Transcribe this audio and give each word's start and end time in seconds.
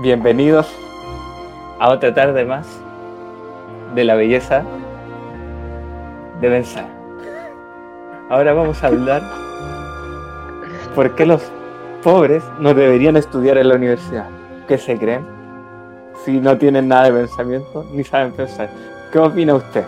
Bienvenidos 0.00 0.72
a 1.80 1.90
otra 1.90 2.14
tarde 2.14 2.44
más 2.44 2.68
de 3.96 4.04
la 4.04 4.14
belleza 4.14 4.62
de 6.40 6.48
pensar. 6.48 6.86
Ahora 8.30 8.52
vamos 8.52 8.80
a 8.84 8.86
hablar 8.86 9.22
por 10.94 11.16
qué 11.16 11.26
los 11.26 11.42
pobres 12.04 12.44
no 12.60 12.74
deberían 12.74 13.16
estudiar 13.16 13.58
en 13.58 13.70
la 13.70 13.74
universidad. 13.74 14.28
¿Qué 14.68 14.78
se 14.78 14.96
creen? 14.96 15.26
Si 16.24 16.38
no 16.38 16.56
tienen 16.56 16.86
nada 16.86 17.10
de 17.10 17.18
pensamiento 17.18 17.84
ni 17.90 18.04
saben 18.04 18.30
pensar. 18.30 18.70
¿Qué 19.10 19.18
opina 19.18 19.56
usted? 19.56 19.84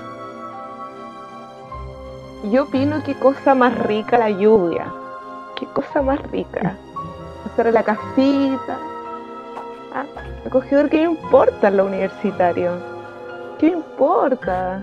Yo 2.50 2.64
opino 2.64 3.00
qué 3.04 3.14
cosa 3.14 3.54
más 3.54 3.78
rica 3.78 4.18
la 4.18 4.30
lluvia. 4.30 4.92
Qué 5.54 5.66
cosa 5.66 6.02
más 6.02 6.20
rica. 6.32 6.74
Hacer 7.46 7.72
la 7.72 7.84
casita. 7.84 8.79
Acogedor, 10.50 10.88
¿qué 10.90 10.96
me 10.98 11.04
importa 11.04 11.68
en 11.68 11.76
lo 11.76 11.86
universitario? 11.86 12.72
¿Qué 13.58 13.66
me 13.66 13.72
importa? 13.76 14.82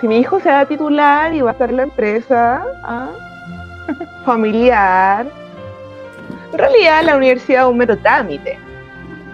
Si 0.00 0.06
mi 0.08 0.18
hijo 0.18 0.40
se 0.40 0.50
va 0.50 0.60
a 0.60 0.66
titular 0.66 1.32
y 1.32 1.40
va 1.40 1.50
a 1.50 1.52
estar 1.52 1.70
en 1.70 1.76
la 1.78 1.82
empresa, 1.84 2.62
¿ah? 2.82 3.08
familiar. 4.26 5.26
En 6.52 6.58
realidad 6.58 7.02
la 7.04 7.16
universidad 7.16 7.64
es 7.64 7.70
un 7.70 7.78
mero 7.78 7.96
trámite 7.98 8.58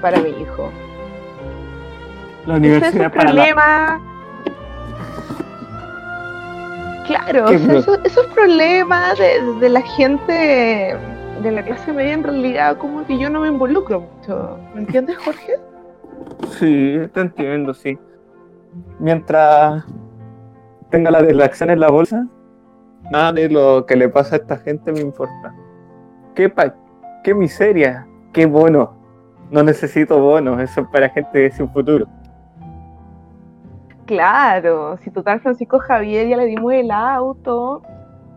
para 0.01 0.19
mi 0.21 0.31
hijo. 0.31 0.71
La 2.47 2.57
Ese 2.57 2.67
es 2.67 2.73
universidad 2.73 3.05
el 3.07 3.11
para 3.11 3.25
la- 3.25 3.31
problema. 3.33 4.01
Claro, 7.07 7.47
¿Qué 7.47 7.57
o 7.57 7.59
sea, 7.59 7.69
pro- 7.69 7.79
esos, 7.79 8.01
esos 8.05 8.27
problemas 8.27 9.19
de, 9.19 9.43
de 9.59 9.69
la 9.69 9.83
gente 9.83 10.97
de 11.43 11.51
la 11.53 11.63
clase 11.63 11.93
media 11.93 12.13
en 12.15 12.23
realidad 12.23 12.77
como 12.77 13.05
que 13.07 13.19
yo 13.19 13.31
no 13.31 13.41
me 13.41 13.49
involucro 13.49 14.01
mucho. 14.01 14.59
¿Me 14.75 14.81
entiendes, 14.81 15.17
Jorge? 15.19 15.55
Sí, 16.59 16.99
te 17.13 17.21
entiendo, 17.21 17.73
sí. 17.75 17.99
Mientras 18.99 19.85
tenga 20.91 21.11
la, 21.11 21.21
la 21.23 21.45
acción 21.45 21.71
en 21.71 21.81
la 21.81 21.91
bolsa, 21.91 22.27
nada 23.11 23.33
de 23.33 23.49
lo 23.49 23.87
que 23.87 23.97
le 23.97 24.09
pasa 24.09 24.37
a 24.37 24.39
esta 24.39 24.57
gente 24.59 24.93
me 24.93 25.01
importa. 25.01 25.55
¿Qué, 26.35 26.49
pa- 26.49 26.75
qué 27.25 27.35
miseria? 27.35 28.07
¿Qué 28.33 28.47
bono? 28.47 28.95
No 29.51 29.63
necesito 29.63 30.21
bonos, 30.21 30.61
eso 30.61 30.83
es 30.83 30.87
para 30.89 31.09
gente 31.09 31.51
sin 31.51 31.69
futuro. 31.71 32.07
Claro, 34.07 34.97
si 34.99 35.11
total 35.11 35.41
Francisco 35.41 35.79
Javier 35.79 36.29
ya 36.29 36.37
le 36.37 36.47
dimos 36.47 36.73
el 36.73 36.91
auto, 36.91 37.83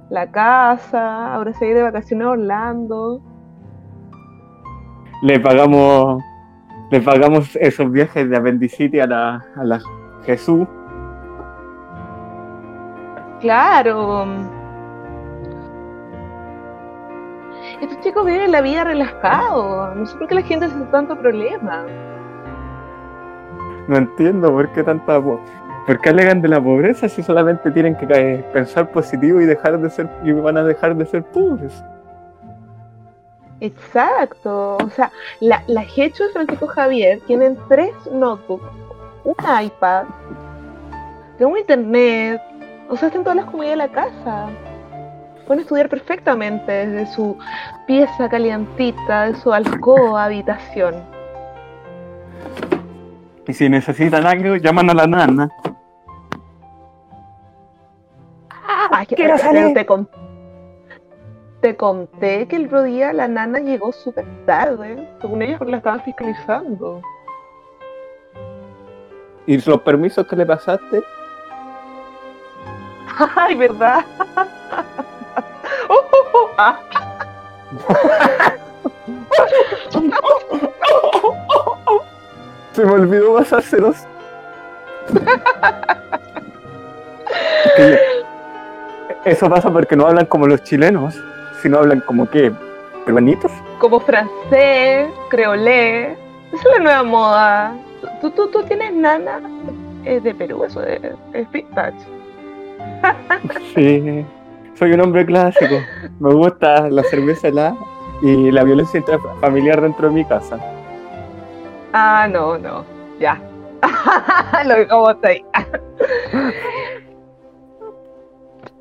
la 0.09 0.32
casa, 0.32 1.34
ahora 1.34 1.54
se 1.54 1.68
va 1.68 1.76
de 1.76 1.84
vacaciones 1.84 2.28
a 2.28 2.32
Orlando. 2.32 3.22
Le 5.22 5.40
pagamos, 5.40 6.22
le 6.92 7.02
pagamos 7.02 7.56
esos 7.56 7.92
viajes 7.92 8.30
de 8.30 8.38
apendicitis 8.38 9.02
a 9.02 9.08
la, 9.08 9.46
a 9.56 9.64
la 9.64 9.80
Jesús. 10.26 10.68
Claro. 13.40 14.26
Estos 17.81 18.00
chicos 18.00 18.26
viven 18.26 18.52
la 18.52 18.62
vida 18.62 18.84
relajados. 18.84 19.96
No 19.96 20.06
sé 20.06 20.18
por 20.18 20.28
qué 20.28 20.36
la 20.36 20.42
gente 20.42 20.66
hace 20.66 20.80
tanto 20.92 21.18
problema. 21.18 21.86
No 23.88 23.97
entiendo 23.97 24.52
por 24.52 24.69
qué 24.72 24.84
tanta 24.84 25.19
¿Por 25.85 25.99
qué 25.99 26.09
alegan 26.09 26.41
de 26.41 26.47
la 26.47 26.61
pobreza 26.61 27.09
si 27.09 27.21
solamente 27.21 27.69
tienen 27.71 27.95
que 27.95 28.44
pensar 28.53 28.89
positivo 28.91 29.41
y 29.41 29.45
dejar 29.45 29.79
de 29.79 29.89
ser 29.89 30.09
y 30.23 30.31
van 30.31 30.57
a 30.57 30.63
dejar 30.63 30.95
de 30.95 31.05
ser 31.05 31.23
pobres? 31.23 31.83
Exacto. 33.59 34.77
O 34.77 34.89
sea, 34.89 35.11
la, 35.41 35.63
la 35.67 35.85
Hecho 35.95 36.23
y 36.25 36.33
Francisco 36.33 36.67
Javier 36.67 37.19
tienen 37.27 37.57
tres 37.67 37.91
notebooks, 38.11 38.66
un 39.25 39.35
iPad, 39.61 40.05
un 41.39 41.57
internet. 41.57 42.41
O 42.89 42.95
sea, 42.95 43.07
están 43.07 43.23
todas 43.23 43.38
las 43.38 43.45
comodidades 43.45 43.79
de 43.79 43.88
la 43.88 43.94
casa. 43.94 44.47
Pueden 45.47 45.61
estudiar 45.61 45.89
perfectamente 45.89 46.71
desde 46.71 47.13
su 47.13 47.38
pieza 47.85 48.29
calientita, 48.29 49.25
de 49.25 49.35
su 49.35 49.51
alcoba, 49.51 50.25
habitación. 50.25 50.95
Y 53.47 53.53
si 53.53 53.67
necesitan 53.67 54.25
algo, 54.25 54.55
llaman 54.55 54.89
a 54.89 54.94
la 54.94 55.07
nana. 55.07 55.50
Ay, 58.96 59.06
que- 59.08 59.16
quiero 59.16 59.38
salir. 59.38 59.74
Te, 59.74 59.86
con- 59.86 60.08
te 61.62 61.76
conté 61.78 62.48
que 62.48 62.56
el 62.58 62.66
otro 62.68 62.84
día 62.84 63.14
la 63.14 63.28
nana 63.28 63.59
llegó 63.59 63.92
súper 63.92 64.26
tarde, 64.46 65.08
según 65.22 65.42
ellos 65.42 65.58
porque 65.58 65.72
la 65.72 65.78
estaban 65.78 66.02
fiscalizando. 66.04 67.02
Y 69.46 69.58
los 69.62 69.81
permisos 69.81 70.26
que 70.28 70.36
le 70.36 70.46
pasaste, 70.46 71.02
Ay, 73.36 73.56
¿verdad? 73.56 74.04
Oh, 75.90 76.02
oh, 76.12 76.25
oh, 76.34 76.50
ah. 76.58 76.80
se 82.74 82.86
me 82.86 82.92
olvidó 82.92 83.36
pasárselos. 83.36 83.98
Que- 87.75 88.22
Eso 89.25 89.50
pasa 89.50 89.72
porque 89.72 89.95
no 89.95 90.06
hablan 90.06 90.25
como 90.25 90.47
los 90.47 90.63
chilenos, 90.63 91.16
sino 91.61 91.78
hablan 91.78 92.01
como 92.01 92.29
que 92.29 92.51
peruanitos. 93.06 93.51
Como 93.79 94.01
francés, 94.01 95.07
creolé. 95.29 96.11
Esa 96.51 96.57
es 96.57 96.78
la 96.78 96.84
nueva 96.84 97.03
moda. 97.03 97.78
¿Tú, 98.19 98.31
tú, 98.31 98.50
tú 98.50 98.63
tienes 98.63 98.94
nana? 98.94 99.39
Es 100.03 100.22
de 100.23 100.35
Perú, 100.35 100.66
eso 100.66 100.83
es, 100.83 101.00
es. 101.33 101.47
Sí, 103.75 104.25
soy 104.75 104.91
un 104.91 105.01
hombre 105.01 105.25
clásico. 105.25 105.75
Me 106.19 106.33
gusta 106.33 106.89
la 106.89 107.03
cerveza 107.03 107.47
helada 107.47 107.75
y 108.22 108.51
la 108.51 108.63
violencia 108.63 108.97
intrafamiliar 108.97 109.81
dentro 109.81 110.09
de 110.09 110.13
mi 110.13 110.25
casa. 110.25 110.59
Ah, 111.94 112.28
no, 112.29 112.57
no. 112.57 112.83
Ya. 113.19 113.39
Lo 114.66 114.75
dejamos 114.75 115.16
ahí. 115.23 115.45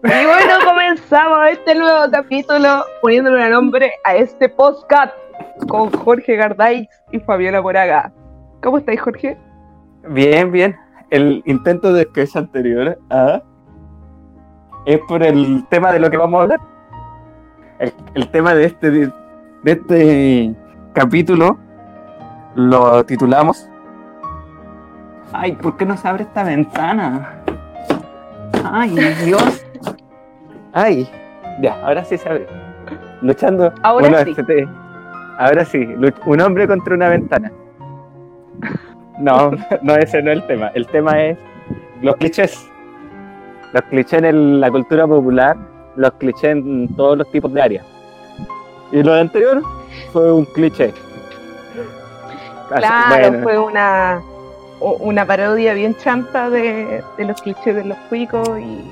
Y 0.04 0.26
bueno, 0.26 0.54
comenzamos 0.64 1.38
este 1.52 1.76
nuevo 1.76 2.10
capítulo 2.10 2.84
poniéndole 3.00 3.44
un 3.44 3.50
nombre 3.52 3.92
a 4.02 4.16
este 4.16 4.48
podcast 4.48 5.14
con 5.68 5.92
Jorge 5.92 6.34
Gardaix 6.34 6.88
y 7.12 7.20
Fabiola 7.20 7.62
Moraga. 7.62 8.12
¿Cómo 8.62 8.78
estáis, 8.78 9.00
Jorge? 9.00 9.38
Bien, 10.08 10.50
bien. 10.50 10.76
El 11.10 11.40
intento 11.46 11.92
de 11.92 12.02
sketch 12.04 12.34
anterior 12.34 12.98
a 13.10 13.42
es 14.86 14.98
por 15.06 15.22
el 15.22 15.64
tema 15.68 15.92
de 15.92 16.00
lo 16.00 16.10
que 16.10 16.16
vamos 16.16 16.40
a 16.40 16.42
hablar. 16.42 16.60
El, 17.78 17.92
el 18.14 18.28
tema 18.32 18.54
de 18.54 18.64
este 18.64 18.90
de, 18.90 19.12
de 19.62 19.72
este 19.72 20.54
capítulo 20.94 21.58
lo 22.56 23.04
titulamos 23.04 23.68
Ay, 25.32 25.52
¿por 25.52 25.76
qué 25.76 25.86
no 25.86 25.96
se 25.96 26.08
abre 26.08 26.24
esta 26.24 26.42
ventana? 26.42 27.38
Ay, 28.64 28.90
Dios. 29.24 29.64
Ay, 30.72 31.08
ya, 31.60 31.74
ahora 31.84 32.04
sí 32.04 32.16
se 32.16 32.28
abre. 32.28 32.46
Luchando. 33.20 33.72
Ahora 33.82 34.08
Bueno, 34.08 34.24
sí. 34.24 34.30
este 34.30 34.42
te- 34.42 34.68
ahora 35.38 35.64
sí, 35.64 35.78
luch- 35.78 36.20
un 36.26 36.40
hombre 36.40 36.66
contra 36.66 36.94
una 36.94 37.08
ventana. 37.08 37.52
No, 39.18 39.50
no, 39.82 39.94
ese 39.96 40.22
no 40.22 40.30
es 40.32 40.38
el 40.38 40.46
tema. 40.46 40.68
El 40.74 40.86
tema 40.86 41.20
es 41.22 41.38
los 42.00 42.16
clichés. 42.16 42.68
Los 43.72 43.82
clichés 43.84 44.22
en 44.22 44.60
la 44.60 44.70
cultura 44.70 45.06
popular, 45.06 45.56
los 45.96 46.12
clichés 46.14 46.52
en 46.52 46.88
todos 46.96 47.16
los 47.18 47.30
tipos 47.30 47.52
de 47.52 47.62
áreas. 47.62 47.86
Y 48.90 49.02
lo 49.02 49.14
anterior 49.14 49.62
fue 50.12 50.32
un 50.32 50.44
cliché. 50.46 50.92
Claro, 52.68 53.16
bueno, 53.30 53.42
fue 53.42 53.58
una, 53.58 54.20
una 54.80 55.26
parodia 55.26 55.74
bien 55.74 55.94
chanta 55.96 56.48
de, 56.50 57.02
de 57.18 57.24
los 57.24 57.40
clichés 57.42 57.74
de 57.76 57.84
los 57.84 57.98
cuicos 58.08 58.48
y. 58.58 58.82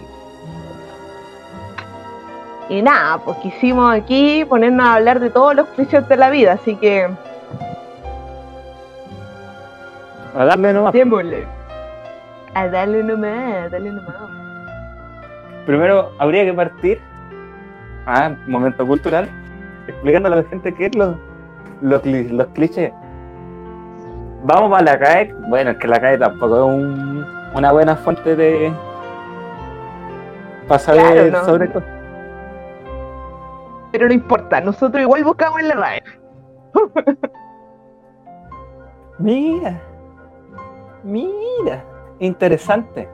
Y 2.70 2.82
nada, 2.82 3.18
pues 3.18 3.36
quisimos 3.38 3.92
aquí 3.92 4.44
ponernos 4.48 4.86
a 4.86 4.94
hablar 4.94 5.18
de 5.20 5.28
todos 5.28 5.54
los 5.56 5.66
clichés 5.70 6.08
de 6.08 6.16
la 6.16 6.30
vida, 6.30 6.52
así 6.52 6.76
que 6.76 7.08
a 10.36 10.44
darle 10.44 10.72
nomás. 10.72 10.92
démosle. 10.92 11.44
A 12.54 12.68
darle 12.68 13.02
nomás, 13.02 13.64
a 13.64 13.68
darle 13.70 13.90
nomás. 13.90 14.14
Primero 15.66 16.10
habría 16.18 16.44
que 16.44 16.52
partir. 16.54 17.00
Ah, 18.06 18.30
momento 18.46 18.86
cultural. 18.86 19.28
Explicando 19.88 20.28
a 20.32 20.36
la 20.36 20.42
gente 20.44 20.72
qué 20.74 20.86
es 20.86 20.94
lo- 20.94 21.16
lo 21.80 22.00
cli- 22.02 22.30
los 22.30 22.46
clichés. 22.48 22.92
Vamos 24.44 24.70
para 24.70 24.84
la 24.84 24.98
CAE. 24.98 25.34
Bueno, 25.48 25.72
es 25.72 25.76
que 25.78 25.88
la 25.88 26.00
CAE 26.00 26.18
tampoco 26.18 26.56
es 26.56 26.62
un- 26.62 27.26
una 27.54 27.72
buena 27.72 27.96
fuente 27.96 28.36
de. 28.36 28.72
Para 30.68 30.78
saber 30.78 31.28
Claro, 31.30 31.30
no. 31.32 31.44
sobre. 31.44 31.99
Pero 33.92 34.06
no 34.06 34.14
importa, 34.14 34.60
nosotros 34.60 35.02
igual 35.02 35.24
buscamos 35.24 35.60
en 35.60 35.68
la 35.68 35.74
RAE. 35.74 36.02
Mira. 39.18 39.80
Mira. 41.04 41.84
Interesante. 42.18 43.08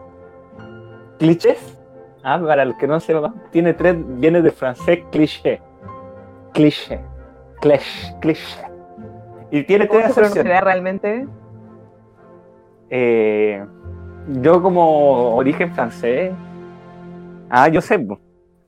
Clichés. 1.19 1.79
Ah, 2.23 2.41
para 2.45 2.63
el 2.65 2.77
que 2.77 2.87
no 2.87 2.99
sepa, 3.01 3.33
tiene 3.51 3.73
tres, 3.73 3.97
viene 4.19 4.43
de 4.43 4.51
francés 4.51 5.01
cliché. 5.13 5.61
Cliché. 6.53 7.01
Cliché. 7.61 8.17
Cliché. 8.21 8.61
Y 9.51 9.63
tiene 9.63 9.87
¿Cómo 9.87 10.01
tres 10.01 10.15
se 10.15 10.21
acepciones. 10.23 10.61
realmente? 10.63 11.27
Eh, 12.91 13.65
yo 14.41 14.61
como 14.61 15.37
origen 15.37 15.73
francés. 15.73 16.33
Ah, 17.49 17.69
yo 17.69 17.81
sé. 17.81 18.05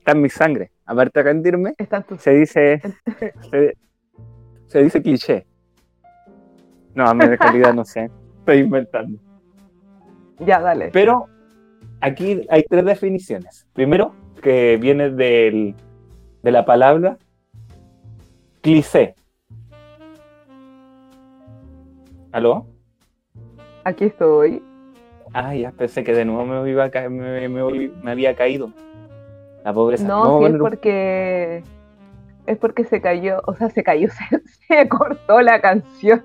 Está 0.09 0.17
en 0.17 0.21
mi 0.23 0.29
sangre. 0.29 0.71
Aparte 0.85 1.19
de 1.19 1.23
rendirme, 1.23 1.75
se 2.17 2.31
dice. 2.31 2.81
Se, 3.51 3.75
se 4.67 4.83
dice 4.83 5.01
cliché. 5.01 5.45
No, 6.93 7.07
a 7.07 7.13
mí 7.13 7.27
de 7.27 7.37
calidad 7.37 7.73
no 7.73 7.83
sé. 7.85 8.09
Estoy 8.39 8.57
inventando. 8.59 9.19
Ya, 10.45 10.61
dale. 10.61 10.89
Pero 10.93 11.25
aquí 11.99 12.47
hay 12.49 12.63
tres 12.63 12.85
definiciones. 12.85 13.67
Primero, 13.73 14.13
que 14.41 14.77
viene 14.77 15.09
del, 15.09 15.75
de 16.41 16.51
la 16.51 16.63
palabra 16.63 17.17
cliché. 18.61 19.15
¿Aló? 22.31 22.65
Aquí 23.83 24.05
estoy. 24.05 24.63
Ah, 25.33 25.53
ya 25.53 25.73
pensé 25.73 26.05
que 26.05 26.13
de 26.13 26.23
nuevo 26.23 26.45
me, 26.45 26.71
iba 26.71 26.85
a 26.85 27.09
me- 27.09 27.49
me 27.49 28.11
había 28.11 28.33
caído. 28.33 28.71
La 29.63 29.73
pobreza. 29.73 30.07
No, 30.07 30.39
sí, 30.39 30.45
es 30.45 30.55
porque... 30.59 31.63
Es 32.45 32.57
porque 32.57 32.83
se 32.83 32.99
cayó, 32.99 33.41
o 33.45 33.53
sea, 33.53 33.69
se 33.69 33.83
cayó, 33.83 34.09
se, 34.29 34.41
se 34.67 34.89
cortó 34.89 35.39
la 35.41 35.61
canción. 35.61 36.23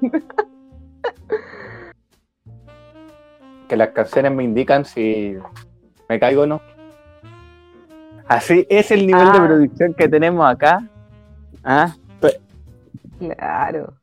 que 3.69 3.77
las 3.77 3.89
canciones 3.91 4.33
me 4.33 4.45
indican 4.45 4.85
si 4.85 5.37
me 6.09 6.19
caigo 6.21 6.43
o 6.43 6.47
no. 6.47 6.61
Así 8.27 8.67
es 8.71 8.91
el 8.91 9.07
nivel 9.07 9.33
de 9.33 9.39
Ah. 9.39 9.47
producción 9.47 9.95
que 9.95 10.09
tenemos 10.09 10.47
acá. 10.51 10.83
Ah, 11.63 11.95
pe- 12.21 12.41
Claro. 13.19 13.95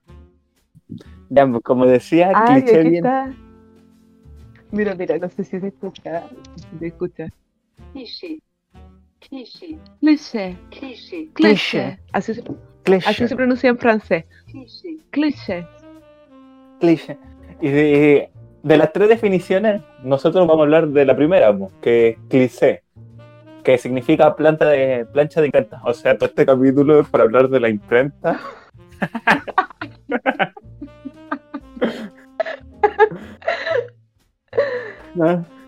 ya, 1.30 1.48
pues, 1.48 1.64
como 1.64 1.86
decía, 1.86 2.32
Ay, 2.36 2.62
cliché 2.64 2.80
aquí 2.80 2.90
bien. 2.90 3.06
está. 3.06 3.34
Mira, 4.72 4.96
mira, 4.96 5.18
no 5.18 5.30
sé 5.30 5.44
si 5.44 5.60
se 5.60 5.68
escucha. 5.68 6.24
Si 6.56 6.78
se 6.78 6.88
escucha. 6.88 7.28
Cliché. 7.94 8.40
Cliché. 9.30 9.78
Cliché. 10.00 10.58
Cliché. 10.72 11.30
Cliché. 11.34 12.00
Así 12.12 12.34
se, 12.34 12.44
Cliché. 12.84 13.10
así 13.10 13.28
se 13.28 13.36
pronuncia 13.36 13.70
en 13.70 13.78
francés. 13.78 14.26
Cliché. 14.48 14.98
Cliché. 15.12 15.68
cliché. 16.80 17.18
Y 17.62 17.70
de, 17.70 18.32
de 18.64 18.78
las 18.78 18.92
tres 18.92 19.10
definiciones, 19.10 19.82
nosotros 20.04 20.48
vamos 20.48 20.62
a 20.62 20.64
hablar 20.64 20.88
de 20.88 21.06
la 21.06 21.16
primera, 21.16 21.56
que 21.82 22.10
es 22.10 22.18
cliché, 22.30 22.84
que 23.64 23.78
significa 23.78 24.36
planta 24.36 24.68
de, 24.68 25.06
plancha 25.06 25.40
de 25.40 25.48
imprenta. 25.48 25.82
O 25.86 25.94
sea, 25.94 26.18
todo 26.18 26.28
este 26.28 26.46
capítulo 26.46 27.02
es 27.02 27.08
para 27.08 27.24
hablar 27.24 27.48
de 27.50 27.60
la 27.60 27.70
imprenta. 27.70 28.42
¿No? 35.14 35.46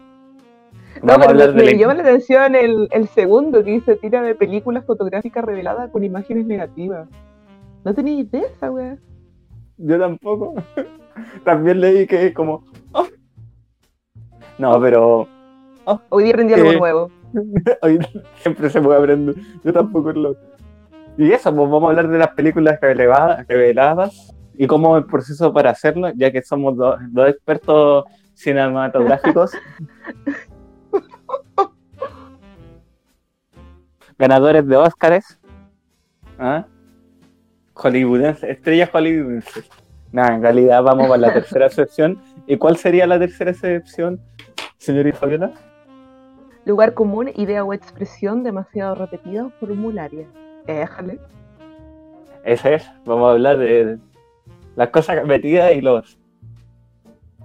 No, 1.03 1.17
Vamos 1.17 1.27
pero 1.27 1.53
me, 1.53 1.77
llama 1.77 1.95
la 1.95 2.03
atención 2.03 2.55
el, 2.55 2.88
el 2.91 3.07
segundo 3.09 3.61
que 3.61 3.71
dice 3.71 3.97
tira 3.97 4.21
de 4.21 4.35
películas 4.35 4.85
fotográficas 4.85 5.44
reveladas 5.44 5.91
con 5.91 6.01
imágenes 6.01 6.45
negativas. 6.45 7.09
No 7.83 7.94
tenía 7.94 8.21
idea 8.21 8.44
esa 8.55 8.71
wea. 8.71 8.97
Yo 9.77 10.00
tampoco. 10.00 10.55
También 11.44 11.81
leí 11.81 12.07
que 12.07 12.27
es 12.27 12.33
como. 12.33 12.63
"Oh". 12.94 13.05
No, 14.57 14.79
pero 14.79 15.27
Hoy 16.07 16.23
día 16.23 16.31
aprendí 16.31 16.53
algo 16.53 16.71
Eh, 16.71 16.77
nuevo. 16.77 17.11
hoy 17.81 18.00
siempre 18.35 18.69
se 18.69 18.81
puede 18.81 18.97
aprender. 19.00 19.35
Yo 19.61 19.73
tampoco 19.73 20.13
lo. 20.13 20.38
Y 21.17 21.33
eso, 21.33 21.53
pues 21.53 21.69
vamos 21.69 21.83
a 21.83 21.89
hablar 21.89 22.07
de 22.07 22.17
las 22.17 22.29
películas 22.29 22.79
reveladas, 22.79 23.45
reveladas 23.47 24.33
y 24.55 24.67
cómo 24.67 24.95
el 24.95 25.05
proceso 25.05 25.51
para 25.51 25.71
hacerlo, 25.71 26.11
ya 26.15 26.31
que 26.31 26.41
somos 26.41 26.77
dos, 26.77 26.95
dos 27.11 27.27
expertos 27.27 28.05
cinematográficos. 28.35 29.51
Ganadores 34.24 34.66
de 34.66 34.78
Óscares. 34.78 35.38
¿Ah? 36.40 36.66
Hollywoodenses, 37.74 38.52
estrellas 38.52 38.90
hollywoodenses. 38.94 39.70
Nada, 40.14 40.36
en 40.36 40.42
realidad 40.42 40.81
vamos 40.81 41.12
a 41.12 41.18
la 41.18 41.34
tercera 41.34 41.66
excepción. 41.66 42.18
¿Y 42.48 42.56
cuál 42.56 42.78
sería 42.78 43.06
la 43.06 43.20
tercera 43.20 43.52
excepción, 43.52 44.22
señorita 44.78 45.18
Fabiola? 45.18 45.52
Lugar 46.64 46.94
común, 46.94 47.31
idea 47.36 47.66
o 47.66 47.74
expresión 47.74 48.46
demasiado 48.46 48.96
repetida 48.96 49.48
o 49.48 49.50
formularia. 49.60 50.25
Déjale. 50.66 51.20
Ese 52.46 52.75
es, 52.75 52.90
vamos 53.04 53.28
a 53.28 53.31
hablar 53.34 53.58
de 53.58 54.00
las 54.78 54.88
cosas 54.88 55.18
repetidas 55.18 55.74
y 55.75 55.81
los 55.81 56.18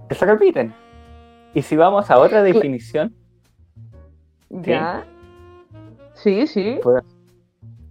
que 0.07 0.15
se 0.15 0.25
repiten. 0.25 0.73
Y 1.53 1.61
si 1.61 1.75
vamos 1.75 2.09
a 2.09 2.19
otra 2.19 2.41
definición, 2.41 3.13
Ya. 4.49 5.03
Sí, 5.03 5.18
sí. 6.19 6.79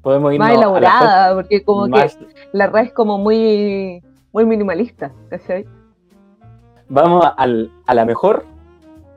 podemos 0.03 0.33
irnos 0.33 0.49
Más 0.49 0.57
elaborada, 0.57 1.35
porque 1.35 1.63
como 1.65 1.89
más- 1.89 2.17
que 2.17 2.27
la 2.53 2.67
red 2.69 2.85
es 2.87 2.93
como 2.93 3.19
muy, 3.19 4.03
muy 4.33 4.47
minimalista, 4.47 5.13
¿cachai? 5.29 5.67
Vamos 6.89 7.27
al- 7.37 7.71
a 7.87 7.95
la 7.95 8.05
mejor 8.05 8.45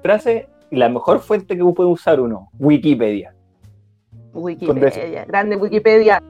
frase 0.02 0.48
y 0.70 0.76
la 0.76 0.90
mejor 0.90 1.20
fuente 1.20 1.56
que 1.56 1.64
puede 1.64 1.90
usar 1.90 2.20
uno, 2.20 2.50
Wikipedia. 2.60 3.34
Wikipedia, 4.34 5.26
grande 5.26 5.56
Wikipedia. 5.56 6.22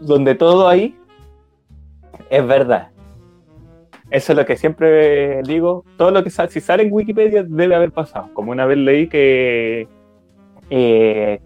Donde 0.00 0.34
todo 0.34 0.68
ahí 0.68 0.96
es 2.30 2.46
verdad. 2.46 2.88
Eso 4.10 4.32
es 4.32 4.38
lo 4.38 4.44
que 4.44 4.56
siempre 4.56 5.42
digo. 5.42 5.84
Todo 5.96 6.10
lo 6.10 6.24
que 6.24 6.30
sale, 6.30 6.50
si 6.50 6.60
sale 6.60 6.82
en 6.82 6.92
Wikipedia 6.92 7.44
debe 7.44 7.74
haber 7.76 7.92
pasado. 7.92 8.28
Como 8.34 8.50
una 8.50 8.66
vez 8.66 8.78
leí 8.78 9.08
que 9.08 9.86
eh, 10.70 11.40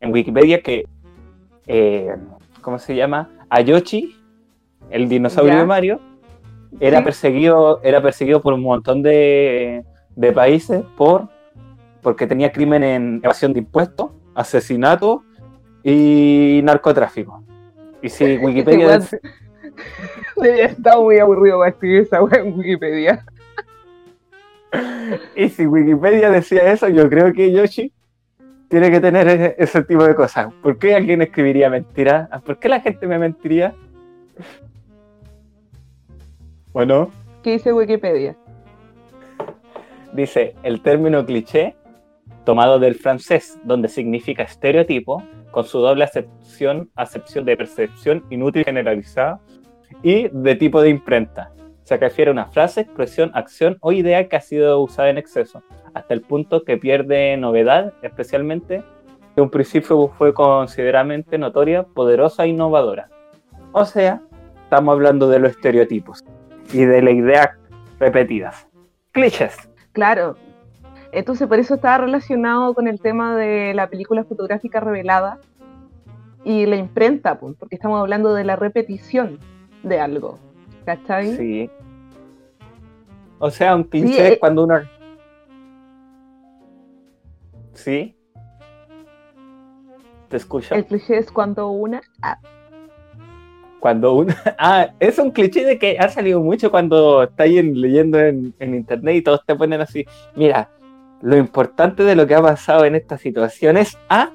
en 0.00 0.12
Wikipedia 0.12 0.60
que 0.60 0.84
eh, 1.66 2.14
¿cómo 2.60 2.78
se 2.78 2.94
llama? 2.94 3.30
Ayoshi, 3.48 4.16
el 4.90 5.08
dinosaurio 5.08 5.54
Ya. 5.54 5.60
de 5.60 5.66
Mario, 5.66 6.00
era 6.80 6.98
Sí. 6.98 7.04
perseguido, 7.04 7.80
era 7.82 8.02
perseguido 8.02 8.40
por 8.42 8.52
un 8.54 8.62
montón 8.62 9.02
de, 9.02 9.84
de 10.14 10.32
países 10.32 10.82
por 10.96 11.28
porque 12.02 12.26
tenía 12.28 12.52
crimen 12.52 12.84
en 12.84 13.20
evasión 13.24 13.52
de 13.52 13.58
impuestos, 13.60 14.10
asesinato 14.34 15.24
y 15.82 16.60
narcotráfico. 16.62 17.42
Y 18.02 18.08
si 18.10 18.36
Wikipedia 18.38 19.00
estar 20.44 20.98
muy 20.98 21.18
aburrido 21.18 21.58
para 21.58 21.70
escribir 21.70 22.02
esa 22.02 22.22
wea 22.22 22.40
en 22.42 22.56
Wikipedia. 22.56 23.24
Y 25.36 25.48
si 25.48 25.66
Wikipedia 25.66 26.30
decía 26.30 26.72
eso, 26.72 26.88
yo 26.88 27.08
creo 27.08 27.32
que 27.32 27.52
Yoshi 27.52 27.92
tiene 28.68 28.90
que 28.90 29.00
tener 29.00 29.28
ese, 29.28 29.54
ese 29.58 29.82
tipo 29.84 30.04
de 30.04 30.14
cosas. 30.14 30.52
¿Por 30.62 30.78
qué 30.78 30.94
alguien 30.94 31.22
escribiría 31.22 31.70
mentira? 31.70 32.28
¿Por 32.44 32.58
qué 32.58 32.68
la 32.68 32.80
gente 32.80 33.06
me 33.06 33.18
mentiría? 33.18 33.74
Bueno, 36.72 37.10
¿Qué 37.42 37.52
dice 37.52 37.72
Wikipedia? 37.72 38.36
dice 40.12 40.54
el 40.62 40.80
término 40.80 41.24
cliché, 41.24 41.76
tomado 42.44 42.78
del 42.78 42.94
francés, 42.96 43.58
donde 43.64 43.88
significa 43.88 44.42
estereotipo, 44.42 45.22
con 45.50 45.64
su 45.64 45.78
doble 45.78 46.04
acepción, 46.04 46.90
acepción 46.96 47.44
de 47.44 47.56
percepción 47.56 48.24
inútil 48.30 48.64
generalizada 48.64 49.40
y 50.02 50.28
de 50.28 50.54
tipo 50.56 50.80
de 50.82 50.90
imprenta. 50.90 51.52
Se 51.86 51.96
refiere 51.96 52.30
a 52.30 52.32
una 52.32 52.46
frase, 52.46 52.80
expresión, 52.80 53.30
acción 53.32 53.76
o 53.80 53.92
idea 53.92 54.28
que 54.28 54.34
ha 54.34 54.40
sido 54.40 54.80
usada 54.80 55.08
en 55.08 55.18
exceso, 55.18 55.62
hasta 55.94 56.14
el 56.14 56.20
punto 56.20 56.64
que 56.64 56.76
pierde 56.76 57.36
novedad, 57.36 57.94
especialmente 58.02 58.82
que 59.36 59.40
un 59.40 59.50
principio 59.50 60.08
fue 60.18 60.34
considerablemente 60.34 61.38
notoria, 61.38 61.84
poderosa 61.84 62.42
e 62.42 62.48
innovadora. 62.48 63.08
O 63.70 63.84
sea, 63.84 64.20
estamos 64.64 64.94
hablando 64.94 65.28
de 65.28 65.38
los 65.38 65.52
estereotipos 65.52 66.24
y 66.72 66.84
de 66.84 67.02
las 67.02 67.14
ideas 67.14 67.50
repetidas. 68.00 68.66
Clichés. 69.12 69.56
Claro. 69.92 70.36
Entonces, 71.12 71.46
por 71.46 71.60
eso 71.60 71.76
estaba 71.76 71.98
relacionado 71.98 72.74
con 72.74 72.88
el 72.88 73.00
tema 73.00 73.36
de 73.36 73.74
la 73.74 73.86
película 73.86 74.24
fotográfica 74.24 74.80
revelada 74.80 75.38
y 76.42 76.66
la 76.66 76.74
imprenta, 76.74 77.38
pues, 77.38 77.54
porque 77.56 77.76
estamos 77.76 78.00
hablando 78.00 78.34
de 78.34 78.42
la 78.42 78.56
repetición 78.56 79.38
de 79.84 80.00
algo. 80.00 80.40
¿Cachai? 80.86 81.36
Sí. 81.36 81.70
O 83.38 83.50
sea, 83.50 83.74
un 83.76 83.84
cliché 83.84 84.28
eh. 84.28 84.32
es 84.34 84.38
cuando 84.38 84.64
uno. 84.64 84.80
Sí. 87.74 88.16
Te 90.28 90.36
escucho. 90.38 90.74
El 90.74 90.86
cliché 90.86 91.18
es 91.18 91.30
cuando 91.30 91.68
una. 91.70 92.00
ah, 92.22 92.38
Cuando 93.80 94.14
uno. 94.14 94.34
Ah, 94.58 94.88
es 94.98 95.18
un 95.18 95.30
cliché 95.32 95.64
de 95.64 95.78
que 95.78 95.98
ha 95.98 96.08
salido 96.08 96.40
mucho 96.40 96.70
cuando 96.70 97.24
estáis 97.24 97.58
en- 97.58 97.78
leyendo 97.80 98.18
en, 98.18 98.54
en 98.58 98.74
internet 98.74 99.16
y 99.16 99.22
todos 99.22 99.44
te 99.44 99.54
ponen 99.54 99.80
así. 99.80 100.06
Mira, 100.34 100.70
lo 101.20 101.36
importante 101.36 102.02
de 102.04 102.16
lo 102.16 102.26
que 102.26 102.34
ha 102.34 102.42
pasado 102.42 102.84
en 102.84 102.94
esta 102.94 103.18
situación 103.18 103.76
es 103.76 103.98
A. 104.08 104.30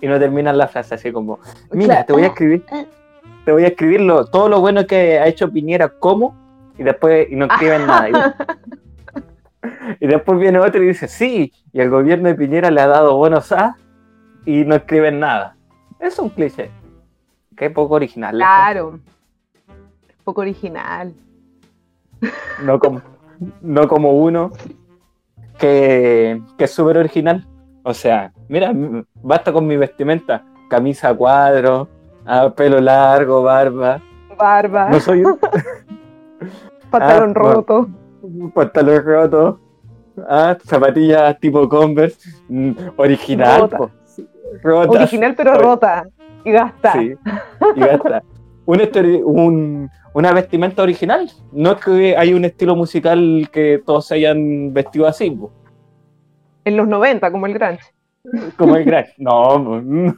Y 0.00 0.06
no 0.06 0.18
terminan 0.18 0.58
la 0.58 0.68
frase 0.68 0.94
así 0.94 1.10
como. 1.10 1.38
Mira, 1.72 2.04
te 2.04 2.12
voy 2.12 2.22
a 2.22 2.26
escribir. 2.26 2.62
Te 3.46 3.52
voy 3.52 3.64
a 3.64 3.68
escribir 3.68 4.00
lo- 4.02 4.26
todo 4.26 4.48
lo 4.50 4.60
bueno 4.60 4.86
que 4.86 5.18
ha 5.18 5.26
hecho 5.26 5.50
Piñera 5.50 5.88
como. 5.88 6.36
Y 6.76 6.82
después. 6.82 7.28
Y 7.30 7.36
no 7.36 7.46
escriben 7.46 7.86
nada. 7.86 8.36
Y, 9.98 10.06
después 10.06 10.38
viene 10.38 10.58
otro 10.60 10.80
y 10.82 10.88
dice, 10.88 11.08
sí. 11.08 11.52
Y 11.72 11.80
el 11.80 11.90
gobierno 11.90 12.28
de 12.28 12.34
Piñera 12.36 12.70
le 12.70 12.80
ha 12.80 12.86
dado 12.86 13.16
bonos 13.16 13.50
A. 13.52 13.76
Y 14.44 14.64
no 14.64 14.74
escriben 14.76 15.18
nada. 15.18 15.56
Es 15.98 16.18
un 16.20 16.28
cliché. 16.28 16.70
Qué 17.56 17.70
poco 17.70 17.94
original. 17.94 18.36
la 18.38 18.44
Claro. 18.44 19.00
Poco 20.22 20.42
original. 20.42 21.14
No 22.62 22.78
como, 22.78 23.00
no 23.60 23.88
como 23.88 24.12
uno 24.12 24.52
que, 25.58 26.40
que 26.56 26.64
es 26.64 26.70
súper 26.70 26.98
original. 26.98 27.44
O 27.82 27.94
sea, 27.94 28.32
mira, 28.48 28.72
basta 29.14 29.52
con 29.52 29.66
mi 29.66 29.76
vestimenta. 29.76 30.44
Camisa 30.68 31.08
a 31.10 31.14
cuadro, 31.14 31.88
ah, 32.26 32.52
pelo 32.54 32.80
largo, 32.80 33.42
barba. 33.42 34.00
Barba, 34.36 34.90
No 34.90 35.00
soy 35.00 35.24
un 35.24 35.38
pantalón 36.90 37.30
ah, 37.30 37.38
roto. 37.38 37.88
pantalón 38.54 39.04
roto. 39.04 39.60
Ah, 40.28 40.56
zapatillas 40.64 41.38
tipo 41.40 41.68
Converse. 41.68 42.18
mm, 42.48 42.70
Original. 42.96 43.60
Rota. 43.62 43.76
po. 43.78 43.90
Rotas. 44.62 44.96
Original 45.02 45.34
pero 45.36 45.54
rota. 45.58 46.04
Y 46.44 46.52
gasta. 46.52 46.92
Sí, 46.92 47.14
y 47.74 47.80
gasta. 47.80 48.22
Un 48.64 48.80
un- 49.24 49.90
una 50.14 50.32
vestimenta 50.32 50.82
original. 50.82 51.30
No 51.52 51.72
es 51.72 51.84
que 51.84 52.16
hay 52.16 52.32
un 52.32 52.44
estilo 52.46 52.74
musical 52.74 53.48
que 53.52 53.82
todos 53.84 54.06
se 54.06 54.14
hayan 54.14 54.72
vestido 54.72 55.06
así. 55.06 55.38
En 56.64 56.76
los 56.76 56.88
90, 56.88 57.30
como 57.30 57.46
el 57.46 57.52
grunge. 57.54 57.80
Como 58.56 58.76
el 58.76 58.84
crack. 58.86 59.08
No, 59.18 59.58
no, 59.58 60.16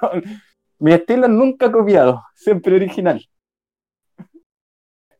mi 0.78 0.92
estilo 0.92 1.28
nunca 1.28 1.70
copiado, 1.70 2.22
siempre 2.34 2.76
original. 2.76 3.24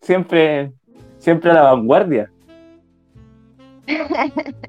Siempre, 0.00 0.72
siempre 1.18 1.50
a 1.50 1.54
la 1.54 1.62
vanguardia. 1.62 2.30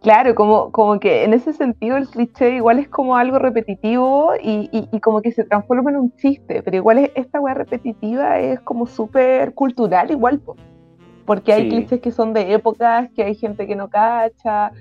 Claro, 0.00 0.34
como, 0.36 0.70
como 0.70 1.00
que 1.00 1.24
en 1.24 1.34
ese 1.34 1.52
sentido 1.52 1.96
el 1.96 2.08
cliché 2.08 2.54
igual 2.54 2.78
es 2.78 2.88
como 2.88 3.16
algo 3.16 3.38
repetitivo 3.40 4.32
y, 4.40 4.68
y- 4.72 4.88
y 4.92 5.00
como 5.00 5.20
que 5.20 5.32
se 5.32 5.44
transforma 5.44 5.90
en 5.90 5.96
un 5.96 6.12
chiste, 6.14 6.62
pero 6.62 6.76
igual 6.76 6.98
es- 6.98 7.10
esta 7.16 7.40
weá 7.40 7.54
repetitiva 7.54 8.38
es 8.38 8.60
como 8.60 8.86
súper 8.86 9.54
cultural 9.54 10.10
igual, 10.10 10.38
po. 10.40 10.56
porque 11.26 11.52
hay 11.52 11.64
Sí. 11.64 11.68
clichés 11.68 12.00
que 12.00 12.12
son 12.12 12.32
de 12.32 12.54
épocas, 12.54 13.10
que 13.14 13.22
hay 13.24 13.34
gente 13.34 13.66
que 13.66 13.76
no 13.76 13.88
cacha, 13.90 14.72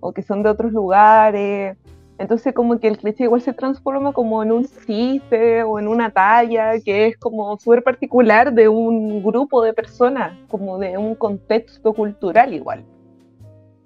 o 0.00 0.12
que 0.12 0.22
son 0.22 0.42
de 0.42 0.50
otros 0.50 0.72
lugares, 0.72 1.78
entonces 2.18 2.54
como 2.54 2.78
que 2.78 2.88
el 2.88 2.98
cliché 2.98 3.24
igual 3.24 3.40
se 3.40 3.52
transforma 3.52 4.12
como 4.12 4.42
en 4.42 4.52
un 4.52 4.66
chiste 4.86 5.62
o 5.62 5.78
en 5.78 5.88
una 5.88 6.10
talla 6.10 6.80
que 6.80 7.06
es 7.06 7.16
como 7.16 7.58
súper 7.58 7.82
particular 7.82 8.52
de 8.52 8.68
un 8.68 9.22
grupo 9.22 9.62
de 9.62 9.72
personas, 9.72 10.32
como 10.48 10.78
de 10.78 10.96
un 10.98 11.14
contexto 11.14 11.92
cultural 11.92 12.54
igual. 12.54 12.84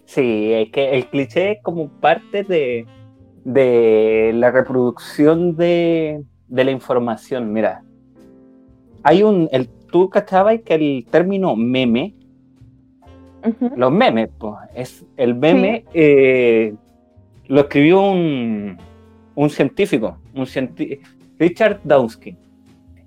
Sí, 0.04 0.52
es 0.52 0.70
que 0.70 0.90
el 0.90 1.06
cliché 1.06 1.52
es 1.52 1.58
como 1.62 1.88
parte 1.88 2.44
de, 2.44 2.86
de 3.44 4.32
la 4.34 4.50
reproducción 4.50 5.56
de, 5.56 6.22
de 6.48 6.64
la 6.64 6.70
información. 6.70 7.52
Mira, 7.52 7.82
hay 9.02 9.22
un. 9.22 9.48
El, 9.52 9.68
Tú 9.90 10.10
cachabas 10.10 10.60
que 10.60 10.74
el 10.74 11.06
término 11.10 11.56
meme 11.56 12.14
los 13.76 13.92
memes, 13.92 14.28
pues, 14.38 14.54
es 14.74 15.06
el 15.16 15.34
meme 15.34 15.84
eh, 15.94 16.74
lo 17.48 17.60
escribió 17.60 18.00
un, 18.02 18.76
un 19.34 19.50
científico, 19.50 20.18
un 20.34 20.44
cienti- 20.46 21.00
Richard 21.38 21.80
Dawkins, 21.84 22.38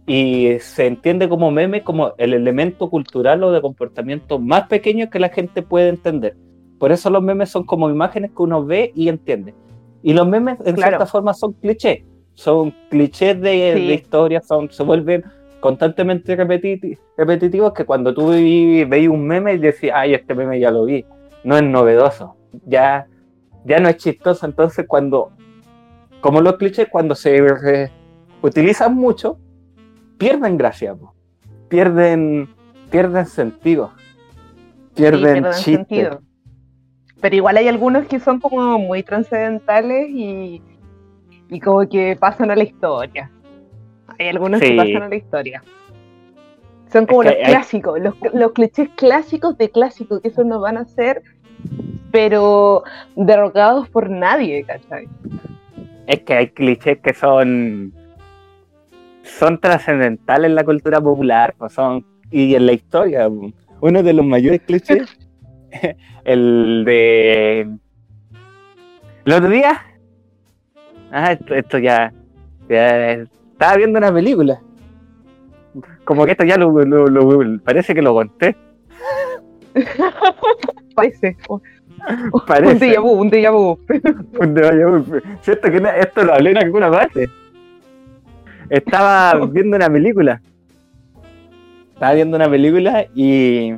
y 0.08 0.58
se 0.60 0.88
entiende 0.88 1.30
como 1.30 1.52
meme 1.52 1.84
como 1.84 2.14
el 2.18 2.34
elemento 2.34 2.90
cultural 2.90 3.44
o 3.44 3.52
de 3.52 3.62
comportamiento 3.62 4.40
más 4.40 4.68
pequeño 4.68 5.10
que 5.10 5.20
la 5.20 5.30
gente 5.30 5.62
puede 5.62 5.90
entender. 5.90 6.36
Por 6.80 6.92
eso 6.92 7.10
los 7.10 7.22
memes 7.22 7.50
son 7.50 7.64
como 7.66 7.90
imágenes 7.90 8.32
que 8.32 8.42
uno 8.42 8.66
ve 8.66 8.92
y 8.96 9.08
entiende. 9.10 9.54
Y 10.02 10.14
los 10.14 10.28
memes 10.28 10.58
en 10.66 10.76
Claro. 10.76 10.92
cierta 10.94 11.06
forma 11.06 11.34
son 11.36 11.54
clichés, 11.54 12.04
son 12.34 12.74
clichés 12.90 13.40
de, 13.40 13.74
Sí. 13.76 13.88
de 13.88 13.94
historias, 13.94 14.48
son, 14.48 14.72
se 14.72 14.82
vuelven 14.84 15.24
constantemente 15.60 16.36
repetiti- 16.36 16.98
repetitivos 17.16 17.72
que 17.74 17.86
cuando 17.86 18.14
tú 18.16 18.30
veis 18.30 19.08
un 19.08 19.28
meme 19.28 19.54
y 19.54 19.58
decís, 19.60 19.92
ay, 19.94 20.16
este 20.16 20.34
meme 20.34 20.60
ya 20.60 20.72
lo 20.72 20.86
vi, 20.86 21.06
no 21.44 21.56
es 21.56 21.64
novedoso, 21.64 22.36
ya, 22.66 23.06
ya 23.66 23.80
no 23.80 23.90
es 23.90 23.98
chistoso. 23.98 24.46
Entonces, 24.46 24.86
cuando, 24.88 25.32
como 26.22 26.42
los 26.42 26.56
clichés, 26.58 26.88
cuando 26.92 27.16
se 27.16 27.90
utilizan 28.42 28.96
mucho, 28.96 29.38
pierden 30.18 30.58
gracia, 30.58 30.96
po. 30.96 31.14
pierden, 31.70 32.50
pierden 32.90 33.26
sentido, 33.26 33.92
pierden 34.96 35.46
chiste. 35.52 35.64
sentido. 35.76 36.22
Pero 37.22 37.36
igual 37.36 37.58
hay 37.58 37.68
algunos 37.68 38.06
que 38.08 38.20
son 38.20 38.40
como 38.40 38.80
muy 38.80 39.04
trascendentales 39.04 40.10
y, 40.10 40.62
y 41.50 41.60
como 41.60 41.88
que 41.88 42.18
pasan 42.20 42.50
a 42.52 42.56
la 42.56 42.64
historia. 42.64 43.32
Hay 44.20 44.28
algunos 44.30 44.60
Sí. 44.60 44.70
que 44.70 44.76
pasan 44.76 45.04
a 45.04 45.08
la 45.10 45.16
historia. 45.16 45.64
Son 46.92 47.06
como 47.06 47.24
Es 47.24 47.30
que 47.30 47.38
los 47.38 47.48
hay- 47.48 47.54
clásicos, 47.54 48.00
los, 48.02 48.16
los 48.34 48.52
clichés 48.54 48.90
clásicos 48.96 49.58
de 49.58 49.70
clásicos, 49.70 50.20
que 50.22 50.28
esos 50.30 50.46
no 50.46 50.60
van 50.60 50.78
a 50.78 50.86
ser, 50.86 51.22
pero 52.12 52.84
derrocados 53.16 53.88
por 53.90 54.10
nadie, 54.10 54.64
¿cachai? 54.64 55.08
Es 56.08 56.20
que 56.22 56.34
hay 56.34 56.50
clichés 56.50 57.00
que 57.00 57.14
son 57.14 57.94
son 59.24 59.60
trascendentales 59.60 60.50
en 60.50 60.56
la 60.56 60.64
cultura 60.64 61.00
popular 61.00 61.54
pues 61.58 61.74
son, 61.74 62.06
y 62.32 62.56
en 62.56 62.66
la 62.66 62.74
historia. 62.74 63.30
po. 63.30 63.52
Uno 63.82 64.04
de 64.04 64.14
los 64.14 64.26
mayores 64.26 64.62
clichés, 64.62 65.18
el 66.26 66.84
de... 66.86 67.70
El 69.26 69.34
otro 69.34 69.50
día, 69.50 69.80
ah, 71.12 71.32
esto, 71.34 71.54
esto 71.56 71.78
ya, 71.78 72.12
ya- 72.68 73.12
Estaba 73.54 73.78
viendo 73.78 74.00
una 74.00 74.12
película. 74.12 74.60
Como 76.04 76.26
que 76.26 76.32
esto 76.32 76.44
ya 76.44 76.58
lo, 76.58 76.72
lo- 76.84 77.08
lo- 77.08 77.60
parece 77.64 77.94
que 77.94 78.02
lo 78.02 78.14
conté. 78.16 78.56
Parece. 80.96 81.38
Un 82.34 82.80
déjà 82.80 83.00
vu, 83.00 83.22
un 83.22 83.30
déjà 83.30 83.52
vu. 83.52 83.78
Un 84.40 84.54
déjà 84.54 84.86
vu. 84.86 85.22
Cierto 85.42 85.70
que 85.72 85.78
esto 86.00 86.24
lo 86.24 86.34
hablé 86.34 86.52
en 86.52 86.58
alguna 86.58 86.90
parte. 86.90 87.30
Estaba 88.70 89.46
viendo 89.52 89.76
una 89.76 89.90
película. 89.90 90.42
Estaba 91.94 92.14
viendo 92.14 92.38
una 92.38 92.50
película 92.50 93.06
y. 93.14 93.74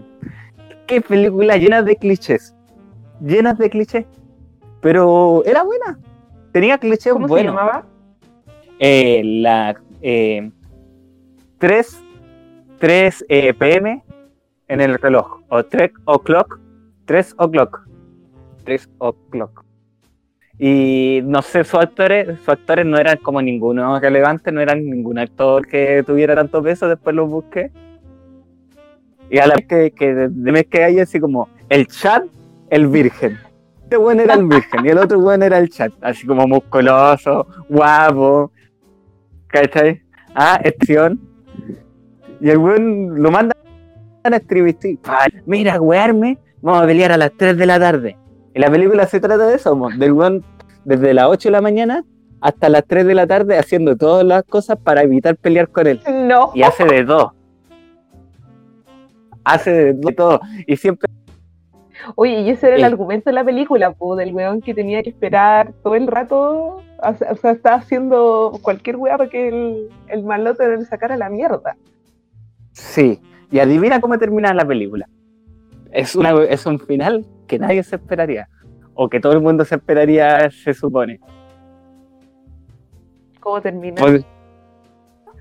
Qué 0.88 1.01
película 1.01 1.58
llena 1.58 1.82
de 1.82 1.96
clichés. 1.96 2.56
Llenas 3.22 3.58
de 3.58 3.70
clichés. 3.70 4.06
Pero 4.82 5.44
era 5.46 5.63
buena. 5.63 5.98
Tenía 6.51 6.77
clichés 6.77 7.13
¿Cómo 7.13 7.27
se 7.36 7.44
llamaba? 7.44 7.86
Eh, 8.80 9.22
la 9.24 9.75
eh, 10.01 10.51
3, 11.58 12.03
3 12.80 13.25
eh, 13.30 13.53
pm 13.53 14.03
en 14.68 14.82
el 14.82 15.00
reloj. 15.00 15.42
O 15.50 15.63
3 15.63 15.92
o'clock. 16.06 16.60
3 17.06 17.36
o'clock. 17.38 17.88
3 18.63 18.89
o'clock. 19.00 19.63
Y 20.60 21.22
no 21.24 21.41
sé, 21.41 21.63
sus 21.63 21.79
actores, 21.79 22.38
sus 22.39 22.50
actores 22.50 22.86
no 22.86 22.98
eran 22.98 23.17
como 23.17 23.41
ninguno 23.41 24.00
relevante, 24.00 24.51
no 24.51 24.62
eran 24.62 24.86
ningún 24.86 25.17
actor 25.17 25.67
que 25.67 26.03
tuviera 26.05 26.36
tanto 26.36 26.62
peso, 26.62 26.88
después 26.88 27.15
los 27.15 27.29
busqué. 27.29 27.72
Y 29.29 29.39
a 29.39 29.48
la 29.48 29.55
vez 29.55 29.65
que, 29.67 29.91
que 29.91 30.13
de, 30.13 30.65
que 30.65 30.84
hay 30.84 31.00
así 31.00 31.20
como 31.20 31.50
el 31.70 31.88
chat, 31.88 32.24
el 32.70 32.88
virgen. 32.88 33.38
Este 33.82 33.98
bueno 33.98 34.22
era 34.22 34.36
el 34.36 34.46
virgen 34.46 34.86
y 34.86 34.89
el 34.89 34.98
otro 34.98 35.20
bueno 35.20 35.46
era 35.46 35.58
el 35.58 35.70
chat, 35.70 35.91
así 36.01 36.25
como 36.25 36.48
musculoso, 36.48 37.48
guapo, 37.67 38.51
¿cachai? 39.48 40.01
Ah, 40.36 40.60
acción. 40.63 41.20
Y 42.39 42.50
el 42.50 42.58
weón 42.58 43.22
lo 43.22 43.32
mandan 43.32 43.58
a 44.24 44.36
escribir, 44.36 44.77
mira, 45.46 45.82
wearme, 45.82 46.38
vamos 46.62 46.84
a 46.84 46.86
pelear 46.86 47.12
a 47.12 47.17
las 47.17 47.32
3 47.38 47.58
de 47.58 47.65
la 47.65 47.79
tarde. 47.79 48.17
Y 48.55 48.60
la 48.60 48.69
película 48.69 49.05
se 49.07 49.19
trata 49.19 49.48
de 49.48 49.55
eso, 49.55 49.75
del 49.98 50.12
weón 50.13 50.43
desde 50.86 51.13
las 51.13 51.27
8 51.27 51.50
de 51.50 51.51
la 51.51 51.62
mañana 51.62 52.03
hasta 52.41 52.69
las 52.69 52.83
3 52.86 53.05
de 53.07 53.13
la 53.15 53.25
tarde 53.25 53.57
haciendo 53.57 53.95
todas 53.95 54.25
las 54.25 54.43
cosas 54.43 54.77
para 54.77 55.01
evitar 55.01 55.36
pelear 55.38 55.69
con 55.69 55.88
él. 55.88 56.01
No. 56.27 56.51
Y 56.53 56.62
hace 56.63 56.83
de 56.86 57.05
todo. 57.05 57.33
Hace 59.43 59.93
de 59.93 60.13
todo. 60.13 60.39
Y 60.67 60.75
siempre 60.77 61.10
Oye, 62.15 62.41
y 62.41 62.50
ese 62.50 62.67
era 62.67 62.75
el 62.75 62.81
Eh. 62.81 62.86
argumento 62.86 63.29
de 63.29 63.33
la 63.33 63.45
película, 63.45 63.91
po, 63.91 64.17
del 64.17 64.33
weón 64.33 64.60
que 64.62 64.74
tenía 64.74 65.01
que 65.03 65.10
esperar 65.12 65.72
todo 65.83 65.95
el 65.95 66.07
rato, 66.07 66.81
o 67.01 67.13
sea, 67.17 67.31
o 67.31 67.36
sea, 67.38 67.51
estaba 67.51 67.77
haciendo 67.77 68.60
cualquier 68.62 68.98
weá 68.98 69.17
para 69.17 69.29
que 69.29 69.48
el, 69.48 69.89
el 70.10 70.24
malote 70.24 70.67
le 70.67 70.83
sacara 70.83 71.15
la 71.15 71.29
mierda. 71.29 71.77
Sí. 72.74 73.22
Y 73.51 73.60
adivina 73.60 74.01
cómo 74.01 74.17
termina 74.19 74.53
la 74.53 74.65
película. 74.65 75.07
Es, 75.91 76.13
una, 76.15 76.33
es 76.43 76.65
un 76.65 76.77
final 76.79 77.25
que 77.53 77.60
nadie 77.60 77.83
se 77.83 77.95
esperaría. 77.95 78.48
O 78.95 79.10
que 79.10 79.19
todo 79.19 79.33
el 79.33 79.41
mundo 79.41 79.65
se 79.65 79.75
esperaría, 79.75 80.50
se 80.51 80.74
supone. 80.74 81.19
¿Cómo 83.39 83.62
termina? 83.62 84.01
Pues, 84.01 84.25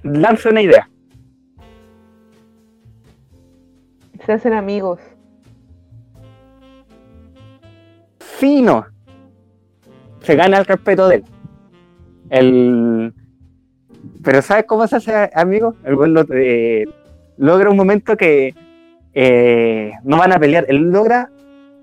lanzo 0.02 0.49
una 0.50 0.62
idea. 0.62 0.88
Se 4.25 4.33
hacen 4.33 4.52
amigos. 4.52 5.00
Fino. 8.21 8.87
Se 10.21 10.35
gana 10.37 10.59
el 10.59 10.64
respeto 10.64 11.09
de 11.09 11.16
él. 11.16 11.25
El... 12.31 13.14
Pero 14.23 14.42
¿sabes 14.42 14.64
cómo 14.66 14.87
se 14.87 14.97
hace 14.97 15.31
amigo? 15.35 15.75
El 15.85 15.95
lo- 15.95 16.25
eh, 16.33 16.85
logra 17.37 17.71
un 17.71 17.76
momento 17.76 18.16
que 18.16 18.54
eh, 19.14 19.92
no 20.04 20.19
van 20.19 20.33
a 20.33 20.38
pelear. 20.38 20.64
Él 20.69 20.90
logra 20.90 21.31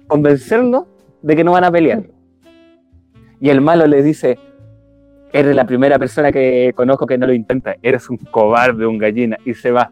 convencerlo 0.09 0.87
de 1.21 1.35
que 1.35 1.43
no 1.45 1.53
van 1.53 1.63
a 1.63 1.71
pelear. 1.71 2.03
Y 3.39 3.49
el 3.49 3.61
malo 3.61 3.87
le 3.87 4.03
dice, 4.03 4.37
eres 5.31 5.55
la 5.55 5.65
primera 5.65 5.97
persona 5.97 6.31
que 6.31 6.73
conozco 6.75 7.05
que 7.05 7.17
no 7.17 7.27
lo 7.27 7.33
intenta. 7.33 7.75
Eres 7.81 8.09
un 8.09 8.17
cobarde, 8.17 8.85
un 8.85 8.97
gallina. 8.97 9.37
Y 9.45 9.53
se 9.53 9.71
va. 9.71 9.89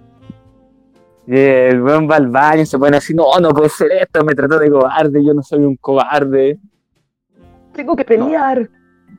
Y 1.26 1.38
el 1.38 1.82
weón 1.82 2.10
va 2.10 2.16
al 2.18 2.28
baño 2.28 2.62
y 2.64 2.66
se 2.66 2.78
pone 2.78 2.98
así, 2.98 3.14
no, 3.14 3.26
no 3.42 3.50
puede 3.50 3.70
ser 3.70 3.92
esto, 3.92 4.24
me 4.26 4.34
trató 4.34 4.60
de 4.60 4.70
cobarde, 4.70 5.24
yo 5.24 5.34
no 5.34 5.44
soy 5.44 5.60
un 5.60 5.76
cobarde, 5.76 6.58
Tengo 7.74 7.96
que 7.98 8.06
pelear. 8.06 8.70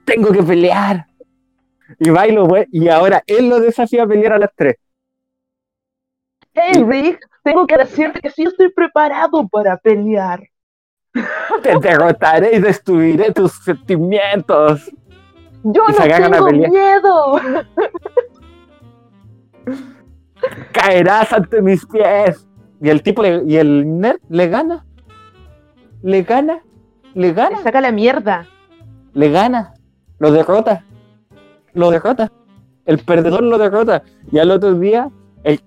tengo 0.05 0.33
que 0.33 0.43
pelear. 0.43 1.07
Y 1.99 2.09
va 2.11 2.27
y 2.27 2.33
lo 2.33 2.47
we- 2.47 2.67
y 2.73 2.89
ahora 2.89 3.23
él 3.27 3.49
lo 3.51 3.61
desafía 3.61 4.05
a 4.05 4.07
pelear 4.07 4.33
a 4.33 4.39
las 4.39 4.51
tres. 4.57 4.77
Hey, 6.55 6.83
Rick, 6.87 7.21
tengo 7.45 7.67
que 7.67 7.77
decirte 7.77 8.21
que 8.21 8.31
sí 8.31 8.43
estoy 8.43 8.71
preparado 8.73 9.47
para 9.49 9.77
pelear. 9.77 10.43
Te 11.63 11.79
derrotaré 11.79 12.57
y 12.57 12.59
destruiré 12.61 13.33
tus 13.33 13.53
sentimientos. 13.53 14.91
Yo 15.65 15.83
Y 15.89 15.93
no 16.21 16.31
tengo 16.31 16.47
miedo. 16.51 17.41
Caerás 20.73 21.33
ante 21.33 21.61
mis 21.63 21.85
pies. 21.87 22.47
Y 22.81 22.89
el 22.91 23.03
tipo 23.03 23.23
le- 23.23 23.43
y 23.47 23.57
el 23.57 23.99
nerd 23.99 24.21
le 24.29 24.49
gana. 24.49 24.85
Le 26.03 26.23
gana. 26.23 26.61
Le 27.15 27.29
Le 27.29 27.33
gana. 27.33 27.63
saca 27.63 27.81
la 27.81 27.91
mierda. 27.91 28.47
Le 29.15 29.31
gana. 29.31 29.75
Lo 30.19 30.31
derrota. 30.31 30.85
Lo 31.75 31.91
derrota. 31.91 32.31
El 32.87 32.99
perdedor 33.01 33.43
lo 33.43 33.59
derrota. 33.59 34.03
Y 34.31 34.39
al 34.39 34.51
otro 34.51 34.75
día, 34.75 35.11
el, 35.43 35.61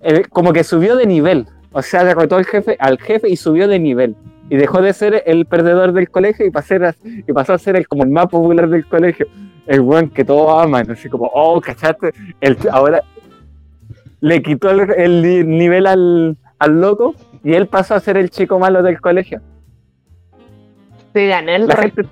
el- 0.00 0.28
como 0.28 0.52
que 0.52 0.64
subió 0.64 0.96
de 0.96 1.06
nivel. 1.06 1.46
O 1.72 1.80
sea, 1.80 2.04
derrotó 2.04 2.36
al 2.36 2.44
jefe, 2.44 2.76
al 2.78 2.98
jefe 3.00 3.30
y 3.30 3.36
subió 3.36 3.66
de 3.66 3.78
nivel. 3.78 4.14
Y 4.52 4.56
dejó 4.58 4.82
de 4.82 4.92
ser 4.92 5.22
el 5.24 5.46
perdedor 5.46 5.94
del 5.94 6.10
colegio 6.10 6.44
y 6.44 6.50
pasó 6.50 6.74
a, 6.74 6.94
y 7.04 7.32
pasó 7.32 7.54
a 7.54 7.58
ser 7.58 7.74
el, 7.74 7.88
como 7.88 8.02
el 8.02 8.10
más 8.10 8.26
popular 8.26 8.68
del 8.68 8.84
colegio. 8.86 9.26
El 9.66 9.80
buen 9.80 10.10
que 10.10 10.26
todos 10.26 10.62
aman. 10.62 10.90
Así 10.90 11.08
como, 11.08 11.30
oh, 11.32 11.58
¿cachaste? 11.58 12.12
El, 12.38 12.58
ahora 12.70 13.02
le 14.20 14.42
quitó 14.42 14.68
el, 14.70 14.90
el 14.90 15.22
ni- 15.22 15.42
nivel 15.58 15.86
al, 15.86 16.36
al 16.58 16.80
loco 16.82 17.14
y 17.42 17.54
él 17.54 17.66
pasó 17.66 17.94
a 17.94 18.00
ser 18.00 18.18
el 18.18 18.28
chico 18.28 18.58
malo 18.58 18.82
del 18.82 19.00
colegio. 19.00 19.40
Se 21.14 21.26
ganó 21.28 21.50
el 21.52 21.66
La 21.66 21.76
gente, 21.76 22.02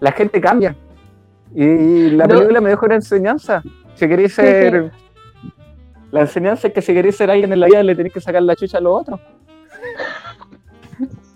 la 0.00 0.12
gente 0.12 0.38
cambia. 0.38 0.76
Y 1.54 2.10
la 2.10 2.26
No. 2.26 2.34
película 2.34 2.60
me 2.60 2.68
dejó 2.68 2.84
una 2.84 2.96
enseñanza. 2.96 3.62
Si 3.94 4.06
queréis 4.06 4.34
ser. 4.34 4.90
La 6.10 6.20
enseñanza 6.20 6.68
es 6.68 6.74
que 6.74 6.82
si 6.82 6.92
queréis 6.92 7.16
ser 7.16 7.30
alguien 7.30 7.50
en 7.54 7.60
la 7.60 7.66
vida 7.68 7.82
le 7.82 7.94
tenéis 7.94 8.12
que 8.12 8.20
sacar 8.20 8.42
la 8.42 8.54
chucha 8.54 8.76
a 8.76 8.80
los 8.82 9.00
otros. 9.00 9.18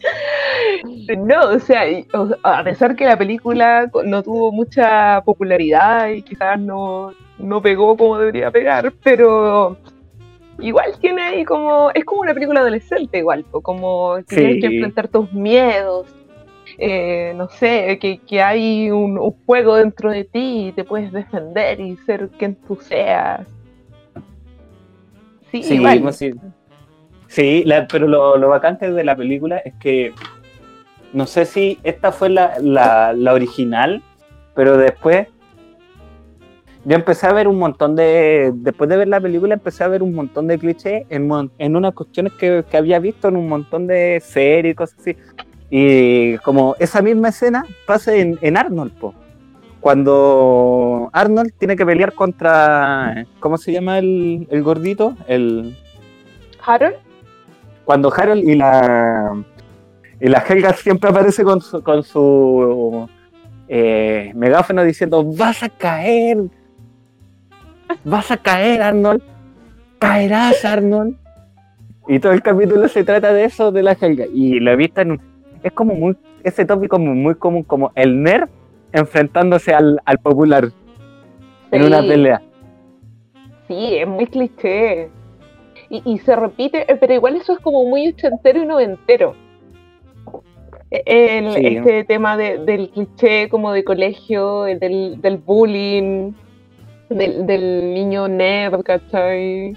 No, 1.19 1.51
o 1.51 1.59
sea, 1.61 1.83
a 2.43 2.65
pesar 2.65 2.97
que 2.97 3.05
la 3.05 3.17
película 3.17 3.89
no 4.05 4.23
tuvo 4.23 4.51
mucha 4.53 5.23
popularidad 5.25 6.09
y 6.09 6.23
quizás 6.23 6.59
no, 6.59 7.13
no 7.39 7.63
pegó 7.63 7.97
como 7.97 8.19
debería 8.19 8.51
pegar, 8.51 8.93
pero 9.05 9.77
igual 10.59 10.93
tiene 11.01 11.23
ahí 11.23 11.45
como, 11.45 11.91
es 11.95 12.05
como 12.05 12.23
una 12.23 12.35
película 12.35 12.61
adolescente 12.61 13.19
igual, 13.19 13.45
como 13.63 14.17
que 14.29 14.35
Sí. 14.35 14.37
tienes 14.37 14.61
que 14.61 14.67
enfrentar 14.67 15.09
tus 15.09 15.33
miedos, 15.33 16.07
eh, 16.79 17.33
no 17.37 17.49
sé, 17.49 17.99
que, 18.01 18.19
que 18.19 18.43
hay 18.43 18.91
un, 18.91 19.19
un 19.19 19.31
juego 19.47 19.77
dentro 19.77 20.11
de 20.11 20.25
ti 20.25 20.69
y 20.69 20.73
te 20.73 20.85
puedes 20.85 21.13
defender 21.13 21.79
y 21.81 21.97
ser 21.99 22.29
quien 22.31 22.57
tú 22.57 22.77
seas. 22.77 23.47
Sí, 25.53 25.63
igual. 25.75 26.13
sí. 26.13 26.33
Sí, 27.29 27.65
la- 27.65 27.87
pero 27.87 28.07
lo, 28.07 28.37
lo 28.37 28.49
de 28.95 29.05
la 29.05 29.17
película 29.17 29.59
es 29.59 29.75
que 29.75 30.13
no 31.13 31.27
sé 31.27 31.45
si 31.45 31.79
esta 31.83 32.13
fue 32.13 32.29
la, 32.29 32.55
la, 32.61 33.13
la 33.13 33.33
original, 33.33 34.03
pero 34.55 34.77
después 34.77 35.29
yo 36.85 36.95
empecé 36.95 37.27
a 37.27 37.33
ver 37.33 37.49
un 37.49 37.59
montón 37.59 37.97
de. 37.97 38.53
Después 38.55 38.89
de 38.89 38.97
ver 38.97 39.09
la 39.09 39.21
película, 39.21 39.55
empecé 39.55 39.83
a 39.83 39.89
ver 39.89 40.05
un 40.05 40.15
montón 40.15 40.47
de 40.47 40.57
clichés 40.57 41.05
en, 41.11 41.29
en 41.59 41.75
unas 41.77 41.95
cuestiones 41.95 42.33
que, 42.35 42.65
que 42.71 42.77
había 42.77 43.01
visto 43.01 43.27
en 43.27 43.37
un 43.37 43.49
montón 43.49 43.89
de 43.89 44.23
series 44.25 44.73
y 44.73 44.77
cosas 44.77 44.99
así. 45.01 45.17
Y 45.69 46.39
como 46.39 46.77
esa 46.79 47.03
misma 47.03 47.31
escena 47.31 47.67
pasa 47.87 48.15
en, 48.15 48.39
en 48.41 48.57
Arnold, 48.57 48.93
po. 48.93 49.15
Cuando 49.81 51.11
Arnold 51.13 51.55
tiene 51.59 51.75
que 51.75 51.85
pelear 51.85 52.13
contra. 52.13 53.27
¿Cómo 53.41 53.59
se 53.59 53.73
llama 53.73 53.99
el, 53.99 54.47
el 54.51 54.63
gordito? 54.63 55.17
El, 55.27 55.77
Harold, 56.65 56.95
cuando 57.87 58.13
Harold 58.15 58.47
y 58.47 58.55
la 58.57 59.33
y 60.21 60.29
la 60.29 60.39
Helga 60.41 60.75
siempre 60.75 61.09
aparece 61.09 61.43
con 61.45 61.61
su, 61.63 61.83
con 61.83 62.03
su 62.03 63.09
eh, 63.69 64.33
megáfono 64.35 64.83
diciendo 64.83 65.25
vas 65.25 65.63
a 65.63 65.69
caer 65.71 66.39
vas 68.05 68.31
a 68.31 68.37
caer 68.37 68.83
Arnold 68.83 69.23
caerás 69.99 70.63
Arnold 70.65 71.17
y 72.09 72.19
todo 72.19 72.33
el 72.33 72.43
capítulo 72.43 72.87
se 72.89 73.03
trata 73.05 73.33
de 73.33 73.45
eso 73.45 73.73
de 73.73 73.83
la 73.83 73.97
Helga. 74.01 74.27
Y 74.33 74.61
lo 74.61 74.71
he 74.71 74.77
visto 74.77 75.01
en 75.01 75.13
un- 75.13 75.21
es 75.63 75.73
como 75.73 75.95
muy 75.95 76.17
ese 76.45 76.65
tópico 76.65 76.99
muy, 76.99 77.17
muy 77.17 77.35
común 77.35 77.65
como 77.65 77.91
el 77.97 78.23
nerd 78.23 78.49
enfrentándose 78.93 79.75
al, 79.75 80.01
al 80.05 80.19
popular 80.19 80.69
en 81.73 81.83
una 81.85 82.01
pelea. 82.09 82.43
Sí, 83.67 83.97
es 83.97 84.07
muy 84.07 84.27
cliché. 84.27 85.11
Y, 85.89 86.03
y 86.05 86.19
se 86.19 86.35
repite, 86.37 86.91
eh, 86.91 86.97
pero 86.97 87.15
igual 87.15 87.37
eso 87.37 87.53
es 87.53 87.59
como 87.61 87.85
muy 87.85 88.09
ochentero 88.09 88.63
y 88.63 88.67
noventero. 88.67 89.35
El, 90.91 91.53
Sí. 91.53 91.67
Este 91.79 92.05
tema 92.05 92.37
de- 92.37 92.59
del 92.59 92.91
cliché 92.91 93.49
como 93.49 93.73
de 93.73 93.85
colegio, 93.85 94.63
del, 94.63 95.21
del 95.21 95.37
bullying, 95.39 96.33
del, 97.09 97.47
del 97.47 97.93
niño 97.95 98.29
nerd, 98.29 98.83
¿cachai? 98.83 99.77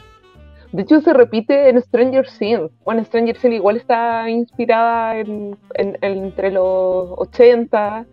De 0.72 0.84
hecho, 0.84 1.02
se 1.02 1.14
repite 1.14 1.70
en 1.70 1.82
Stranger 1.82 2.28
Things. 2.38 2.72
Bueno, 2.86 3.04
Stranger 3.04 3.36
Things 3.38 3.56
igual 3.56 3.78
está 3.78 4.30
inspirada 4.30 5.18
en, 5.18 5.58
en- 5.76 5.98
en- 6.02 6.26
entre 6.26 6.52
los 6.52 7.10
80. 7.18 8.06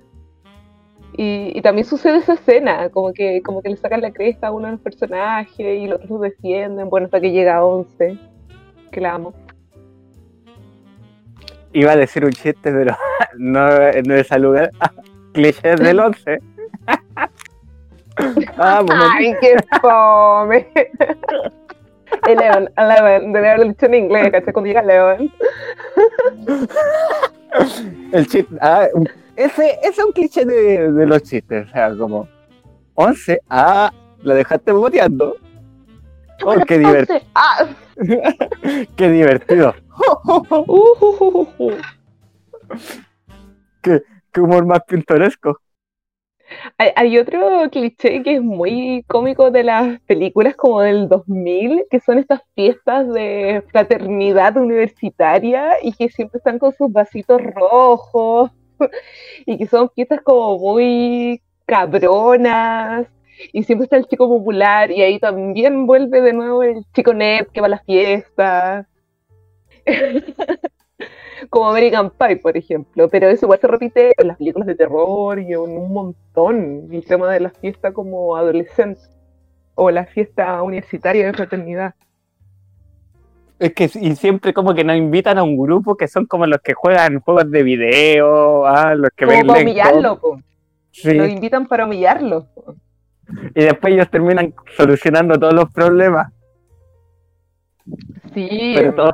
Y, 1.12 1.52
y 1.54 1.62
también 1.62 1.86
sucede 1.86 2.18
esa 2.18 2.34
escena, 2.34 2.90
como 2.90 3.12
que, 3.12 3.40
como 3.42 3.62
que 3.62 3.70
le 3.70 3.76
sacan 3.76 4.02
la 4.02 4.12
cresta 4.12 4.48
a 4.48 4.52
uno 4.52 4.66
de 4.66 4.72
los 4.72 4.80
personajes 4.80 5.58
y 5.58 5.86
los 5.86 5.96
otros 5.96 6.10
lo 6.10 6.18
defienden. 6.18 6.90
Bueno, 6.90 7.06
hasta 7.06 7.20
que 7.20 7.30
llega 7.30 7.56
a 7.56 7.64
11, 7.64 8.18
que 8.90 9.00
la 9.00 9.14
amo. 9.14 9.32
iba 11.72 11.92
a 11.92 11.96
decir 11.96 12.24
un 12.24 12.32
chiste 12.32 12.72
pero 12.72 12.96
no, 13.36 13.68
no 14.06 14.14
es 14.14 14.32
al 14.32 14.42
lugar 14.42 14.70
clichés 15.32 15.78
del 15.78 16.00
11 16.00 16.38
ah, 18.56 18.84
¡Ay, 19.12 19.34
qué 19.40 19.56
fome! 19.80 20.66
Eleven, 22.26 22.70
Eleven, 22.76 23.32
debe 23.32 23.48
haberlo 23.48 23.68
dicho 23.68 23.86
en 23.86 23.94
inglés, 23.94 24.30
¿cachai? 24.30 24.52
Cuando 24.52 24.68
llega 24.68 24.80
Eleven. 24.80 25.32
el 28.12 28.26
chiste 28.26 28.56
ah, 28.60 28.88
ese, 29.36 29.78
ese 29.82 29.88
es 29.88 30.04
un 30.04 30.12
cliché 30.12 30.44
de, 30.44 30.92
de 30.92 31.06
los 31.06 31.22
chistes 31.22 31.68
o 31.68 31.70
sea 31.70 31.96
como 31.96 32.28
11 32.94 33.40
ah 33.48 33.92
la 34.22 34.34
dejaste 34.34 34.72
boteando. 34.72 35.36
Oh, 36.44 36.54
qué, 36.66 36.80
divert- 36.80 37.10
11, 37.10 37.26
¡Ah! 37.34 37.66
qué 38.96 39.10
divertido. 39.10 39.74
Uh, 40.68 41.72
qué, 43.82 44.02
qué 44.32 44.40
humor 44.40 44.66
más 44.66 44.80
pintoresco. 44.86 45.58
Hay, 46.76 46.90
hay 46.94 47.18
otro 47.18 47.70
cliché 47.70 48.22
que 48.22 48.36
es 48.36 48.42
muy 48.42 49.04
cómico 49.08 49.50
de 49.50 49.62
las 49.64 50.00
películas 50.02 50.54
como 50.56 50.80
del 50.82 51.08
2000, 51.08 51.84
que 51.90 52.00
son 52.00 52.18
estas 52.18 52.42
fiestas 52.54 53.10
de 53.12 53.64
fraternidad 53.70 54.56
universitaria 54.56 55.76
y 55.82 55.92
que 55.92 56.08
siempre 56.10 56.38
están 56.38 56.58
con 56.58 56.72
sus 56.74 56.92
vasitos 56.92 57.40
rojos 57.42 58.50
y 59.46 59.58
que 59.58 59.66
son 59.66 59.90
fiestas 59.90 60.20
como 60.22 60.58
muy 60.58 61.42
cabronas 61.66 63.06
y 63.52 63.64
siempre 63.64 63.84
está 63.84 63.96
el 63.96 64.06
chico 64.06 64.28
popular 64.28 64.90
y 64.90 65.02
ahí 65.02 65.18
también 65.18 65.86
vuelve 65.86 66.20
de 66.22 66.32
nuevo 66.32 66.62
el 66.62 66.84
chico 66.94 67.12
net 67.12 67.48
que 67.52 67.60
va 67.60 67.66
a 67.66 67.70
las 67.70 67.84
fiestas. 67.84 68.86
como 71.50 71.68
American 71.68 72.10
Pie, 72.10 72.36
por 72.36 72.56
ejemplo, 72.56 73.08
pero 73.08 73.28
eso 73.28 73.46
igual 73.46 73.60
se 73.60 73.66
repite 73.66 74.12
en 74.16 74.28
las 74.28 74.38
películas 74.38 74.66
de 74.66 74.74
terror 74.74 75.38
y 75.38 75.52
en 75.52 75.58
un 75.58 75.92
montón, 75.92 76.88
el 76.90 77.04
tema 77.04 77.30
de 77.30 77.40
la 77.40 77.50
fiesta 77.50 77.92
como 77.92 78.36
adolescente 78.36 79.00
o 79.74 79.90
la 79.90 80.06
fiesta 80.06 80.62
universitaria 80.62 81.26
de 81.26 81.32
fraternidad. 81.34 81.94
Es 83.58 83.72
que 83.72 83.84
y 84.00 84.14
siempre 84.16 84.52
como 84.52 84.74
que 84.74 84.84
nos 84.84 84.96
invitan 84.96 85.38
a 85.38 85.42
un 85.42 85.56
grupo 85.56 85.96
que 85.96 86.08
son 86.08 86.26
como 86.26 86.46
los 86.46 86.60
que 86.60 86.74
juegan 86.74 87.20
juegos 87.20 87.50
de 87.50 87.62
video, 87.62 88.66
ah, 88.66 88.94
los 88.94 89.10
que 89.16 89.24
Como 89.24 89.38
ven 89.38 89.46
para 89.46 89.58
Lego. 89.60 89.70
humillarlo, 89.70 90.20
po. 90.20 90.40
Sí. 90.92 91.14
Lo 91.14 91.26
invitan 91.26 91.66
para 91.66 91.84
humillarlo. 91.86 92.46
po. 92.54 92.74
Y 93.54 93.62
después 93.64 93.94
ellos 93.94 94.10
terminan 94.10 94.54
solucionando 94.76 95.38
todos 95.38 95.54
los 95.54 95.70
problemas. 95.72 96.32
Sí, 98.34 98.72
Pero 98.76 98.94
todos, 98.94 99.12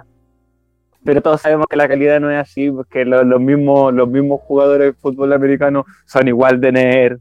pero 1.05 1.20
todos 1.20 1.40
sabemos 1.40 1.66
que 1.68 1.76
la 1.76 1.88
calidad 1.88 2.20
no 2.20 2.31
es 2.31 2.38
así, 2.38 2.70
porque 2.70 3.05
lo- 3.05 3.22
los, 3.24 3.40
mismos, 3.40 3.92
los 3.92 4.09
mismos 4.09 4.40
jugadores 4.42 4.88
de 4.88 4.92
fútbol 5.00 5.33
americano 5.33 5.85
son 6.07 6.26
igual 6.28 6.61
de 6.61 6.72
nerd. 6.72 7.18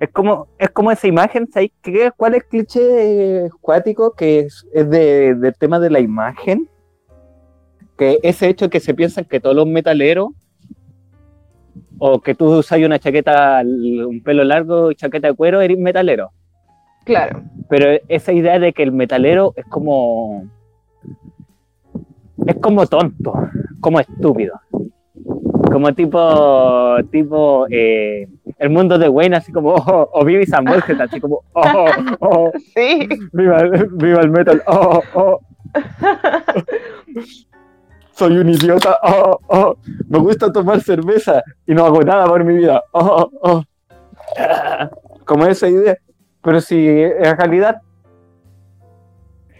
Es 0.00 0.08
como, 0.10 0.48
es 0.58 0.70
como 0.70 0.90
esa 0.90 1.06
imagen, 1.06 1.46
¿sabes 1.52 1.70
qué? 1.82 2.10
¿Cuál 2.16 2.34
es 2.34 2.42
el 2.42 2.48
cliché 2.48 3.44
eh, 3.44 3.50
cuático 3.60 4.12
que 4.14 4.40
es, 4.40 4.66
es 4.72 4.88
de- 4.88 5.34
del 5.34 5.54
tema 5.54 5.78
de 5.78 5.90
la 5.90 6.00
imagen? 6.00 6.68
Que 7.98 8.18
ese 8.22 8.48
hecho 8.48 8.70
que 8.70 8.80
se 8.80 8.94
piensan 8.94 9.26
que 9.26 9.40
todos 9.40 9.54
los 9.54 9.66
metaleros, 9.66 10.30
o 11.98 12.18
que 12.22 12.34
tú 12.34 12.46
usas 12.56 12.78
una 12.80 12.98
chaqueta, 12.98 13.60
un 13.62 14.22
pelo 14.24 14.42
largo 14.42 14.90
y 14.90 14.94
chaqueta 14.94 15.28
de 15.28 15.34
cuero, 15.34 15.60
eres 15.60 15.78
metalero. 15.78 16.30
claro. 17.04 17.42
Pero 17.68 18.00
esa 18.08 18.32
idea 18.32 18.58
de 18.58 18.72
que 18.72 18.82
el 18.82 18.90
metalero 18.92 19.52
es 19.54 19.64
como. 19.66 20.44
Es 22.46 22.56
como 22.56 22.86
tonto, 22.86 23.32
como 23.80 24.00
estúpido. 24.00 24.58
Como 25.70 25.92
tipo. 25.94 26.96
tipo. 27.10 27.66
eh, 27.70 28.28
el 28.58 28.70
mundo 28.70 28.98
de 28.98 29.08
Wayne, 29.08 29.36
así 29.36 29.52
como. 29.52 29.74
Oh, 29.74 30.08
o 30.12 30.24
Vivi 30.24 30.46
Samuel, 30.46 30.82
así 31.00 31.20
como. 31.20 31.42
Oh, 31.52 31.86
oh, 32.20 32.50
Sí, 32.74 33.08
viva, 33.32 33.58
el- 33.60 33.88
viva 33.92 34.20
el 34.20 34.30
metal. 34.30 34.62
Oh, 34.66 35.02
oh. 35.14 35.40
Soy 38.12 38.36
un 38.36 38.48
idiota. 38.50 38.98
Oh, 39.02 39.38
oh. 39.48 39.76
Me 40.08 40.18
gusta 40.18 40.52
tomar 40.52 40.80
cerveza 40.80 41.42
y 41.66 41.74
no 41.74 41.84
hago 41.86 42.02
nada 42.02 42.26
por 42.26 42.44
mi 42.44 42.54
vida. 42.56 42.82
Oh, 42.92 43.30
oh. 43.42 43.62
Ah, 44.38 44.90
Como 45.24 45.46
esa 45.46 45.68
idea. 45.68 45.96
Pero 46.42 46.60
si 46.60 46.86
en 46.88 47.36
realidad 47.36 47.80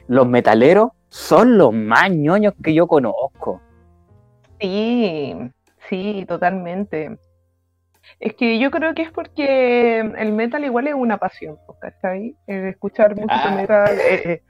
los 0.09 0.27
metaleros 0.27 0.90
son 1.09 1.57
los 1.59 1.73
más 1.73 2.11
ñoños 2.11 2.55
que 2.62 2.75
yo 2.75 2.87
conozco. 2.87 3.61
sí, 4.61 5.35
sí, 5.90 6.24
totalmente. 6.26 7.18
Es 8.18 8.35
que 8.35 8.59
yo 8.59 8.70
creo 8.70 8.94
que 8.94 9.03
es 9.03 9.11
porque 9.12 9.98
el 9.98 10.33
metal 10.33 10.64
igual 10.64 10.87
es 10.88 10.94
una 10.94 11.18
pasión, 11.18 11.57
po, 11.66 11.79
¿cachai? 11.79 12.35
El 12.46 12.64
escuchar 12.68 13.11
música 13.14 13.42
Ah. 13.44 13.55
metal. 13.55 13.98
eh. 14.00 14.42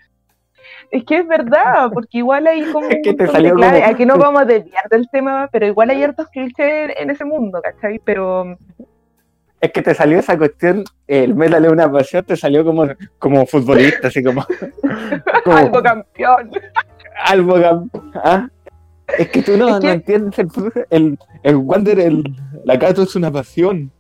Es 0.91 1.05
que 1.05 1.17
es 1.19 1.27
verdad, 1.27 1.91
porque 1.93 2.19
igual 2.19 2.47
hay 2.47 2.63
como 2.71 2.89
Es 2.91 2.99
que 3.03 3.15
te 3.15 3.27
salió 3.27 3.55
como- 3.55 3.65
Aquí 3.85 4.07
no 4.07 4.17
vamos 4.19 4.43
a 4.43 4.45
desviar 4.45 4.89
del 4.91 5.09
tema, 5.11 5.49
pero 5.51 5.67
igual 5.67 5.91
hay 5.91 6.03
hartos 6.03 6.29
clichés 6.29 6.93
en 6.97 7.11
ese 7.11 7.25
mundo, 7.25 7.61
¿cachai? 7.63 7.99
Pero 8.05 8.57
Es 9.61 9.73
que 9.73 9.83
te 9.83 9.95
salió 9.95 10.19
esa 10.19 10.39
cuestión, 10.39 10.85
el 11.07 11.35
metal 11.35 11.65
es 11.65 11.73
una 11.73 11.91
pasión, 11.91 12.25
te 12.25 12.37
salió 12.37 12.65
como, 12.65 12.87
como 13.19 13.45
futbolista, 13.47 14.09
así 14.09 14.23
como. 14.23 14.45
como 15.45 15.57
algo 15.57 15.83
campeón. 15.83 16.51
algo 17.25 17.57
cam- 17.59 17.91
¿ah? 18.15 18.49
Es 19.19 19.29
que 19.29 19.43
tú 19.43 19.57
no, 19.57 19.81
que- 19.81 19.91
entiendes 19.91 20.39
el, 20.39 20.49
el, 20.91 21.19
el 21.43 21.57
Wander, 21.57 22.01
el, 22.01 22.25
la 22.65 22.79
Cato 22.79 23.03
es 23.03 23.15
una 23.17 23.31
pasión. 23.31 23.91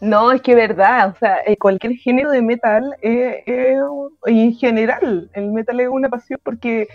No, 0.00 0.30
es 0.30 0.42
que 0.42 0.52
es 0.52 0.56
verdad, 0.58 1.14
o 1.14 1.18
sea, 1.18 1.38
eh, 1.46 1.56
cualquier 1.56 1.94
género 1.94 2.30
de 2.30 2.42
metal, 2.42 2.94
eh, 3.00 3.42
eh, 3.46 3.78
y 4.26 4.40
en 4.42 4.52
general, 4.54 5.30
el 5.32 5.52
metal 5.52 5.80
es 5.80 5.88
una 5.88 6.10
pasión 6.10 6.38
porque 6.42 6.86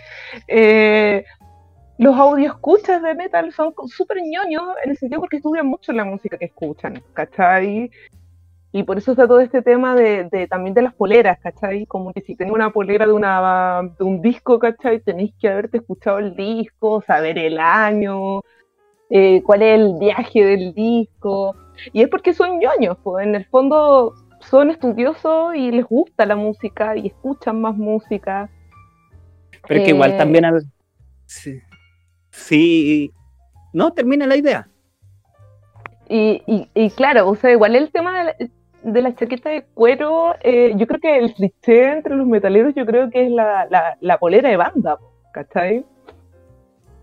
eh, 0.46 1.24
los 1.98 2.16
audio 2.16 2.46
escuchas 2.46 3.02
de 3.02 3.14
metal 3.14 3.52
son 3.52 3.74
súper 3.88 4.18
ñoños 4.22 4.62
en 4.84 4.90
el 4.92 4.96
sentido 4.96 5.20
porque 5.20 5.38
estudian 5.38 5.66
mucho 5.66 5.92
la 5.92 6.04
música 6.04 6.38
que 6.38 6.44
escuchan, 6.44 7.02
¿cachai? 7.12 7.90
Y 8.74 8.84
por 8.84 8.96
eso 8.96 9.10
está 9.12 9.28
todo 9.28 9.40
este 9.40 9.60
tema 9.60 9.94
de, 9.94 10.24
de- 10.30 10.46
también 10.48 10.72
de 10.74 10.80
las 10.82 10.94
poleras, 10.94 11.38
¿cachai? 11.40 11.84
Como 11.86 12.12
que 12.12 12.22
si 12.22 12.34
tenés 12.34 12.54
una 12.54 12.70
polera 12.70 13.04
de, 13.06 13.12
una, 13.12 13.82
de 13.98 14.04
un 14.04 14.22
disco, 14.22 14.58
¿cachai? 14.58 15.00
Tenéis 15.00 15.34
que 15.38 15.48
haberte 15.50 15.76
escuchado 15.78 16.18
el 16.18 16.34
disco, 16.34 17.02
saber 17.06 17.38
el 17.38 17.58
año, 17.58 18.40
eh, 19.10 19.42
cuál 19.44 19.60
es 19.62 19.78
el 19.78 19.94
viaje 19.98 20.42
del 20.44 20.72
disco. 20.72 21.54
Y 21.92 22.00
es 22.02 22.08
porque 22.08 22.32
son 22.32 22.58
ñoños, 22.60 22.96
pues 23.02 23.26
en 23.26 23.34
el 23.34 23.44
fondo 23.44 24.14
son 24.40 24.70
estudiosos 24.70 25.54
y 25.54 25.70
les 25.70 25.84
gusta 25.84 26.24
la 26.24 26.34
música 26.36 26.96
y 26.96 27.08
escuchan 27.08 27.60
más 27.60 27.76
música. 27.76 28.48
Pero 29.68 29.80
es 29.80 29.84
que 29.86 29.94
igual 29.94 30.12
Eh, 30.12 30.18
también 30.18 30.44
al. 30.46 30.62
Sí. 31.26 31.60
sí. 32.30 33.12
No, 33.74 33.92
termina 33.92 34.26
la 34.26 34.36
idea. 34.36 34.66
Y, 36.08 36.42
y, 36.46 36.68
y 36.74 36.90
claro, 36.90 37.28
o 37.28 37.36
sea, 37.36 37.52
igual 37.52 37.76
el 37.76 37.90
tema 37.90 38.18
de 38.18 38.24
la, 38.24 38.36
de 38.82 39.02
la 39.02 39.14
chaqueta 39.14 39.50
de 39.50 39.64
cuero, 39.74 40.34
eh, 40.42 40.72
yo 40.76 40.86
creo 40.86 41.00
que 41.00 41.18
el 41.18 41.34
cliché 41.34 41.92
entre 41.92 42.16
los 42.16 42.26
metaleros, 42.26 42.74
yo 42.74 42.84
creo 42.86 43.10
que 43.10 43.26
es 43.26 43.30
la, 43.30 43.66
la, 43.70 43.96
la 44.00 44.18
polera 44.18 44.48
de 44.48 44.56
banda, 44.56 44.98
¿cachai? 45.32 45.84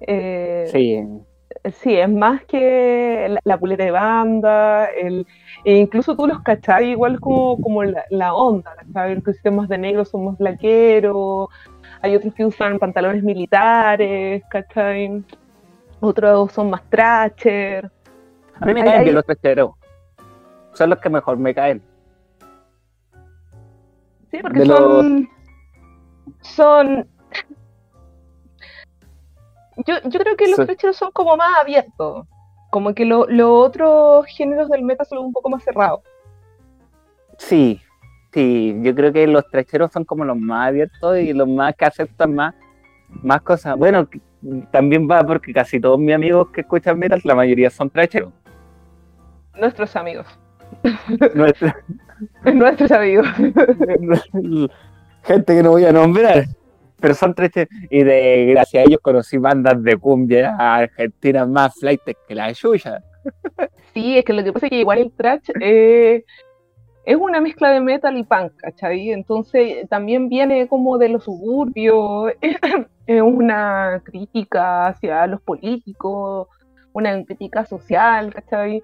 Eh, 0.01 0.67
Sí. 0.71 1.03
Sí, 1.81 1.97
es 1.97 2.07
más 2.09 2.45
que 2.45 3.27
la, 3.27 3.39
la 3.43 3.57
polera 3.57 3.83
de 3.83 3.91
banda, 3.91 4.85
el, 4.85 5.25
e 5.65 5.77
incluso 5.77 6.15
tú 6.15 6.27
los 6.27 6.41
cachai 6.41 6.91
igual 6.91 7.19
como, 7.19 7.59
como 7.59 7.83
la, 7.83 8.05
la 8.11 8.33
onda, 8.33 8.75
¿cachai? 8.75 9.15
Los 9.15 9.23
que 9.23 9.31
visten 9.31 9.55
más 9.55 9.67
de 9.67 9.77
negro 9.77 10.05
son 10.05 10.25
más 10.25 10.37
blaqueros, 10.37 11.49
hay 12.01 12.15
otros 12.15 12.33
que 12.33 12.45
usan 12.45 12.79
pantalones 12.79 13.23
militares, 13.23 14.43
¿cachai? 14.49 15.23
Otros 15.99 16.51
son 16.53 16.69
más 16.69 16.83
trasher. 16.89 17.89
A 18.59 18.65
mí 18.65 18.73
me 18.73 18.83
caen 18.83 19.03
bien 19.03 19.15
los 19.15 19.25
trecheros. 19.25 19.71
Son 20.73 20.89
los 20.89 20.99
que 20.99 21.10
mejor 21.10 21.38
me 21.38 21.53
caen. 21.53 21.82
Sí, 24.32 24.38
porque 24.41 24.60
De 24.60 24.65
son. 24.67 25.29
Son. 26.41 27.08
Yo, 29.86 29.95
yo 30.05 30.19
creo 30.19 30.36
que 30.36 30.47
los 30.47 30.58
Sí. 30.58 30.65
trecheros 30.65 30.97
son 30.97 31.12
como 31.12 31.36
más 31.38 31.49
abiertos. 31.62 32.27
Como 32.69 32.93
que 32.93 33.05
lo- 33.05 33.25
los 33.27 33.49
otros 33.67 34.25
géneros 34.27 34.69
del 34.69 34.84
metal 34.84 35.05
son 35.08 35.19
un 35.19 35.34
poco 35.34 35.49
más 35.49 35.63
cerrados. 35.63 36.01
Sí, 37.38 37.82
sí, 38.34 38.77
yo 38.82 38.93
creo 38.93 39.12
que 39.13 39.25
los 39.25 39.47
trecheros 39.49 39.91
son 39.91 40.03
como 40.03 40.25
los 40.25 40.38
más 40.38 40.67
abiertos 40.67 41.17
y 41.19 41.34
los 41.34 41.47
más 41.47 41.73
que 41.75 41.86
aceptan 41.86 42.36
más, 42.36 42.53
más 43.23 43.41
cosas. 43.41 43.75
Bueno, 43.77 44.08
también 44.71 45.10
va 45.10 45.23
porque 45.23 45.53
casi 45.53 45.79
todos 45.79 45.97
mis 45.97 46.13
amigos 46.13 46.49
que 46.51 46.62
escuchan 46.62 46.99
metal, 46.99 47.19
la 47.23 47.34
mayoría 47.36 47.69
son 47.69 47.89
trecheros. 47.89 48.32
Nuestros 49.55 49.95
amigos. 49.95 50.27
Nuestra- 51.36 51.75
Nuestros 52.53 52.91
amigos. 52.91 53.27
gente 55.23 55.55
que 55.55 55.63
no 55.63 55.71
voy 55.71 55.86
a 55.86 55.91
nombrar, 55.91 56.45
pero 56.99 57.13
son 57.13 57.34
trecheros. 57.34 57.69
Y 57.89 58.03
de 58.03 58.47
gracias 58.51 58.82
a 58.82 58.88
ellos 58.88 58.99
conocí 59.01 59.38
bandas 59.38 59.82
de 59.84 59.97
cumbia 59.97 60.55
argentinas 60.58 61.47
más 61.47 61.75
flight 61.79 62.01
que 62.27 62.36
la 62.36 62.53
suya. 62.53 63.03
Sí, 63.93 64.17
es 64.17 64.25
que 64.25 64.34
lo 64.34 64.43
que 64.43 64.53
pasa 64.53 64.65
es 64.67 64.69
que 64.69 64.79
igual 64.79 64.99
el 64.99 65.12
thrash 65.12 65.49
eh, 65.60 66.23
es 67.05 67.15
una 67.15 67.41
mezcla 67.41 67.71
de 67.71 67.82
metal 67.82 68.17
y 68.17 68.23
punk, 68.23 68.53
¿cachai? 68.58 69.12
Entonces 69.12 69.88
también 69.89 70.29
viene 70.29 70.67
como 70.67 70.97
de 70.97 71.10
los 71.10 71.23
suburbios, 71.23 72.32
es 73.08 73.21
una 73.21 74.01
crítica 74.03 74.88
hacia 74.88 75.25
los 75.27 75.41
políticos, 75.41 76.47
una 76.93 77.23
crítica 77.25 77.65
social, 77.65 78.34
¿cachai? 78.34 78.84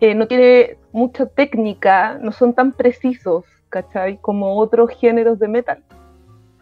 Eh, 0.00 0.14
no 0.14 0.26
tiene 0.26 0.76
mucha 0.92 1.26
técnica, 1.26 2.18
no 2.20 2.32
son 2.32 2.54
tan 2.54 2.72
precisos, 2.72 3.44
¿cachai? 3.68 4.16
Como 4.18 4.56
otros 4.56 4.90
géneros 4.98 5.38
de 5.38 5.48
metal, 5.48 5.82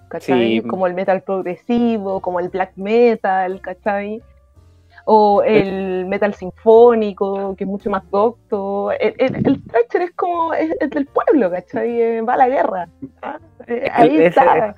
¿cachai? 0.09 0.61
Sí. 0.61 0.69
Como 0.69 0.87
el 0.87 0.95
metal 0.95 1.23
progresivo, 1.23 2.21
como 2.21 2.41
el 2.41 2.49
black 2.49 2.73
metal, 2.77 3.61
¿cachai? 3.61 4.21
O 5.05 5.43
el 5.43 6.05
metal 6.07 6.35
sinfónico, 6.35 7.55
que 7.57 7.65
es 7.65 7.71
mucho 7.71 7.89
más 7.91 8.03
docto. 8.11 8.91
El, 8.93 9.15
el, 9.19 9.37
el 9.47 9.65
thrasher 9.65 10.03
es 10.03 10.11
como, 10.17 10.53
es, 10.53 10.71
es 10.81 10.91
del 10.91 11.07
pueblo, 11.07 11.51
¿cachai? 11.51 12.01
Eh, 12.03 12.21
Va 12.23 12.35
a 12.35 12.39
la 12.39 12.49
guerra. 12.49 12.89
Ah, 13.23 13.39
eh, 13.69 13.89
Ahí 13.93 14.17
está. 14.25 14.75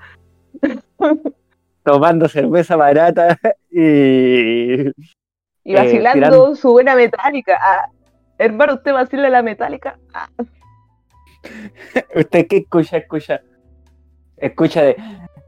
Tomando 1.83 2.29
cerveza 2.29 2.77
barata 2.77 3.39
y 3.71 4.83
Y 5.65 5.75
vacilando 5.75 6.13
tirando- 6.13 6.55
su 6.57 6.73
buena 6.73 6.95
metálica. 6.95 7.59
Ah, 7.61 7.87
hermano, 8.41 8.75
¿usted 8.75 8.93
vacila 8.93 9.31
la 9.31 9.43
metálica? 9.43 9.99
Ah, 10.13 10.29
¿Usted 12.15 12.47
qué 12.49 12.57
escucha? 12.59 12.99
Escucha. 12.99 13.41
Escucha 14.37 14.83
de. 14.83 14.97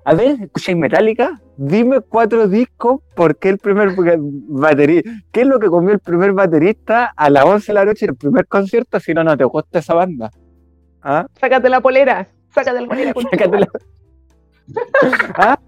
A 0.05 0.15
ver, 0.15 0.37
escucháis 0.43 0.77
Metallica. 0.77 1.41
Dime 1.57 2.01
cuatro 2.01 2.49
discos. 2.49 3.01
¿Por 3.15 3.37
qué 3.37 3.51
el 3.51 3.59
primer 3.59 3.95
baterista? 3.97 5.11
¿Qué 5.31 5.43
es 5.43 5.47
lo 5.47 5.59
que 5.61 5.69
comió 5.69 5.93
el 5.93 6.01
primer 6.01 6.33
baterista 6.33 7.13
a 7.17 7.31
las 7.31 7.45
11 7.45 7.67
de 7.69 7.75
la 7.75 7.85
noche 7.85 8.07
en 8.07 8.11
el 8.11 8.17
primer 8.17 8.47
concierto? 8.47 8.99
Si 8.99 9.15
no, 9.15 9.23
no 9.23 9.37
te 9.37 9.45
gusta 9.45 9.79
esa 9.79 9.95
banda. 9.95 10.31
¿Ah? 11.03 11.27
sácate 11.41 11.69
la 11.69 11.81
polera. 11.81 12.27
Sácate 12.55 12.81
la 12.81 12.89
polera. 12.89 13.15
concha 13.15 13.31
tu 13.31 13.37
Sácatela. 13.37 13.69
¿Ah? 15.37 15.59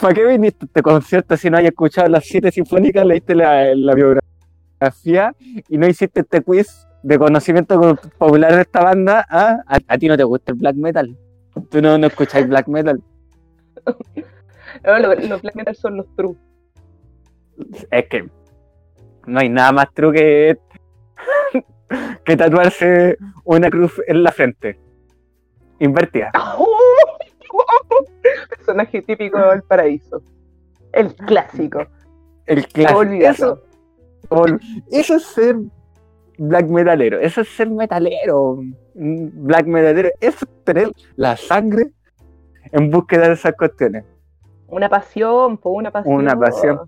¿Para 0.00 0.14
qué 0.14 0.26
viniste 0.26 0.64
a 0.64 0.66
este 0.66 0.82
concierto 0.82 1.36
si 1.36 1.48
no 1.48 1.56
hayas 1.56 1.70
escuchado 1.70 2.08
las 2.08 2.24
siete 2.24 2.52
sinfónicas, 2.52 3.06
leíste 3.06 3.34
la, 3.34 3.74
la 3.74 3.94
biografía 3.94 4.35
y 5.68 5.78
no 5.78 5.86
hiciste 5.86 6.20
este 6.20 6.42
quiz 6.42 6.86
de 7.02 7.18
conocimiento 7.18 7.96
popular 8.18 8.54
de 8.54 8.62
esta 8.62 8.82
banda? 8.82 9.26
¿Ah? 9.28 9.58
¿A, 9.66 9.78
a 9.86 9.98
ti 9.98 10.08
no 10.08 10.16
te 10.16 10.24
gusta 10.24 10.52
el 10.52 10.58
black 10.58 10.76
metal? 10.76 11.16
¿Tú 11.70 11.80
no, 11.80 11.96
no 11.98 12.06
escucháis 12.06 12.48
black 12.48 12.68
metal? 12.68 13.02
No, 14.84 14.98
los 14.98 15.42
black 15.42 15.54
metal 15.54 15.74
son 15.74 15.96
los 15.96 16.06
true. 16.16 16.36
Es 17.90 18.06
que 18.08 18.28
no 19.26 19.40
hay 19.40 19.48
nada 19.48 19.72
más 19.72 19.92
true 19.94 20.12
que, 20.12 20.58
que 22.24 22.36
tatuarse 22.36 23.16
una 23.44 23.70
cruz 23.70 24.00
en 24.06 24.22
la 24.22 24.32
frente. 24.32 24.78
Invertida. 25.78 26.30
Personaje 28.50 29.02
típico 29.02 29.38
del 29.38 29.62
paraíso. 29.62 30.22
El 30.92 31.14
clásico. 31.14 31.86
El 32.46 32.66
clásico. 32.66 33.02
Eso, 33.02 33.62
eso 34.90 35.16
es 35.16 35.24
ser 35.24 35.56
black 36.38 36.66
metalero. 36.68 37.18
Eso 37.20 37.40
es 37.40 37.48
ser 37.48 37.70
metalero. 37.70 38.60
Black 38.94 39.66
metalero. 39.66 40.10
Eso 40.20 40.44
es 40.44 40.64
tener 40.64 40.92
la 41.16 41.36
sangre 41.36 41.92
en 42.72 42.90
búsqueda 42.90 43.28
de 43.28 43.34
esas 43.34 43.54
cuestiones. 43.54 44.04
Una 44.68 44.88
pasión, 44.88 45.58
po, 45.58 45.70
una 45.70 45.90
pasión. 45.90 46.14
Una 46.14 46.38
pasión. 46.38 46.80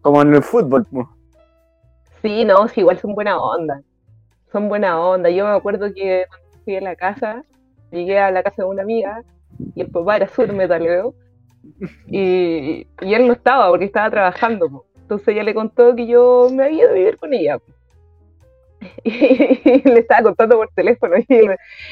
Como 0.00 0.22
en 0.22 0.34
el 0.34 0.42
fútbol. 0.42 0.86
pues. 0.90 1.06
Sí, 2.22 2.44
no, 2.44 2.68
sí, 2.68 2.80
igual 2.80 2.98
son 2.98 3.14
buena 3.14 3.38
onda. 3.38 3.82
Son 4.52 4.68
buena 4.68 5.00
onda. 5.00 5.30
Yo 5.30 5.44
me 5.44 5.52
acuerdo 5.52 5.92
que 5.92 6.24
cuando 6.28 6.64
fui 6.64 6.76
a 6.76 6.80
la 6.80 6.96
casa, 6.96 7.44
llegué 7.90 8.18
a 8.18 8.30
la 8.30 8.42
casa 8.42 8.62
de 8.62 8.68
una 8.68 8.82
amiga 8.82 9.22
y 9.74 9.80
el 9.82 9.90
papá 9.90 10.16
era 10.16 10.28
súper 10.28 10.52
metalero. 10.52 11.14
Y, 12.06 12.86
y 13.00 13.14
él 13.14 13.26
no 13.26 13.32
estaba 13.32 13.68
porque 13.68 13.86
estaba 13.86 14.10
trabajando. 14.10 14.68
po. 14.70 14.86
Entonces 15.10 15.34
ella 15.34 15.42
le 15.42 15.54
contó 15.54 15.96
que 15.96 16.06
yo 16.06 16.48
me 16.52 16.66
había 16.66 16.82
ido 16.82 16.90
a 16.90 16.92
vivir 16.92 17.18
con 17.18 17.34
ella. 17.34 17.58
Y 19.04 19.82
le 19.82 19.98
estaba 19.98 20.22
contando 20.22 20.56
por 20.56 20.68
teléfono 20.68 21.16
y 21.16 21.48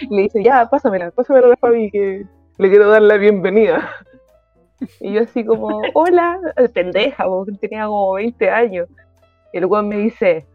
le, 0.09 0.23
dice, 0.23 0.41
ya, 0.41 0.71
pásamela, 0.71 1.11
pásamela 1.11 1.49
a 1.49 1.51
la 1.51 1.57
Fabi 1.57 1.91
que 1.91 2.25
le 2.59 2.69
quiero 2.69 2.89
dar 2.89 3.03
la 3.03 3.17
bienvenida. 3.17 3.91
Y 5.01 5.15
yo 5.15 5.23
así 5.23 5.45
como, 5.45 5.83
hola, 5.95 6.39
pendeja, 6.75 7.25
porque 7.25 7.51
tenía 7.61 7.87
como 7.87 8.13
20 8.13 8.51
años. 8.51 8.89
Y 9.53 9.59
el 9.59 9.67
weón 9.67 9.89
me 9.89 9.97
dice, 9.97 10.47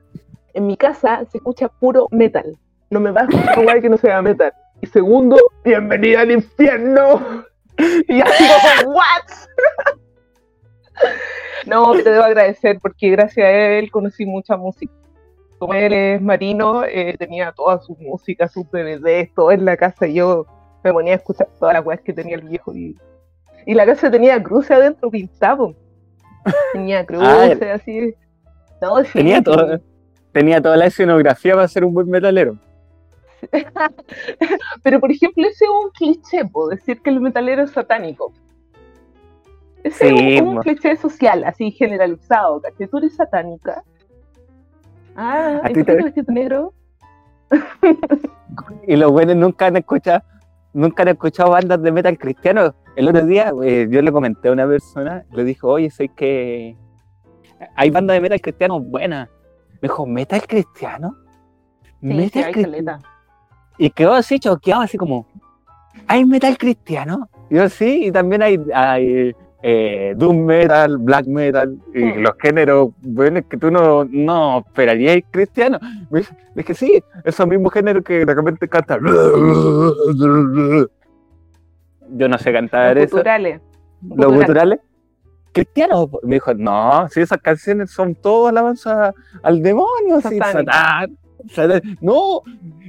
en 0.54 0.66
mi 0.66 0.78
casa 0.78 1.26
se 1.30 1.40
escucha 1.40 1.68
puro 1.68 2.08
metal. 2.12 2.58
No 2.90 3.02
me 3.02 3.12
vas 3.12 3.28
a 3.58 3.60
weá 3.60 3.82
que 3.82 3.90
no 3.90 3.98
sea 3.98 4.22
metal. 4.22 4.54
Y 4.80 4.88
segundo, 4.88 5.36
bienvenida 5.66 6.22
al 6.22 6.32
infierno. 6.32 7.44
Y 8.08 8.22
así 8.22 8.46
como, 8.86 8.94
¿what? 8.94 10.00
No, 11.66 11.94
te 11.94 12.10
debo 12.10 12.24
agradecer 12.24 12.80
porque 12.82 13.10
gracias 13.12 13.46
a 13.46 13.52
él 13.52 13.92
conocí 13.92 14.26
mucha 14.26 14.58
música. 14.58 14.94
Como 15.60 15.74
él 15.74 15.94
es 15.94 16.22
marino, 16.22 16.84
eh, 16.84 17.16
tenía 17.18 17.54
toda 17.54 17.80
su 17.80 17.96
música, 17.96 18.48
sus 18.50 18.70
DVDs, 18.70 19.34
todo 19.34 19.52
en 19.52 19.64
la 19.64 19.78
casa. 19.78 20.08
Y 20.08 20.16
yo 20.16 20.46
me 20.84 20.92
ponía 20.92 21.14
a 21.14 21.18
escuchar 21.18 21.48
todas 21.58 21.74
las 21.74 21.86
weas 21.86 22.02
que 22.02 22.12
tenía 22.12 22.36
el 22.36 22.42
viejo. 22.42 22.76
Y, 22.76 22.98
y 23.66 23.74
la 23.74 23.86
casa 23.86 24.12
tenía 24.12 24.42
cruces 24.44 24.72
adentro 24.72 25.10
pintado. 25.10 25.74
Tenía 26.74 27.06
cruces, 27.06 27.62
así. 27.62 28.14
No, 28.82 29.02
sí, 29.06 29.12
Tenía, 29.14 29.42
todo, 29.42 29.80
tenía 30.34 30.62
toda 30.62 30.76
la 30.76 30.88
escenografía 30.88 31.54
para 31.54 31.68
ser 31.70 31.86
un 31.86 31.94
buen 31.94 32.10
metalero. 32.10 32.58
Pero 34.84 35.00
por 35.00 35.12
ejemplo, 35.12 35.48
ese 35.48 35.64
es 35.64 35.72
un 35.72 35.92
cliché, 35.92 36.46
po, 36.46 36.68
decir 36.68 37.02
que 37.02 37.10
el 37.10 37.22
metalero 37.22 37.64
es 37.64 37.72
satánico. 37.72 38.34
Ese 39.84 40.10
Sí, 40.10 40.36
es 40.36 40.42
un, 40.42 40.48
un 40.50 40.58
cliché 40.62 40.96
social, 40.96 41.44
así 41.44 41.72
generalizado, 41.72 42.62
¿cachai? 42.62 42.88
¿Tú 42.88 42.98
eres 43.00 43.16
satánica? 43.16 43.84
Ah, 45.16 45.60
¿A 45.64 45.70
¿y 45.72 45.74
ti 45.74 45.84
te- 45.84 45.96
vestiste 45.96 46.32
negro? 46.32 46.74
Y 48.88 48.96
los 48.98 49.12
buenos 49.12 49.36
nunca 49.36 49.66
han 49.68 49.78
escuchado, 49.78 50.22
nunca 50.74 51.02
han 51.04 51.10
escuchado 51.10 51.52
bandas 51.52 51.82
de 51.82 51.92
metal 51.92 52.18
cristiano. 52.18 52.76
El 52.96 53.08
otro 53.10 53.26
día 53.26 53.52
eh, 53.64 53.88
yo 53.90 54.02
le 54.02 54.12
comenté 54.12 54.50
a 54.50 54.52
una 54.52 54.68
persona, 54.68 55.26
le 55.32 55.44
dijo, 55.44 55.70
oye, 55.70 55.90
sé 55.90 56.10
que 56.10 56.76
hay 57.76 57.90
bandas 57.90 58.16
de 58.16 58.22
metal 58.22 58.42
cristiano 58.42 58.80
buenas. 58.80 59.28
Me 59.82 59.88
dijo, 59.90 60.06
¿metal 60.06 60.46
cristiano? 60.46 61.16
Sí, 62.02 62.08
sí, 62.10 62.14
¿Metal 62.14 62.44
hay 62.44 62.54
cristiano? 62.54 63.00
Y 63.80 63.90
quedó 63.90 64.14
así 64.14 64.40
choqueado, 64.40 64.84
así 64.84 64.98
como, 64.98 65.26
¿hay 66.08 66.26
metal 66.26 66.56
cristiano? 66.58 67.28
Y 67.50 67.56
yo 67.56 67.70
sí, 67.70 68.06
y 68.06 68.12
también 68.12 68.44
hay, 68.44 68.60
hay 68.74 69.36
eh, 69.66 70.14
doom 70.18 70.44
metal, 70.46 70.98
black 70.98 71.26
metal, 71.26 71.78
y 71.94 72.04
Mm. 72.04 72.20
los 72.22 72.34
géneros 72.38 72.90
buenos 73.02 73.46
que 73.50 73.56
tú 73.56 73.72
no, 73.72 74.04
no 74.04 74.60
esperarías 74.60 75.24
cristiano. 75.32 75.80
Me 76.54 76.64
que 76.66 76.74
sí, 76.74 77.02
esos 77.24 77.48
mismos 77.48 77.72
géneros 77.72 78.04
que 78.04 78.26
de 78.26 78.36
repente 78.36 78.68
cantan. 78.68 79.00
Yo 82.10 82.28
no 82.28 82.38
sé 82.38 82.52
cantar 82.52 82.96
Los 82.96 83.06
eso. 83.06 83.16
guturales. 83.16 83.62
Los 84.02 84.12
guturales. 84.18 84.40
guturales. 84.48 84.80
Cristianos. 85.54 86.10
Me 86.24 86.36
dijo, 86.36 86.54
no, 86.54 87.08
si 87.10 87.22
esas 87.22 87.40
canciones 87.40 87.90
son 87.90 88.16
todas 88.16 88.52
alabanza 88.52 89.14
al 89.42 89.62
demonio, 89.62 90.20
sí, 90.22 90.38
Satánico. 90.38 90.72
Satán, 90.74 91.18
Satán. 91.50 91.82
No. 92.02 92.42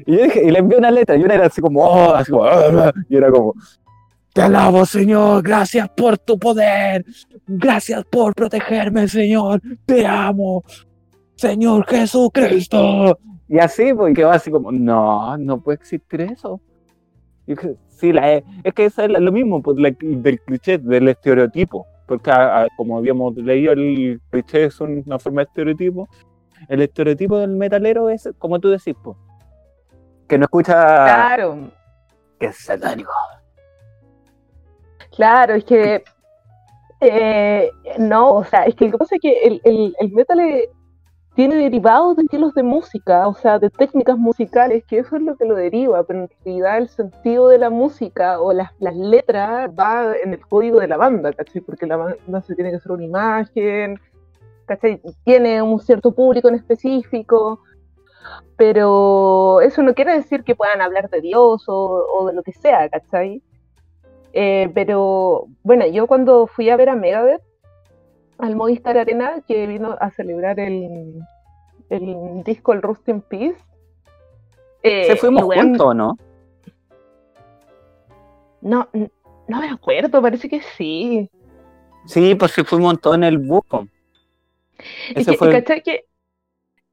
Y, 0.06 0.16
yo 0.16 0.24
dije, 0.24 0.44
y 0.44 0.50
le 0.50 0.58
envié 0.58 0.78
una 0.78 0.90
letra, 0.90 1.14
y 1.16 1.22
una 1.22 1.34
era 1.34 1.46
así 1.46 1.60
como, 1.60 1.84
oh, 1.84 2.14
así 2.14 2.32
como, 2.32 2.44
y 3.08 3.16
era 3.16 3.30
como, 3.30 3.54
te 4.34 4.42
alabo, 4.42 4.84
Señor, 4.84 5.42
gracias 5.44 5.88
por 5.90 6.18
tu 6.18 6.38
poder, 6.38 7.04
gracias 7.46 8.04
por 8.04 8.34
protegerme, 8.34 9.06
Señor, 9.08 9.62
te 9.86 10.04
amo, 10.06 10.62
Señor 11.36 11.86
Jesucristo. 11.86 13.16
Y 13.48 13.58
así, 13.60 13.94
pues, 13.94 14.10
y 14.12 14.14
quedó 14.14 14.30
así 14.32 14.50
como, 14.50 14.72
no, 14.72 15.38
no 15.38 15.60
puede 15.60 15.76
existir 15.76 16.20
eso. 16.20 16.60
Sí, 17.90 18.12
la, 18.12 18.32
es 18.32 18.74
que 18.74 18.86
eso 18.86 19.02
es 19.02 19.10
lo 19.10 19.30
mismo 19.30 19.62
pues, 19.62 19.76
la- 19.78 19.94
del 20.00 20.40
cliché, 20.40 20.78
del 20.78 21.08
estereotipo. 21.08 21.86
Porque 22.06 22.30
a- 22.30 22.62
a- 22.62 22.68
como 22.76 22.98
habíamos 22.98 23.36
leído, 23.36 23.72
el 23.72 24.20
cliché 24.30 24.64
es 24.64 24.80
una 24.80 25.18
forma 25.18 25.42
de 25.42 25.44
estereotipo. 25.46 26.08
El 26.68 26.82
estereotipo 26.82 27.38
del 27.38 27.50
metalero 27.50 28.10
es, 28.10 28.28
como 28.38 28.58
tú 28.58 28.68
decís, 28.70 28.96
pues, 29.02 29.16
que 30.26 30.38
no 30.38 30.44
escucha 30.44 30.72
Claro, 30.74 31.70
que 32.40 32.46
es 32.46 32.56
satánico. 32.56 33.12
Claro, 35.14 35.54
es 35.54 35.64
que 35.64 36.04
eh, 37.00 37.70
no, 37.98 38.34
o 38.34 38.44
sea, 38.44 38.64
es 38.64 38.74
que 38.74 38.86
lo 38.86 38.92
que 38.92 38.98
pasa 38.98 39.16
es 39.16 39.20
que 39.20 39.60
el, 39.64 40.12
metal 40.12 40.38
tiene 41.34 41.56
derivados 41.56 42.16
de 42.16 42.22
estilos 42.22 42.54
de 42.54 42.62
música, 42.62 43.26
o 43.28 43.34
sea, 43.34 43.58
de 43.58 43.68
técnicas 43.68 44.16
musicales, 44.16 44.84
que 44.86 44.98
eso 44.98 45.16
es 45.16 45.22
lo 45.22 45.36
que 45.36 45.44
lo 45.44 45.54
deriva, 45.54 46.04
pero 46.04 46.20
en 46.20 46.30
realidad 46.44 46.78
el 46.78 46.88
sentido 46.88 47.48
de 47.48 47.58
la 47.58 47.70
música 47.70 48.40
o 48.40 48.52
las, 48.52 48.70
las 48.78 48.94
letras 48.94 49.70
va 49.78 50.14
en 50.16 50.32
el 50.32 50.46
código 50.46 50.80
de 50.80 50.88
la 50.88 50.96
banda, 50.96 51.32
¿cachai? 51.32 51.60
Porque 51.60 51.86
la 51.86 51.96
banda 51.96 52.42
se 52.42 52.54
tiene 52.54 52.70
que 52.70 52.76
hacer 52.76 52.92
una 52.92 53.04
imagen, 53.04 54.00
¿cachai? 54.66 55.00
Tiene 55.24 55.60
un 55.60 55.80
cierto 55.80 56.12
público 56.12 56.48
en 56.48 56.54
específico, 56.54 57.60
pero 58.56 59.60
eso 59.60 59.82
no 59.82 59.94
quiere 59.94 60.14
decir 60.14 60.44
que 60.44 60.54
puedan 60.54 60.80
hablar 60.80 61.10
de 61.10 61.20
Dios 61.20 61.64
o, 61.68 62.06
o 62.14 62.26
de 62.28 62.32
lo 62.34 62.42
que 62.42 62.52
sea, 62.52 62.88
¿cachai? 62.88 63.42
Eh, 64.36 64.68
pero 64.74 65.46
bueno, 65.62 65.86
yo 65.86 66.08
cuando 66.08 66.48
fui 66.48 66.68
a 66.68 66.76
ver 66.76 66.88
a 66.88 66.96
Megadeth 66.96 67.40
al 68.38 68.56
Movistar 68.56 68.98
Arena, 68.98 69.40
que 69.46 69.64
vino 69.68 69.96
a 70.00 70.10
celebrar 70.10 70.58
el, 70.58 71.20
el 71.88 72.42
disco 72.42 72.72
El 72.72 72.82
Rust 72.82 73.08
in 73.08 73.20
Peace. 73.20 73.56
eh, 74.82 75.04
¿Se 75.04 75.16
fuimos 75.16 75.44
juntos 75.44 75.86
o 75.86 75.94
no? 75.94 76.18
No, 78.60 78.88
no 79.46 79.60
me 79.60 79.70
acuerdo, 79.70 80.20
parece 80.20 80.48
que 80.48 80.60
sí. 80.76 81.30
Sí, 82.06 82.34
pues 82.34 82.50
sí 82.52 82.64
fuimos 82.64 83.00
todos 83.00 83.16
en 83.16 83.24
el. 83.24 83.48
Es 85.10 85.16
Ese 85.16 85.30
que, 85.32 85.36
fue. 85.36 85.52
¿cachai? 85.52 85.82
que 85.82 86.06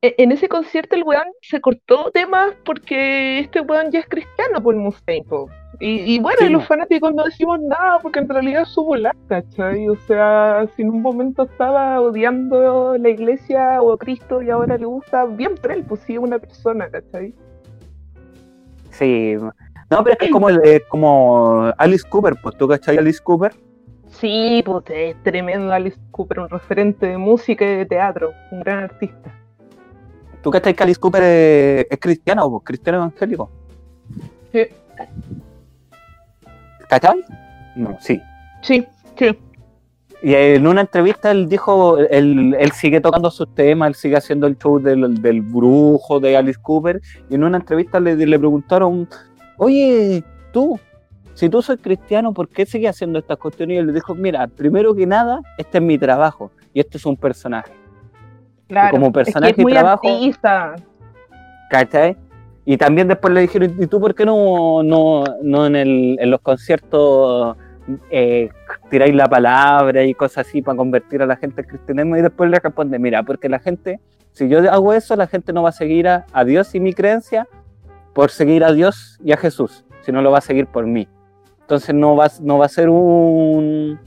e- 0.04 0.15
en 0.19 0.32
ese 0.32 0.47
concierto 0.47 0.95
el 0.95 1.04
weón 1.04 1.27
se 1.41 1.60
cortó 1.60 2.12
temas 2.12 2.54
porque 2.65 3.39
este 3.39 3.62
weón 3.62 3.89
ya 3.89 3.99
es 3.99 4.08
cristiano 4.08 4.62
por 4.62 4.75
Mustaine, 4.75 5.25
po. 5.25 5.49
Y, 5.84 6.15
y 6.15 6.20
bueno, 6.20 6.38
Sí, 6.39 6.46
y 6.46 6.50
los 6.50 6.67
fanáticos 6.67 7.12
no 7.15 7.24
decimos 7.24 7.60
nada 7.60 7.98
porque 8.04 8.20
en 8.20 8.30
realidad 8.30 8.62
es 8.62 8.70
su 8.70 8.84
volar, 8.86 9.15
¿cachai? 9.28 9.89
O 9.89 9.96
sea, 10.08 10.67
si 10.76 10.84
en 10.84 10.89
un 10.91 11.02
momento 11.02 11.41
estaba 11.44 12.00
odiando 12.00 12.96
la 13.00 13.10
iglesia 13.10 13.82
o 13.82 13.91
a 13.94 13.98
Cristo 13.98 14.44
y 14.44 14.52
ahora 14.52 14.78
le 14.78 14.86
gusta, 14.86 15.26
bien 15.26 15.56
por 15.56 15.72
él, 15.72 15.84
pues 15.84 16.02
sí, 16.02 16.20
una 16.20 16.38
persona, 16.38 16.88
¿cachai? 16.88 17.34
Sí. 18.91 19.36
No, 19.89 20.04
pero 20.04 20.12
es 20.13 20.17
que 20.20 20.26
es 20.26 20.32
como, 20.32 20.50
el- 20.50 20.62
eh, 20.63 20.84
como 20.88 21.72
Alice 21.78 22.08
Cooper, 22.08 22.36
pues 22.41 22.56
tú 22.58 22.67
cachai 22.67 22.98
Alice 22.98 23.20
Cooper. 23.24 23.52
Sí, 24.10 24.62
pues 24.63 24.84
es 24.89 25.15
tremendo 25.24 25.74
Alice 25.74 25.98
Cooper, 26.12 26.41
un 26.41 26.50
referente 26.50 27.08
de 27.08 27.17
música 27.17 27.65
y 27.65 27.78
de 27.78 27.86
teatro, 27.88 28.34
un 28.52 28.60
gran 28.60 28.84
artista. 28.84 29.32
¿Tú 30.44 30.52
cachai 30.52 30.74
que 30.76 30.84
Alice 30.84 31.00
Cooper 31.00 31.24
es, 31.24 31.88
es 31.89 32.00
cristiano, 32.00 32.50
pues, 32.52 32.63
cristiano 32.65 33.00
evangélico? 33.00 33.50
Sí, 34.52 34.67
¿Cachai? 36.91 37.23
No, 37.77 37.97
sí. 38.01 38.21
sí, 38.62 38.86
sí. 39.17 39.39
Y 40.21 40.36
en 40.36 40.67
una 40.67 40.82
entrevista 40.82 41.32
él 41.32 41.47
dijo, 41.49 41.97
él, 41.97 42.54
él 42.60 42.71
sigue 42.73 42.99
tocando 43.01 43.32
sus 43.32 43.56
temas, 43.56 43.88
él 43.88 43.95
sigue 43.95 44.17
haciendo 44.17 44.45
el 44.45 44.56
show 44.58 44.77
del, 44.77 45.19
del 45.21 45.41
brujo 45.41 46.19
de 46.19 46.36
Alice 46.38 46.60
Cooper, 46.62 47.01
y 47.30 47.36
en 47.36 47.43
una 47.45 47.58
entrevista 47.58 47.99
le, 47.99 48.15
le 48.17 48.38
preguntaron, 48.38 49.08
oye, 49.58 50.21
tú, 50.51 50.77
si 51.34 51.49
tú 51.49 51.62
soy 51.62 51.77
cristiano, 51.77 52.34
¿por 52.34 52.49
qué 52.49 52.65
sigues 52.67 52.89
haciendo 52.91 53.17
estas 53.19 53.38
cuestiones? 53.38 53.75
Y 53.75 53.77
él 53.80 53.88
le 53.88 53.93
dijo, 53.93 54.13
mira, 54.13 54.45
primero 54.47 54.93
que 54.93 55.08
nada, 55.08 55.39
este 55.58 55.77
es 55.80 55.84
mi 55.84 55.97
trabajo, 55.97 56.51
y 56.73 56.82
este 56.82 56.97
es 56.97 57.06
un 57.08 57.15
personaje, 57.17 57.71
Claro, 58.67 58.91
como 58.91 59.08
es 59.08 59.12
que 59.12 59.13
personaje 59.13 59.51
es 59.54 59.58
y 59.58 59.62
muy 59.63 59.71
trabajo- 59.73 60.08
artista. 60.08 60.75
¿cachai? 61.71 62.15
Y 62.65 62.78
también 62.78 63.08
después 63.08 63.34
le 63.34 63.41
dijeron, 63.41 63.76
¿y 63.80 63.88
tú 63.88 64.00
por 64.00 64.13
qué 64.13 64.26
no, 64.26 64.84
no, 64.84 65.24
no 65.41 65.65
en, 65.65 65.76
el, 65.76 66.17
en 66.19 66.30
los 66.30 66.41
conciertos 66.41 67.58
eh, 68.12 68.50
tiráis 68.89 69.15
la 69.15 69.28
palabra 69.28 70.04
y 70.04 70.13
cosas 70.13 70.47
así 70.47 70.62
para 70.62 70.78
convertir 70.78 71.21
a 71.24 71.26
la 71.26 71.38
gente 71.38 71.62
al 71.62 71.67
cristianismo? 71.67 72.17
Y 72.17 72.21
después 72.21 72.50
le 72.50 72.60
responde, 72.60 73.00
mira, 73.00 73.24
porque 73.24 73.50
la 73.50 73.60
gente, 73.60 74.00
si 74.32 74.47
yo 74.47 74.60
hago 74.71 74.93
eso, 74.93 75.15
la 75.15 75.26
gente 75.26 75.54
no 75.54 75.63
va 75.63 75.69
a 75.69 75.74
seguir 75.74 76.08
a, 76.08 76.26
Dios 76.45 76.76
y 76.76 76.80
mi 76.80 76.93
creencia 76.93 77.47
por 78.13 78.30
seguir 78.30 78.63
a 78.63 78.74
Dios 78.74 79.19
y 79.24 79.32
a 79.32 79.38
Jesús, 79.38 79.84
sino 80.02 80.21
lo 80.21 80.30
va 80.30 80.38
a 80.38 80.41
seguir 80.41 80.67
por 80.67 80.86
mí. 80.86 81.08
Entonces 81.62 81.95
no 81.95 82.15
va, 82.15 82.30
no 82.41 82.60
va 82.60 82.65
a 82.65 82.69
ser 82.69 82.89
un, 82.89 84.00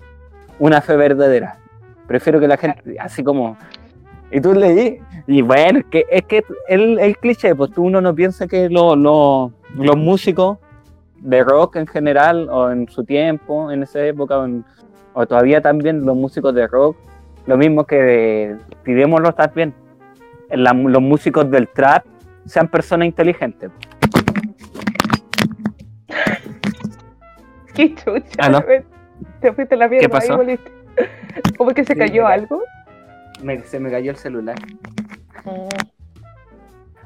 una 0.61 0.81
fe 0.81 0.97
verdadera. 0.97 1.59
Prefiero 2.07 2.39
que 2.39 2.47
la 2.47 2.57
gente, 2.57 2.97
así 3.01 3.25
como... 3.25 3.57
Y 4.35 4.41
tú 4.41 4.53
leí, 4.53 4.99
y 5.29 5.43
bueno, 5.43 5.79
es 5.79 5.85
que, 5.85 6.05
es 6.11 6.23
que 6.23 6.43
el, 6.69 6.99
el 6.99 7.17
cliché, 7.19 7.55
pues 7.55 7.71
tú 7.71 7.85
uno 7.85 8.01
no 8.01 8.13
piensa 8.13 8.49
que 8.49 8.69
lo- 8.69 8.97
lo- 8.97 9.53
los 9.77 9.97
músicos 9.97 10.59
de 11.21 11.45
rock 11.45 11.77
en 11.77 11.87
general, 11.87 12.49
o 12.51 12.69
en 12.73 12.89
su 12.89 13.05
tiempo, 13.05 13.71
en 13.71 13.85
esa 13.85 14.05
época, 14.05 14.39
o, 14.39 14.45
en- 14.45 14.65
o 15.13 15.25
todavía 15.25 15.61
también 15.61 16.05
los 16.05 16.17
músicos 16.17 16.53
de 16.53 16.67
rock, 16.67 16.97
lo 17.47 17.57
mismo 17.57 17.85
que 17.85 18.57
tirémoslo 18.85 19.33
también, 19.35 19.73
la- 20.51 20.73
los 20.73 21.01
músicos 21.01 21.49
del 21.49 21.69
trap 21.69 22.05
sean 22.45 22.67
personas 22.67 23.07
inteligentes. 23.07 23.71
Qué 27.73 27.95
chucha. 27.95 28.23
Ah, 28.39 28.49
¿no? 28.49 28.63
Te 29.41 29.53
fuiste 29.53 29.77
la 29.77 29.87
mierda. 29.87 30.09
pasó? 30.09 30.33
ahí, 30.33 30.39
volviste. 30.39 30.73
¿Cómo 31.57 31.71
que 31.71 31.85
se 31.85 31.95
cayó 31.97 32.27
algo? 32.27 32.61
Me- 33.45 33.63
se 33.65 33.79
me 33.79 33.91
cayó 33.91 34.11
el 34.11 34.17
celular. 34.17 34.57
Mm, 35.45 35.69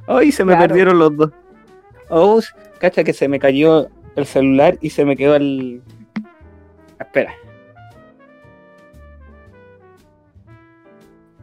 ¡Ay, 0.07 0.31
se 0.33 0.45
me 0.45 0.53
Claro. 0.53 0.69
perdieron 0.69 0.99
los 0.99 1.17
dos! 1.17 1.31
Oh, 2.09 2.41
cacha 2.79 3.03
que 3.05 3.13
se 3.13 3.29
me 3.29 3.39
cayó 3.39 3.89
el 4.17 4.25
celular 4.25 4.79
y 4.81 4.91
se 4.91 5.05
me 5.05 5.17
quedó 5.17 5.35
el... 5.35 5.83
Espera. 7.01 7.33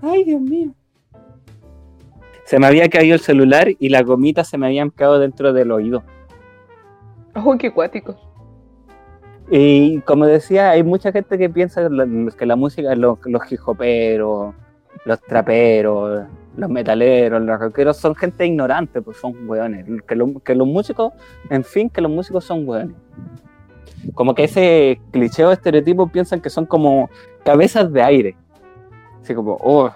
¡Ay, 0.02 0.24
Dios 0.24 0.42
mío! 0.42 0.72
Se 2.46 2.60
me 2.60 2.68
había 2.68 2.88
caído 2.90 3.16
el 3.16 3.22
celular 3.22 3.68
y 3.80 3.90
las 3.90 4.04
gomitas 4.04 4.48
se 4.48 4.58
me 4.58 4.68
habían 4.68 4.92
quedado 4.92 5.20
dentro 5.20 5.52
del 5.52 5.72
oído. 5.72 6.04
Oh, 7.36 7.58
qué 7.58 7.72
cuático. 7.72 8.16
Y 9.50 10.00
como 10.02 10.26
decía, 10.26 10.70
hay 10.72 10.84
mucha 10.84 11.12
gente 11.12 11.38
que 11.38 11.50
piensa 11.50 11.84
que 11.88 11.90
la, 11.94 12.08
que 12.38 12.46
la 12.46 12.56
música, 12.56 12.96
los, 12.96 13.20
los 13.26 13.52
hijoperos, 13.52 14.54
los 15.04 15.22
traperos, 15.22 16.26
los 16.58 16.70
metaleros, 16.70 17.42
los 17.42 17.60
rockeros 17.60 17.98
son 17.98 18.16
gente 18.16 18.46
ignorante, 18.46 19.02
pues 19.02 19.18
son 19.18 19.48
hueones. 19.48 19.86
Que, 20.08 20.34
que 20.44 20.56
los 20.56 20.68
músicos, 20.68 21.14
en 21.50 21.64
fin, 21.64 21.90
que 21.90 22.02
los 22.02 22.12
músicos 22.12 22.46
son 22.46 22.68
hueones. 22.68 22.96
Como 24.14 24.36
que 24.36 24.46
ese 24.46 25.02
cliché 25.12 25.44
o 25.46 25.52
estereotipo 25.52 26.08
piensan 26.08 26.42
que 26.42 26.50
son 26.50 26.66
como 26.66 27.10
cabezas 27.44 27.92
de 27.92 28.02
aire. 28.02 28.36
Así 29.22 29.34
como, 29.34 29.58
oh, 29.62 29.92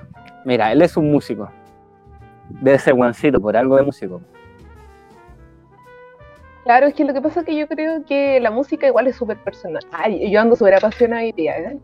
mira, 0.45 0.71
él 0.71 0.81
es 0.81 0.97
un 0.97 1.11
músico. 1.11 1.49
Debe 2.61 2.79
ser 2.79 2.95
guancito 2.95 3.39
por 3.39 3.55
algo 3.55 3.77
de 3.77 3.83
músico. 3.83 4.21
Claro, 6.63 6.87
es 6.87 6.93
que 6.93 7.05
lo 7.05 7.13
que 7.13 7.21
pasa 7.21 7.39
es 7.39 7.45
que 7.45 7.55
yo 7.55 7.67
creo 7.67 8.03
que 8.05 8.39
la 8.39 8.51
música 8.51 8.87
igual 8.87 9.07
es 9.07 9.15
súper 9.15 9.37
personal. 9.37 9.83
Ay, 9.91 10.29
yo 10.29 10.41
ando 10.41 10.55
súper 10.55 10.75
apasionada 10.75 11.23
hoy 11.23 11.31
día, 11.31 11.57
¿eh? 11.57 11.79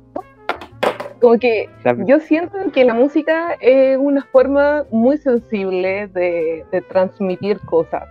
Como 1.26 1.40
que 1.40 1.68
yo 2.06 2.20
siento 2.20 2.56
que 2.72 2.86
la 2.86 2.94
música 2.94 3.58
es 3.60 3.98
una 3.98 4.24
forma 4.26 4.86
muy 4.92 5.18
sensible 5.18 6.06
de, 6.14 6.64
de 6.72 6.82
transmitir 6.82 7.60
cosas. 7.62 8.04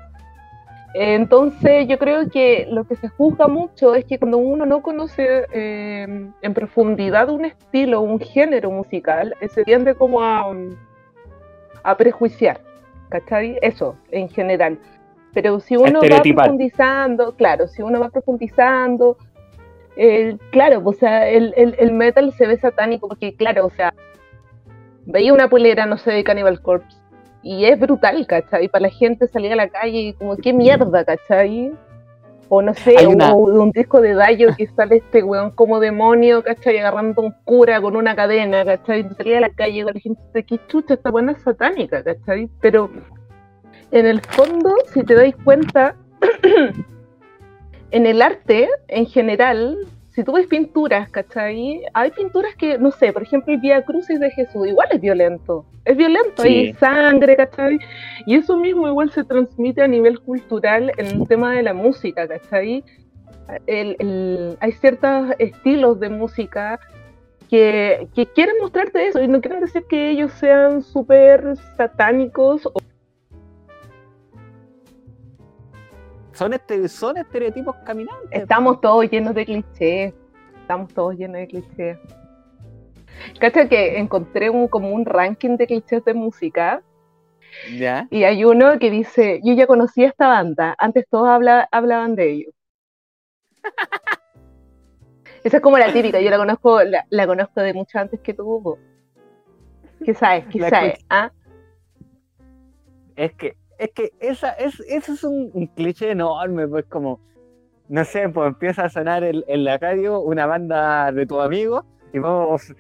Entonces 0.95 1.87
yo 1.87 1.97
creo 1.97 2.29
que 2.29 2.67
lo 2.69 2.83
que 2.83 2.97
se 2.97 3.07
juzga 3.07 3.47
mucho 3.47 3.95
es 3.95 4.05
que 4.05 4.19
cuando 4.19 4.39
uno 4.39 4.67
no 4.67 4.83
conoce 4.83 5.47
eh, 5.53 6.27
en 6.43 6.55
profundidad 6.55 7.31
un 7.31 7.45
estilo, 7.45 8.01
un 8.01 8.19
género 8.19 8.73
musical, 8.73 9.33
eh, 9.41 9.47
se 9.47 9.63
tiende 9.63 9.95
como 9.95 10.21
a, 10.21 10.53
a 11.85 11.97
prejuiciar, 11.97 12.61
¿cachai? 13.11 13.61
Eso, 13.63 13.95
en 14.11 14.29
general. 14.29 14.77
Pero 15.33 15.61
si 15.61 15.77
uno 15.77 16.01
va 16.01 16.21
profundizando, 16.21 17.37
claro, 17.37 17.69
si 17.69 17.81
uno 17.81 18.01
va 18.01 18.09
profundizando, 18.09 19.19
eh, 19.97 20.37
claro, 20.51 20.83
o 20.85 20.93
sea, 20.93 21.29
el, 21.29 21.53
el, 21.57 21.77
el 21.79 21.93
metal 21.93 22.33
se 22.33 22.47
ve 22.47 22.57
satánico 22.59 23.09
porque, 23.09 23.35
claro, 23.37 23.67
o 23.67 23.71
sea, 23.71 23.93
veía 25.07 25.33
una 25.33 25.49
polera, 25.49 25.87
no 25.87 25.97
sé, 25.99 26.13
de 26.13 26.25
Cannibal 26.25 26.61
Corpse 26.61 26.97
y 27.43 27.67
es 27.67 27.79
brutal, 27.79 28.27
¿cachai? 28.27 28.69
Para 28.69 28.83
la 28.83 28.89
gente 28.91 29.27
salir 29.29 29.53
a 29.53 29.57
la 29.57 29.69
calle 29.69 29.99
y 29.99 30.13
como, 30.15 30.37
¿qué 30.37 30.53
mierda, 30.53 31.05
¿cachai? 31.05 31.73
O 32.49 32.63
no 32.63 32.73
sé, 32.75 33.07
una- 33.07 33.35
un 33.35 33.71
disco 33.71 34.01
de 34.01 34.15
Dayo 34.15 34.49
que 34.57 34.67
sale 34.69 34.97
este 34.97 35.23
weón 35.23 35.51
como 35.51 35.81
demonio, 35.81 36.43
¿cachai? 36.43 36.79
Agarrando 36.79 37.21
un 37.23 37.35
cura 37.45 37.81
con 37.81 37.97
una 37.97 38.15
cadena, 38.17 38.65
¿cachai? 38.65 39.07
Salía 39.17 39.39
a 39.39 39.41
la 39.43 39.51
calle 39.51 39.85
con 39.85 39.95
la 39.95 40.01
gente, 40.01 40.21
dice, 40.35 40.45
qué 40.47 40.61
chucha, 40.69 40.95
esta 40.95 41.11
buena 41.11 41.33
es 41.33 41.43
satánica, 41.43 42.03
¿cachai? 42.03 42.49
Pero 42.61 42.91
en 43.91 44.07
el 44.07 44.21
fondo, 44.23 44.75
si 44.93 45.03
te 45.05 45.15
dais 45.15 45.35
cuenta, 45.45 45.97
en 47.97 48.07
el 48.07 48.21
arte 48.23 48.69
en 48.89 49.07
general, 49.07 49.79
si 50.11 50.23
tú 50.25 50.33
ves 50.33 50.47
pinturas, 50.47 51.09
¿cachai? 51.11 51.83
Hay 51.93 52.11
pinturas 52.11 52.55
que, 52.57 52.79
no 52.79 52.91
sé, 52.91 53.13
por 53.13 53.23
ejemplo, 53.23 53.53
el 53.53 53.61
Vía 53.61 53.85
Crucis 53.85 54.21
de 54.21 54.31
Jesús, 54.31 54.67
igual 54.69 54.89
es 54.93 55.01
violento. 55.01 55.65
Es 55.85 55.97
violento, 55.97 56.43
Sí. 56.43 56.49
hay 56.49 56.73
sangre, 56.75 57.37
¿cachai? 57.37 57.79
Y 58.27 58.37
eso 58.37 58.57
mismo 58.57 58.87
igual 58.89 59.11
se 59.11 59.25
transmite 59.25 59.83
a 59.83 59.89
nivel 59.89 60.21
cultural 60.21 60.93
en 60.99 61.07
el 61.07 61.29
tema 61.29 61.53
de 61.53 61.63
la 61.63 61.75
música, 61.75 62.29
¿cachai? 62.29 62.85
El- 63.67 63.97
el- 63.99 64.57
hay 64.61 64.73
ciertos 64.73 65.31
estilos 65.39 66.01
de 66.01 66.09
música 66.09 66.79
que, 67.51 68.09
que 68.15 68.27
quieren 68.27 68.55
mostrarte 68.61 69.07
eso 69.07 69.23
y 69.23 69.29
no 69.29 69.41
quieren 69.41 69.61
decir 69.61 69.85
que 69.89 70.11
ellos 70.11 70.33
sean 70.33 70.83
súper 70.83 71.57
satánicos 71.77 72.67
o 72.67 72.73
Son, 76.35 76.53
este, 76.53 76.89
son 76.89 77.17
estereotipos 77.17 77.77
caminantes. 77.87 78.43
Estamos 78.43 78.81
todos 78.81 79.09
llenos 79.11 79.35
de 79.35 79.45
clichés. 79.47 80.13
Estamos 80.61 80.93
todos 80.93 81.15
llenos 81.17 81.37
de 81.37 81.47
clichés. 81.47 81.99
Cacha 83.39 83.69
que 83.69 83.99
encontré 83.99 84.51
un, 84.51 84.69
como 84.69 84.91
un 84.91 85.05
ranking 85.07 85.57
de 85.57 85.67
clichés 85.67 86.05
de 86.05 86.15
música 86.15 86.83
¿Ya? 87.79 88.09
y 88.11 88.25
hay 88.25 88.45
uno 88.45 88.79
que 88.81 88.91
dice, 88.91 89.41
yo 89.45 89.55
ya 89.55 89.67
conocía 89.69 90.09
esta 90.09 90.27
banda, 90.27 90.75
antes 90.79 91.07
todos 91.09 91.29
habla- 91.29 91.69
hablaban 91.71 92.17
de 92.17 92.31
ellos. 92.33 92.55
Esa 95.45 95.59
es 95.59 95.63
como 95.63 95.79
la 95.79 95.93
típica, 95.93 96.21
yo 96.21 96.31
la 96.31 96.39
conozco, 96.39 96.83
la, 96.83 97.07
la 97.11 97.27
conozco 97.27 97.61
de 97.61 97.73
mucho 97.75 97.99
antes 97.99 98.19
que 98.21 98.35
tú. 98.35 98.61
po. 98.63 98.79
¿Qué 100.05 100.15
sabes? 100.15 100.47
¿Qué 100.51 100.69
sabes? 100.69 100.99
¿Ah? 101.09 101.31
Es 103.15 103.33
que, 103.35 103.57
es 103.85 103.91
que 103.93 104.13
esa, 104.21 104.51
es, 104.53 104.81
eso 104.89 105.13
es 105.13 105.25
un, 105.25 105.51
un 105.53 105.67
cliché 105.69 106.11
enorme, 106.11 106.67
pues 106.69 106.85
como, 106.87 107.21
no 107.89 108.05
sé, 108.05 108.29
pues 108.29 108.49
empieza 108.49 108.85
a 108.85 108.89
sonar 108.89 109.25
el- 109.25 109.45
en 109.49 109.65
la 109.65 109.79
radio 109.79 110.21
una 110.21 110.47
banda 110.47 111.13
de 111.13 111.27
tu 111.27 111.41
amigo 111.41 111.85
y 112.13 112.19
vos 112.19 112.75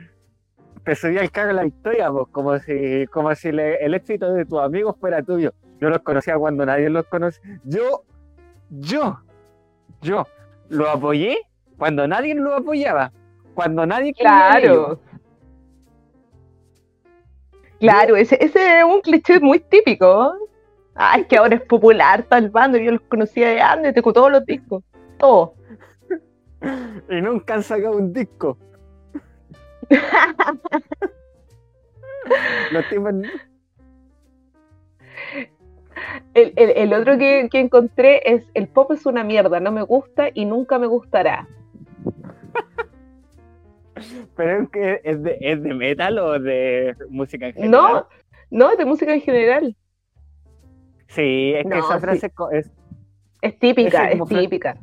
te 0.85 0.95
subía 0.95 1.23
el 1.23 1.31
carro 1.31 1.51
a 1.51 1.55
la 1.55 1.63
victoria, 1.65 2.11
pues, 2.11 2.27
como 2.31 2.59
si, 2.59 3.07
como 3.13 3.35
si 3.35 3.53
le- 3.53 3.85
el 3.85 3.95
éxito 3.95 4.33
de 4.33 4.45
tus 4.45 4.61
amigos 4.61 4.97
fuera 5.01 5.23
tuyo. 5.23 5.53
Yo 5.81 5.91
los 5.91 6.01
conocía 6.01 6.39
cuando 6.39 6.65
nadie 6.65 6.89
los 6.89 7.05
conocía. 7.07 7.43
Yo, 7.65 8.05
yo, 8.71 9.19
yo 10.03 10.27
lo 10.69 10.89
apoyé 10.89 11.39
cuando 11.79 12.07
nadie 12.07 12.35
lo 12.35 12.55
apoyaba. 12.55 13.13
Cuando 13.55 13.85
nadie. 13.87 14.13
Claro. 14.15 15.01
Claro, 17.81 18.17
ese, 18.17 18.37
ese 18.43 18.79
es 18.79 18.85
un 18.85 19.01
cliché 19.01 19.41
muy 19.41 19.61
típico. 19.61 20.33
Es 21.17 21.27
que 21.27 21.37
ahora 21.37 21.57
es 21.57 21.63
popular 21.63 22.23
tal 22.25 22.51
bando, 22.51 22.79
yo 22.79 22.93
los 22.93 23.01
conocía 23.03 23.49
de 23.49 23.61
antes, 23.61 23.95
tengo 23.95 24.13
todos 24.13 24.31
los 24.31 24.45
discos. 24.47 24.83
Todos. 25.19 25.51
Y 27.11 27.21
nunca 27.21 27.55
han 27.55 27.63
sacado 27.63 27.97
un 27.97 28.13
disco. 28.13 28.57
Los 32.73 32.89
tipos 32.89 33.13
El, 36.33 36.53
el- 36.57 36.71
el 36.71 36.93
otro 36.95 37.19
que, 37.19 37.49
que 37.51 37.61
encontré 37.61 38.23
es 38.33 38.47
el 38.55 38.67
pop 38.69 38.91
es 38.93 39.05
una 39.07 39.23
mierda, 39.25 39.61
no 39.61 39.71
me 39.73 39.83
gusta 39.83 40.29
y 40.33 40.45
nunca 40.47 40.79
me 40.79 40.87
gustará. 40.87 41.47
Pero 44.37 44.63
es 44.63 44.69
que 44.71 45.01
es 45.05 45.23
de, 45.23 45.37
es 45.41 45.63
de 45.63 45.75
metal 45.75 46.19
o 46.19 46.39
de 46.41 46.97
música 47.11 47.47
en 47.49 47.53
general. 47.55 47.71
No, 47.71 48.09
no, 48.51 48.71
es 48.73 48.79
de 48.79 48.85
música 48.85 49.15
en 49.15 49.21
general. 49.21 49.77
Sí, 51.15 51.55
es 51.55 51.65
que 51.67 51.79
esa 51.79 52.01
frase 52.01 52.33
es, 52.53 52.71
Es 53.41 53.59
típica, 53.59 54.11
es 54.11 54.25
típica. 54.25 54.77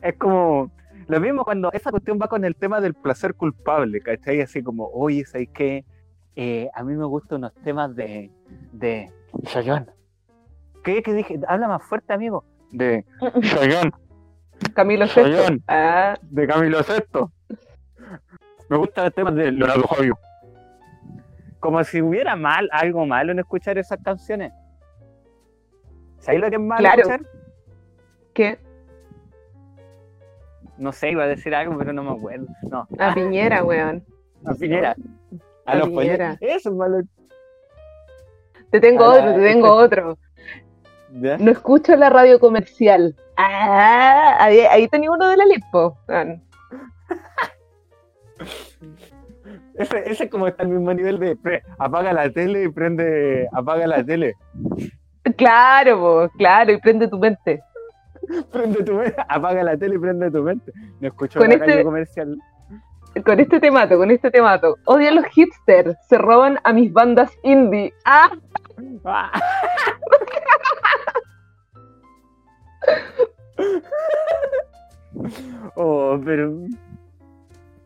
es 0.00 0.14
como 0.16 0.70
lo 1.08 1.20
mismo 1.20 1.44
cuando 1.44 1.72
esa 1.72 1.90
cuestión 1.90 2.18
va 2.20 2.28
con 2.28 2.44
el 2.44 2.54
tema 2.56 2.80
del 2.80 2.94
placer 2.94 3.34
culpable, 3.34 4.00
¿cachai? 4.00 4.40
Así 4.40 4.62
como, 4.62 4.86
oye, 4.92 5.24
¿sabes 5.24 5.48
qué? 5.52 5.84
Eh, 6.36 6.68
a 6.74 6.82
mí 6.84 6.94
me 6.94 7.04
gustan 7.04 7.38
unos 7.38 7.54
temas 7.64 7.94
de, 7.94 8.30
de 8.72 9.10
Chayanne. 9.42 9.86
¿Qué, 10.84 11.02
¿Qué 11.02 11.12
dije? 11.12 11.38
Habla 11.46 11.68
más 11.68 11.82
fuerte, 11.82 12.12
amigo. 12.12 12.44
De 12.70 13.04
Chayanne, 13.42 13.90
Camilo. 14.74 15.06
Chayanne. 15.06 15.60
Ah, 15.68 16.16
de 16.22 16.46
Camilo 16.46 16.82
Sesto. 16.82 17.30
Me 18.70 18.76
gustan 18.78 19.04
los 19.06 19.14
temas 19.14 19.34
de 19.34 19.52
Leonardo 19.52 19.82
Fabio. 19.88 20.16
Como 21.60 21.82
si 21.84 22.00
hubiera 22.00 22.34
mal, 22.36 22.68
algo 22.72 23.04
malo 23.04 23.32
en 23.32 23.40
escuchar 23.40 23.76
esas 23.78 24.00
canciones. 24.02 24.52
¿Sabes 26.22 26.40
lo 26.40 26.48
que 26.50 26.54
es 26.56 26.62
malo 26.62 26.80
Claro. 26.80 27.00
escuchar? 27.02 27.20
¿qué? 28.32 28.58
No 30.78 30.92
sé, 30.92 31.10
iba 31.10 31.24
a 31.24 31.26
decir 31.26 31.52
algo, 31.54 31.76
pero 31.76 31.92
no 31.92 32.02
me 32.04 32.12
acuerdo. 32.12 32.46
No, 32.62 32.86
A 32.98 33.12
Piñera, 33.12 33.62
weón. 33.64 34.04
a 34.46 34.54
Piñera. 34.54 34.94
A 35.66 35.72
A 35.72 35.74
los 35.74 35.88
Piñera. 35.90 36.36
Eso 36.40 36.70
es 36.70 36.74
malo. 36.74 37.00
Te 38.70 38.80
tengo 38.80 39.04
A 39.04 39.16
la- 39.16 39.22
otro, 39.22 39.34
te 39.34 39.40
tengo 39.42 39.72
otro. 39.74 40.18
¿Ya? 41.20 41.36
No 41.38 41.50
escucho 41.50 41.94
la 41.96 42.08
radio 42.08 42.38
comercial. 42.40 43.14
Ah, 43.36 44.36
ahí, 44.40 44.60
ahí 44.60 44.88
tenía 44.88 45.10
uno 45.10 45.28
de 45.28 45.36
la 45.36 45.44
Lipo. 45.44 45.98
Ese, 49.74 50.10
ese 50.10 50.28
como 50.28 50.46
está 50.46 50.62
al 50.64 50.68
mismo 50.68 50.92
nivel 50.92 51.18
de 51.18 51.34
pre- 51.36 51.62
apaga 51.78 52.12
la 52.12 52.30
tele 52.30 52.64
y 52.64 52.68
prende, 52.68 53.48
apaga 53.52 53.86
la 53.86 54.04
tele. 54.04 54.34
Claro, 55.36 55.98
po, 56.00 56.28
claro, 56.36 56.72
y 56.72 56.78
prende 56.80 57.08
tu 57.08 57.18
mente. 57.18 57.62
Prende 58.52 58.82
tu 58.84 58.94
mente, 58.94 59.16
apaga 59.28 59.62
la 59.64 59.76
tele 59.76 59.96
y 59.96 59.98
prende 59.98 60.30
tu 60.30 60.42
mente. 60.42 60.72
No 61.00 61.08
escucho 61.08 61.38
Con 61.40 61.50
este- 61.52 61.82
comercial. 61.84 62.38
Con 63.26 63.40
este 63.40 63.60
temato, 63.60 63.98
con 63.98 64.10
este 64.10 64.30
temato. 64.30 64.76
Odio 64.86 65.08
a 65.08 65.12
los 65.12 65.26
hipsters, 65.26 65.94
se 66.08 66.16
roban 66.16 66.58
a 66.64 66.72
mis 66.72 66.90
bandas 66.92 67.30
indie. 67.42 67.92
Ah, 68.06 68.30
Ah. 69.04 69.30
Oh, 75.76 76.18
pero 76.24 76.52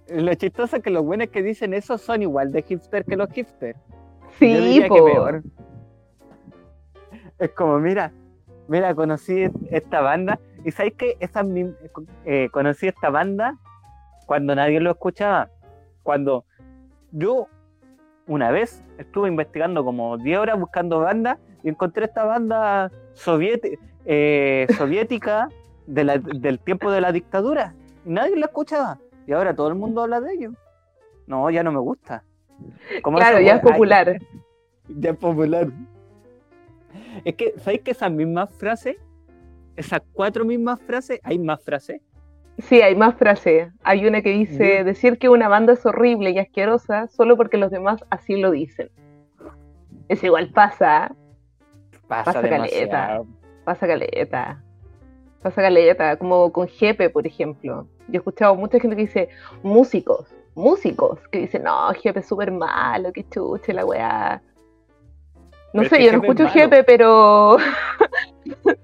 lo 0.09 0.35
chistoso 0.35 0.77
es 0.77 0.83
que 0.83 0.91
los 0.91 1.05
buenos 1.05 1.29
que 1.29 1.43
dicen 1.43 1.75
eso 1.75 1.99
son 1.99 2.23
igual 2.23 2.53
de 2.53 2.63
hipster 2.63 3.05
que 3.05 3.17
los 3.17 3.31
hipsters. 3.31 3.79
Sí, 4.39 4.47
diría 4.47 4.83
que 4.85 4.89
po. 4.89 5.05
peor. 5.05 5.43
Es 7.39 7.51
como, 7.51 7.79
mira, 7.79 8.13
mira, 8.69 8.95
conocí 8.95 9.49
esta 9.71 10.01
banda 10.01 10.39
y 10.65 10.71
sabes 10.71 10.95
que 10.95 11.17
esa 11.21 11.43
eh, 12.25 12.49
conocí 12.51 12.89
esta 12.89 13.11
banda 13.11 13.57
cuando 14.27 14.55
nadie 14.55 14.81
lo 14.81 14.91
escuchaba. 14.91 15.51
Cuando 16.03 16.45
yo 17.13 17.47
una 18.27 18.51
vez 18.51 18.83
estuve 18.99 19.29
investigando 19.29 19.85
como 19.85 20.19
10 20.19 20.39
horas 20.39 20.59
buscando 20.59 21.01
bandas 21.01 21.39
y 21.63 21.69
encontré 21.69 22.07
esta 22.07 22.25
banda 22.25 22.91
eh, 24.05 24.67
soviética 24.77 25.49
de 25.87 26.05
la- 26.05 26.19
del 26.19 26.59
tiempo 26.61 26.91
de 26.91 27.01
la 27.01 27.13
dictadura 27.13 27.75
y 28.05 28.11
nadie 28.11 28.37
la 28.37 28.47
escuchaba. 28.47 28.99
Y 29.27 29.33
ahora 29.33 29.55
todo 29.55 29.69
el 29.69 29.75
mundo 29.75 30.03
habla 30.03 30.21
de 30.21 30.33
ello. 30.33 30.53
No, 31.27 31.51
ya 31.51 31.63
no 31.63 31.73
me 31.73 31.81
gusta. 31.81 32.23
Como 33.03 33.19
Claro, 33.19 33.41
ya 33.41 33.57
es 33.57 33.61
popular. 33.63 34.19
ya 34.89 35.11
es 35.11 35.17
popular. 35.17 35.67
Es 37.25 37.35
que, 37.35 37.55
¿sabéis 37.59 37.83
que 37.83 37.91
esas 37.93 38.11
mismas 38.11 38.51
frases, 38.55 38.97
esas 39.77 40.01
cuatro 40.13 40.45
mismas 40.45 40.81
frases, 40.81 41.21
hay 41.23 41.39
más 41.39 41.63
frases? 41.63 42.01
Sí, 42.59 42.81
hay 42.81 42.95
más 42.95 43.15
frases. 43.17 43.71
Hay 43.83 44.07
una 44.07 44.23
que 44.23 44.31
dice, 44.31 44.83
decir 44.85 45.19
que 45.19 45.29
una 45.29 45.49
banda 45.49 45.75
es 45.75 45.85
horrible 45.85 46.31
y 46.31 46.39
asquerosa 46.39 47.07
solo 47.09 47.37
porque 47.37 47.59
los 47.59 47.71
demás 47.71 48.03
así 48.09 48.37
lo 48.37 48.51
dicen. 48.51 48.91
Es 50.09 50.25
igual 50.25 50.51
pasa, 50.51 51.15
Pasa, 52.09 52.33
Pasa 52.33 52.49
caleta. 52.49 53.23
pasa 53.65 53.87
caleta. 53.87 54.63
Pasa 55.43 55.63
caleta, 55.63 56.17
como 56.17 56.53
con 56.53 56.69
Jepe, 56.69 57.11
por 57.11 57.27
ejemplo. 57.27 57.89
Yo 58.09 58.15
he 58.15 58.17
escuchado 58.19 58.55
mucha 58.55 58.79
gente 58.79 58.95
que 58.97 59.03
dice, 59.03 59.29
músicos, 59.63 60.33
músicos, 60.55 61.19
que 61.33 61.41
dicen, 61.41 61.65
no, 61.65 61.93
Jepe 61.95 62.21
es 62.21 62.27
súper 62.29 62.53
malo, 62.53 63.13
que 63.13 63.29
chuche 63.29 63.73
la 63.73 63.85
weá. 63.85 64.41
No 65.77 65.83
Pero 65.83 65.95
es 65.97 66.01
sé, 66.03 66.05
yo 66.05 66.13
no 66.13 66.21
Jepe 66.21 66.27
es 66.27 66.31
escucho 66.31 66.43
malo. 66.45 66.55
Jepe, 66.55 66.85
pero... 66.85 67.57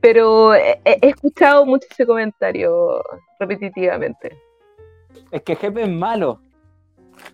pero 0.00 0.54
he, 0.54 0.80
he 0.84 1.08
escuchado 1.08 1.66
mucho 1.66 1.86
ese 1.90 2.06
comentario 2.06 3.02
repetitivamente. 3.38 4.36
Es 5.30 5.42
que 5.42 5.56
Jefe 5.56 5.82
es 5.82 5.88
malo. 5.88 6.40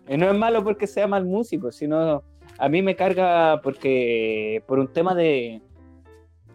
Y 0.09 0.17
no 0.17 0.31
es 0.31 0.37
malo 0.37 0.65
porque 0.65 0.87
sea 0.87 1.07
mal 1.07 1.25
músico, 1.25 1.71
sino 1.71 2.23
a 2.59 2.69
mí 2.69 2.83
me 2.83 2.97
carga 2.97 3.61
porque 3.63 4.63
por 4.67 4.79
un 4.81 4.93
tema 4.93 5.15
de. 5.15 5.61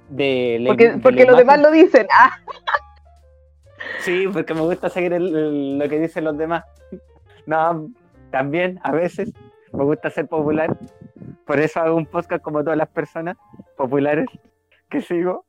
de 0.10 0.64
Porque, 0.68 0.92
de 0.92 0.98
porque 0.98 1.26
los 1.26 1.38
demás 1.38 1.62
lo 1.62 1.72
dicen. 1.72 2.08
Ah, 2.12 2.32
Sí, 4.00 4.26
porque 4.32 4.54
me 4.54 4.62
gusta 4.62 4.90
seguir 4.90 5.14
el- 5.14 5.36
el- 5.36 5.80
lo 5.80 5.88
que 5.88 6.00
dicen 6.00 6.24
los 6.26 6.38
demás. 6.38 6.64
No, 7.46 7.90
también 8.32 8.80
a 8.84 8.92
veces 8.92 9.32
me 9.72 9.84
gusta 9.84 10.10
ser 10.10 10.28
popular. 10.28 10.76
Por 11.52 11.60
eso 11.60 11.82
hago 11.82 11.98
un 11.98 12.06
podcast 12.06 12.42
como 12.42 12.64
todas 12.64 12.78
las 12.78 12.88
personas 12.88 13.36
populares 13.76 14.26
que 14.90 15.02
sigo. 15.02 15.46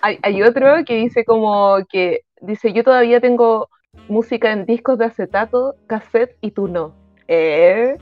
hay, 0.00 0.18
hay 0.22 0.42
otro 0.42 0.66
que 0.86 0.94
dice 0.94 1.22
como 1.26 1.76
que 1.90 2.22
dice 2.40 2.72
yo 2.72 2.82
todavía 2.82 3.20
tengo 3.20 3.68
música 4.08 4.50
en 4.52 4.64
discos 4.64 4.96
de 4.96 5.04
acetato, 5.04 5.74
cassette 5.86 6.34
y 6.40 6.52
tú 6.52 6.66
no. 6.66 6.94
Eh, 7.28 7.98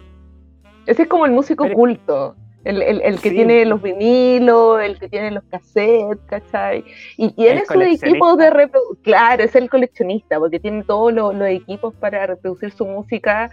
Ese 0.86 1.02
es 1.02 1.08
como 1.08 1.26
el 1.26 1.32
músico 1.32 1.64
Pero- 1.64 1.74
culto. 1.74 2.36
El, 2.62 2.80
el- 2.80 3.02
el 3.02 3.20
que 3.20 3.30
Sí. 3.30 3.34
tiene 3.34 3.64
los 3.66 3.82
vinilos, 3.82 4.80
el 4.82 5.00
que 5.00 5.08
tiene 5.08 5.32
los 5.32 5.42
cassettes, 5.50 6.24
¿cachai? 6.26 6.84
Y 7.16 7.32
tiene 7.32 7.58
equipos 7.58 7.74
coleccionista. 7.74 8.36
de 8.36 8.50
reproducción. 8.50 9.02
Claro, 9.02 9.42
es 9.42 9.56
el 9.56 9.68
coleccionista, 9.68 10.38
porque 10.38 10.60
tiene 10.60 10.84
todos 10.84 11.12
los, 11.12 11.34
los 11.34 11.48
equipos 11.48 11.92
para 11.96 12.24
reproducir 12.26 12.70
su 12.70 12.86
música. 12.86 13.50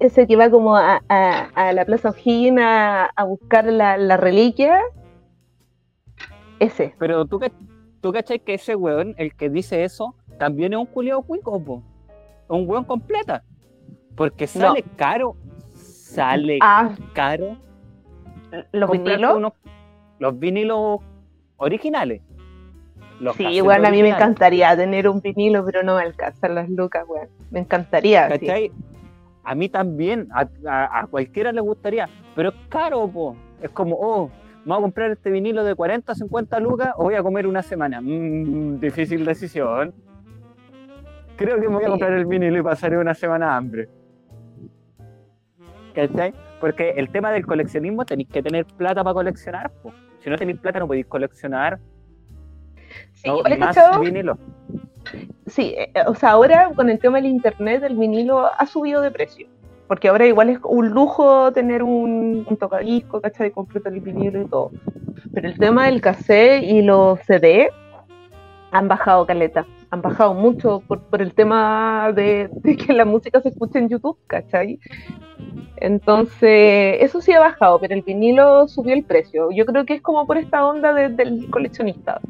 Ese 0.00 0.26
que 0.26 0.36
va 0.36 0.50
como 0.50 0.76
a, 0.76 1.00
a- 1.08 1.48
a 1.54 1.72
la 1.72 1.84
Plaza 1.84 2.10
O'Higgins 2.10 2.60
a, 2.60 3.04
a 3.06 3.24
buscar 3.24 3.66
la, 3.66 3.96
la 3.96 4.16
reliquia. 4.16 4.80
Ese. 6.58 6.94
Pero 6.98 7.24
tú, 7.26 7.40
tú 8.00 8.12
cachai 8.12 8.40
que 8.40 8.54
ese 8.54 8.74
weón, 8.74 9.14
el 9.18 9.34
que 9.34 9.48
dice 9.48 9.84
eso, 9.84 10.14
también 10.38 10.72
es 10.72 10.78
un 10.78 10.86
culiao 10.86 11.22
cuico, 11.22 11.62
po. 11.62 11.82
Un 12.48 12.68
weón 12.68 12.84
completa. 12.84 13.42
Porque 14.16 14.46
sale 14.48 14.82
caro, 14.96 15.36
sale 15.74 16.58
Ah, 16.60 16.90
caro. 17.12 17.56
los 18.72 18.90
vinilos. 18.90 19.36
unos- 19.36 19.52
los 20.18 20.38
vinilos 20.38 21.00
originales. 21.58 22.22
Los 23.20 23.36
Sí, 23.36 23.60
bueno, 23.60 23.86
a 23.88 23.90
mí 23.90 24.02
me 24.02 24.10
encantaría 24.10 24.76
tener 24.76 25.08
un 25.08 25.20
vinilo, 25.20 25.64
pero 25.64 25.82
no 25.82 25.96
me 25.96 26.02
alcanzan 26.02 26.54
las 26.54 26.68
lucas, 26.68 27.04
weón. 27.08 27.28
Me 27.50 27.60
encantaría. 27.60 28.28
sí. 28.38 28.72
A 29.48 29.54
mí 29.54 29.70
también, 29.70 30.28
a, 30.30 30.46
a- 30.66 31.00
a 31.00 31.06
cualquiera 31.06 31.52
le 31.52 31.62
gustaría, 31.62 32.06
pero 32.36 32.50
es 32.50 32.54
caro, 32.68 33.08
po. 33.08 33.34
Es 33.62 33.70
como, 33.70 33.96
oh, 33.98 34.28
me 34.66 34.74
voy 34.74 34.76
a 34.78 34.80
comprar 34.82 35.10
este 35.10 35.30
vinilo 35.30 35.64
de 35.64 35.74
40, 35.74 36.14
50 36.14 36.60
lucas 36.60 36.90
o 36.98 37.04
voy 37.04 37.14
a 37.14 37.22
comer 37.22 37.46
una 37.46 37.62
semana. 37.62 37.98
Mm, 38.02 38.78
difícil 38.78 39.24
decisión. 39.24 39.94
Creo 41.36 41.54
que 41.58 41.66
me 41.66 41.76
voy 41.76 41.84
a 41.84 41.88
comprar 41.88 42.12
el 42.12 42.26
vinilo 42.26 42.58
y 42.58 42.62
pasaré 42.62 42.98
una 42.98 43.14
semana 43.14 43.56
hambre. 43.56 43.88
¿Cachai? 45.94 46.34
Porque 46.60 46.90
el 46.90 47.08
tema 47.10 47.30
del 47.32 47.46
coleccionismo 47.46 48.04
tenéis 48.04 48.28
que 48.28 48.42
tener 48.42 48.66
plata 48.66 49.02
para 49.02 49.14
coleccionar. 49.14 49.70
po. 49.82 49.92
Si 50.22 50.28
no 50.28 50.36
tenéis 50.36 50.58
plata 50.58 50.78
no 50.78 50.86
podéis 50.86 51.06
coleccionar. 51.06 51.78
Sí, 53.12 53.28
no, 53.28 53.42
más 53.58 53.74
vinilo. 54.00 54.38
Sí, 55.46 55.74
eh, 55.76 55.92
o 56.06 56.14
sea, 56.14 56.30
ahora 56.30 56.70
con 56.74 56.90
el 56.90 56.98
tema 56.98 57.18
del 57.18 57.26
internet, 57.30 57.82
el 57.82 57.96
vinilo 57.96 58.46
ha 58.46 58.66
subido 58.66 59.00
de 59.00 59.10
precio. 59.10 59.46
Porque 59.86 60.08
ahora 60.08 60.26
igual 60.26 60.50
es 60.50 60.58
un 60.64 60.90
lujo 60.90 61.50
tener 61.52 61.82
un, 61.82 62.44
un 62.48 62.56
tocadisco, 62.58 63.20
¿cachai? 63.22 63.50
Completo 63.50 63.88
el 63.88 64.00
vinilo 64.00 64.42
y 64.42 64.46
todo. 64.46 64.70
Pero 65.32 65.48
el 65.48 65.58
tema 65.58 65.86
del 65.86 66.00
cassette 66.02 66.62
y 66.62 66.82
los 66.82 67.18
CD 67.20 67.70
han 68.70 68.86
bajado 68.88 69.26
caleta. 69.26 69.66
Han 69.90 70.02
bajado 70.02 70.34
mucho 70.34 70.80
por, 70.86 71.00
por 71.04 71.22
el 71.22 71.32
tema 71.32 72.12
de, 72.14 72.50
de 72.52 72.76
que 72.76 72.92
la 72.92 73.06
música 73.06 73.40
se 73.40 73.48
escucha 73.48 73.78
en 73.78 73.88
YouTube, 73.88 74.18
¿cachai? 74.26 74.78
Entonces, 75.76 76.96
eso 77.00 77.20
sí 77.20 77.32
ha 77.32 77.40
bajado, 77.40 77.78
pero 77.80 77.94
el 77.94 78.02
vinilo 78.02 78.68
subió 78.68 78.94
el 78.94 79.04
precio. 79.04 79.50
Yo 79.52 79.64
creo 79.64 79.84
que 79.86 79.94
es 79.94 80.02
como 80.02 80.26
por 80.26 80.36
esta 80.36 80.66
onda 80.66 80.92
de- 80.92 81.08
del 81.08 81.48
coleccionista. 81.50 82.20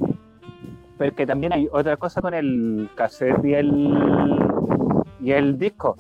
Pero 0.99 1.15
que 1.15 1.27
también 1.27 1.53
hay 1.53 1.69
otra 1.73 1.97
cosa 1.97 2.21
con 2.21 2.35
el 2.35 2.89
cassette 2.97 3.45
y 3.45 3.55
el, 3.55 3.95
y 5.21 5.33
el 5.33 5.59
disco. 5.59 5.97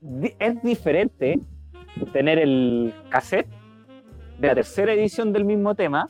Di- 0.00 0.34
Es 0.38 0.62
diferente 0.62 1.40
tener 2.12 2.38
el 2.38 2.92
cassette 3.08 3.48
de 4.38 4.46
la 4.48 4.54
tercera 4.54 4.92
edición 4.92 5.32
del 5.32 5.44
mismo 5.44 5.74
tema, 5.74 6.06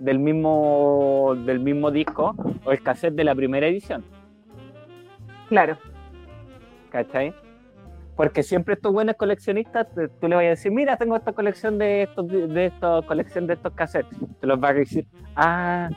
del 0.00 0.18
mismo, 0.18 1.34
del 1.46 1.60
mismo 1.60 1.90
disco, 1.90 2.34
o 2.64 2.72
el 2.72 2.82
cassette 2.82 3.14
de 3.14 3.24
la 3.24 3.34
primera 3.34 3.66
edición, 3.66 4.04
Claro. 5.48 5.78
¿cachai? 6.90 7.32
Porque 8.18 8.42
siempre 8.42 8.74
estos 8.74 8.92
buenos 8.92 9.14
coleccionistas, 9.14 9.86
tú 10.20 10.26
le 10.28 10.34
vas 10.34 10.44
a 10.44 10.48
decir, 10.48 10.72
mira, 10.72 10.96
tengo 10.96 11.14
esta 11.14 11.32
colección 11.32 11.78
de 11.78 12.02
estos, 12.02 12.26
de 12.28 12.66
estos, 12.66 13.04
colección 13.06 13.46
de 13.46 13.54
estos 13.54 13.72
cassettes. 13.74 14.18
Te 14.40 14.46
los 14.48 14.58
vas 14.58 14.72
a 14.72 14.74
decir, 14.74 15.06
ah, 15.36 15.88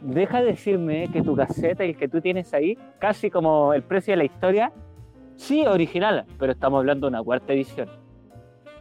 deja 0.00 0.40
de 0.40 0.46
decirme 0.46 1.08
que 1.12 1.22
tu 1.22 1.36
cassette, 1.36 1.80
el 1.82 1.96
que 1.96 2.08
tú 2.08 2.20
tienes 2.20 2.52
ahí, 2.52 2.76
casi 2.98 3.30
como 3.30 3.72
el 3.72 3.82
precio 3.84 4.10
de 4.12 4.16
la 4.16 4.24
historia, 4.24 4.72
sí, 5.36 5.64
original, 5.68 6.26
pero 6.36 6.50
estamos 6.50 6.78
hablando 6.80 7.06
de 7.06 7.10
una 7.14 7.22
cuarta 7.22 7.52
edición. 7.52 7.88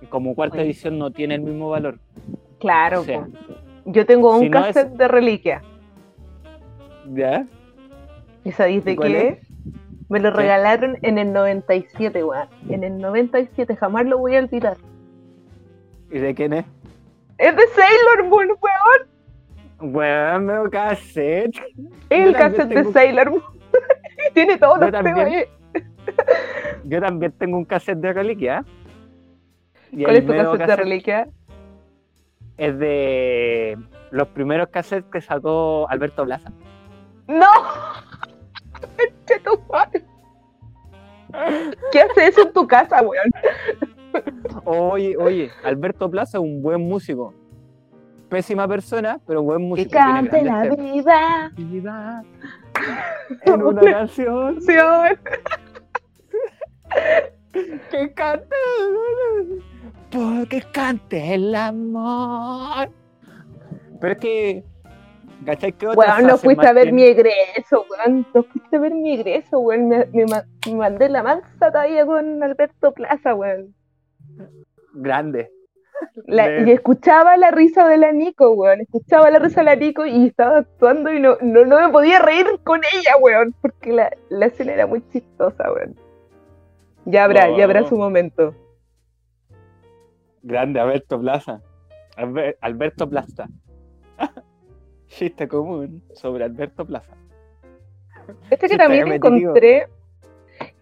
Y 0.02 0.08
como 0.08 0.34
cuarta 0.34 0.56
Oye. 0.58 0.66
edición 0.66 0.97
no 0.97 1.12
tiene 1.12 1.36
el 1.36 1.41
mismo 1.41 1.70
valor. 1.70 2.00
Claro, 2.60 3.02
O 3.02 3.04
sea, 3.04 3.26
po. 3.26 3.28
yo 3.86 4.08
tengo 4.08 4.34
un 4.36 4.39
si 4.41 4.50
no 4.50 4.58
es- 4.66 4.74
cassette 4.74 4.97
de 4.97 5.08
reliquia. 5.08 5.62
¿Ya? 7.14 7.45
¿Y 8.43 8.52
sabéis 8.54 8.84
de 8.86 8.93
¿Y 8.93 8.95
cuál 8.95 9.12
qué? 9.12 9.28
es? 9.28 9.49
Me 10.10 10.20
lo 10.20 10.32
regalaron 10.32 10.97
en 11.03 11.18
el 11.18 11.32
97, 11.32 12.24
weón. 12.24 12.47
En 12.70 12.84
el 12.84 12.97
97, 12.97 13.76
jamás 13.76 14.05
lo 14.05 14.18
voy 14.18 14.36
a 14.36 14.39
olvidar. 14.39 14.78
¿Y 16.12 16.20
de 16.20 16.34
quién 16.34 16.53
es? 16.53 16.66
Es 17.38 17.55
de 17.55 17.68
Sailor 17.68 18.28
Moon, 18.28 18.47
weón. 18.49 19.93
Bueno, 19.93 20.39
me 20.39 20.70
cassette. 20.72 21.55
El 22.10 22.36
cassette 22.36 22.70
de 22.70 22.91
Sailor 22.91 23.30
Moon. 23.32 23.43
Tiene 24.34 24.57
todos 24.57 24.80
los 24.80 24.91
temas 24.91 25.18
ahí. 25.18 25.45
Yo 26.86 26.99
también 26.99 27.32
tengo 27.34 27.57
un 27.57 27.66
cassette 27.66 27.99
de 27.99 28.12
reliquia. 28.12 28.66
Y 29.91 30.03
¿Cuál 30.03 30.18
es 30.18 30.26
tu 30.26 30.34
nuevo 30.34 30.51
cassette 30.53 30.68
de 30.68 30.76
reliquia? 30.76 31.28
es 32.60 32.78
de 32.78 33.78
los 34.12 34.28
primeros 34.30 34.68
cassettes 34.68 35.10
que 35.10 35.22
sacó 35.22 35.88
Alberto 35.89 36.26
Plaza. 36.26 36.51
¡No! 37.28 37.47
¿Qué 41.91 42.01
haces 42.01 42.30
eso 42.30 42.41
en 42.43 42.53
tu 42.53 42.67
casa, 42.67 43.01
weón? 43.01 43.30
Oye, 44.65 45.15
oye, 45.17 45.51
Alberto 45.63 46.09
Plaza 46.09 46.38
es 46.39 46.43
un 46.43 46.61
buen 46.61 46.82
músico. 46.82 47.34
Pésima 48.30 48.67
persona, 48.67 49.19
pero 49.25 49.41
buen 49.41 49.59
Que 49.59 49.65
músico. 49.65 49.89
Tiene 49.89 50.05
cante 50.05 50.43
la. 50.43 50.75
Vida 50.75 52.23
En 53.45 53.63
una 53.63 53.82
canción 53.91 54.59
que 57.91 58.13
cante. 58.13 58.55
Porque 60.11 60.63
cante 60.71 61.36
el 61.36 61.53
amor. 61.55 62.89
Pero 63.99 64.13
es 64.13 64.19
que. 64.19 64.63
¿Cachai? 65.46 65.72
¿Qué 65.74 65.88
Weón, 65.88 66.28
no 66.28 66.38
fuiste 66.38 66.68
a 66.68 66.74
ver 66.74 66.92
mi 66.92 67.04
egreso, 67.04 67.86
weón. 67.90 68.26
No 68.34 68.44
fuiste 68.44 68.76
a 68.76 68.80
ver 68.80 68.94
mi 68.94 69.14
egreso, 69.14 69.60
weón. 69.60 69.88
Me, 69.88 70.06
me 70.14 70.26
me 70.26 70.76
mandé 70.76 71.08
la 71.10 71.24
mansa 71.24 71.72
todavía 71.72 72.06
con 72.06 72.44
Alberto 72.44 72.92
Plaza, 72.94 73.34
weón. 73.36 73.74
Grande. 74.94 75.50
La- 76.28 76.48
De- 76.48 76.70
y 76.70 76.72
escuchaba 76.72 77.38
la 77.38 77.52
risa 77.52 77.88
de 77.88 77.98
la 77.98 78.12
Nico, 78.12 78.52
weón. 78.52 78.82
Escuchaba 78.82 79.30
la 79.32 79.40
risa 79.40 79.62
de 79.62 79.66
la 79.66 79.76
Nico 79.76 80.06
y 80.06 80.28
estaba 80.28 80.60
actuando 80.60 81.12
y 81.14 81.20
no, 81.20 81.38
no, 81.42 81.66
no 81.66 81.80
me 81.80 81.90
podía 81.90 82.20
reír 82.20 82.46
con 82.64 82.82
ella, 82.94 83.16
weón. 83.22 83.56
Porque 83.62 83.94
la, 83.94 84.12
la 84.30 84.46
escena 84.48 84.74
era 84.74 84.88
muy 84.88 85.02
chistosa, 85.10 85.72
weón. 85.72 85.96
Ya 87.06 87.24
habrá, 87.24 87.50
ya 87.58 87.64
habrá 87.64 87.88
su 87.88 87.96
momento. 87.98 88.54
Grande, 90.44 90.80
Alberto 90.80 91.20
Plaza. 91.20 91.62
Alber- 92.18 92.58
Alberto 92.62 93.10
Plaza. 93.10 93.48
Chiste 95.10 95.47
común 95.47 96.01
sobre 96.14 96.45
Alberto 96.45 96.86
Plaza. 96.86 97.14
Este 98.49 98.68
que 98.68 98.78
también 98.78 99.07
encontré 99.12 99.88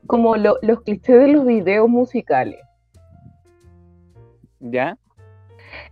como 0.06 0.36
lo- 0.38 0.58
los 0.62 0.82
clichés 0.82 1.20
de 1.20 1.28
los 1.30 1.46
videos 1.46 1.88
musicales. 1.90 2.60
¿Ya? 4.60 4.98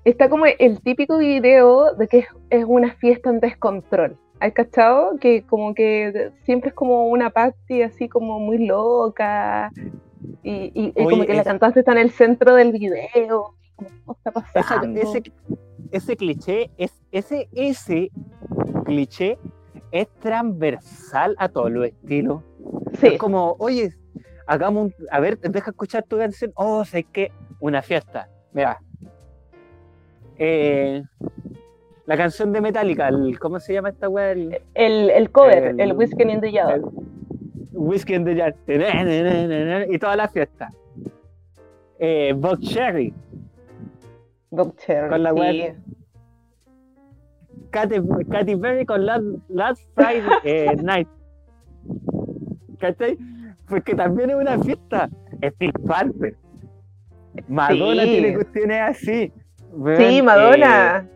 Está 0.03 0.29
como 0.29 0.45
el 0.45 0.81
típico 0.81 1.17
video 1.17 1.93
de 1.95 2.07
que 2.07 2.19
es, 2.19 2.27
es 2.49 2.65
una 2.67 2.93
fiesta 2.95 3.29
en 3.29 3.39
descontrol. 3.39 4.17
¿Has 4.39 4.51
cachado? 4.53 5.17
Que 5.17 5.43
como 5.43 5.73
que 5.73 6.31
siempre 6.43 6.69
es 6.69 6.75
como 6.75 7.07
una 7.07 7.29
party 7.29 7.83
así 7.83 8.09
como 8.09 8.39
muy 8.39 8.65
loca. 8.65 9.71
Y, 10.43 10.71
y- 10.73 10.93
y 10.95 11.03
como 11.03 11.25
que 11.25 11.33
la 11.33 11.43
cantante 11.43 11.79
está 11.79 11.93
en 11.93 11.99
el 11.99 12.11
centro 12.11 12.53
del 12.55 12.71
video. 12.71 13.55
¿Qué 13.77 13.85
está 14.11 14.31
pasando? 14.31 14.99
ese, 14.99 15.23
ese 15.91 16.15
cliché, 16.17 16.69
es, 16.77 16.91
ese, 17.17 17.47
ese 17.53 18.11
cliché 18.85 19.37
es 19.91 20.07
transversal 20.19 21.35
a 21.37 21.47
todos 21.49 21.71
los 21.71 21.85
estilos. 21.87 22.41
Sí, 22.99 23.07
Es 23.07 23.17
como, 23.17 23.55
oye, 23.59 23.93
hagamos 24.47 24.85
un, 24.85 24.93
a 25.11 25.19
ver, 25.19 25.39
deja 25.39 25.71
escuchar 25.71 26.03
tu 26.03 26.17
canción. 26.17 26.51
Oh, 26.55 26.83
sé 26.85 27.03
que 27.03 27.31
una 27.59 27.81
fiesta. 27.81 28.27
Mira. 28.53 28.79
Eh, 30.37 31.01
la 32.05 32.17
canción 32.17 32.51
de 32.51 32.61
Metallica, 32.61 33.07
el- 33.07 33.39
¿cómo 33.39 33.59
se 33.59 33.73
llama 33.73 33.89
esta 33.89 34.09
weá? 34.09 34.31
El- 34.31 34.61
el, 34.73 35.09
el 35.09 35.31
cover, 35.31 35.63
el- 35.67 35.79
el, 35.79 35.93
Whiskey 35.93 36.29
in 36.29 36.41
the 36.41 36.49
el 36.49 36.81
Whiskey 37.71 38.15
in 38.15 38.25
the 38.25 38.35
Jar. 38.35 38.53
Y 39.89 39.97
toda 39.97 40.15
la 40.15 40.27
fiesta. 40.27 40.69
Eh, 41.97 42.33
Bob 42.35 42.59
Cherry, 42.59 43.13
Bob 44.49 44.75
Cherry, 44.75 45.09
con 45.09 45.23
la 45.23 45.31
sí. 45.31 45.71
Katy, 47.75 47.95
Katy 48.31 48.55
Perry 48.55 48.85
con 48.85 49.05
Last, 49.05 49.25
Last 49.49 49.81
Friday 49.95 50.23
eh, 50.45 50.75
Night. 50.81 51.09
¿Cachai? 52.79 53.17
Porque 53.67 53.93
también 53.95 54.29
es 54.29 54.37
una 54.37 54.57
fiesta. 54.59 55.09
Steel 55.43 55.73
Panther. 55.85 56.35
Madonna 57.49 58.03
Sí. 58.03 58.09
tiene 58.09 58.33
cuestiones 58.35 58.81
así. 58.81 59.33
Sí, 59.97 60.21
Madonna. 60.21 60.99
eh, 60.99 61.09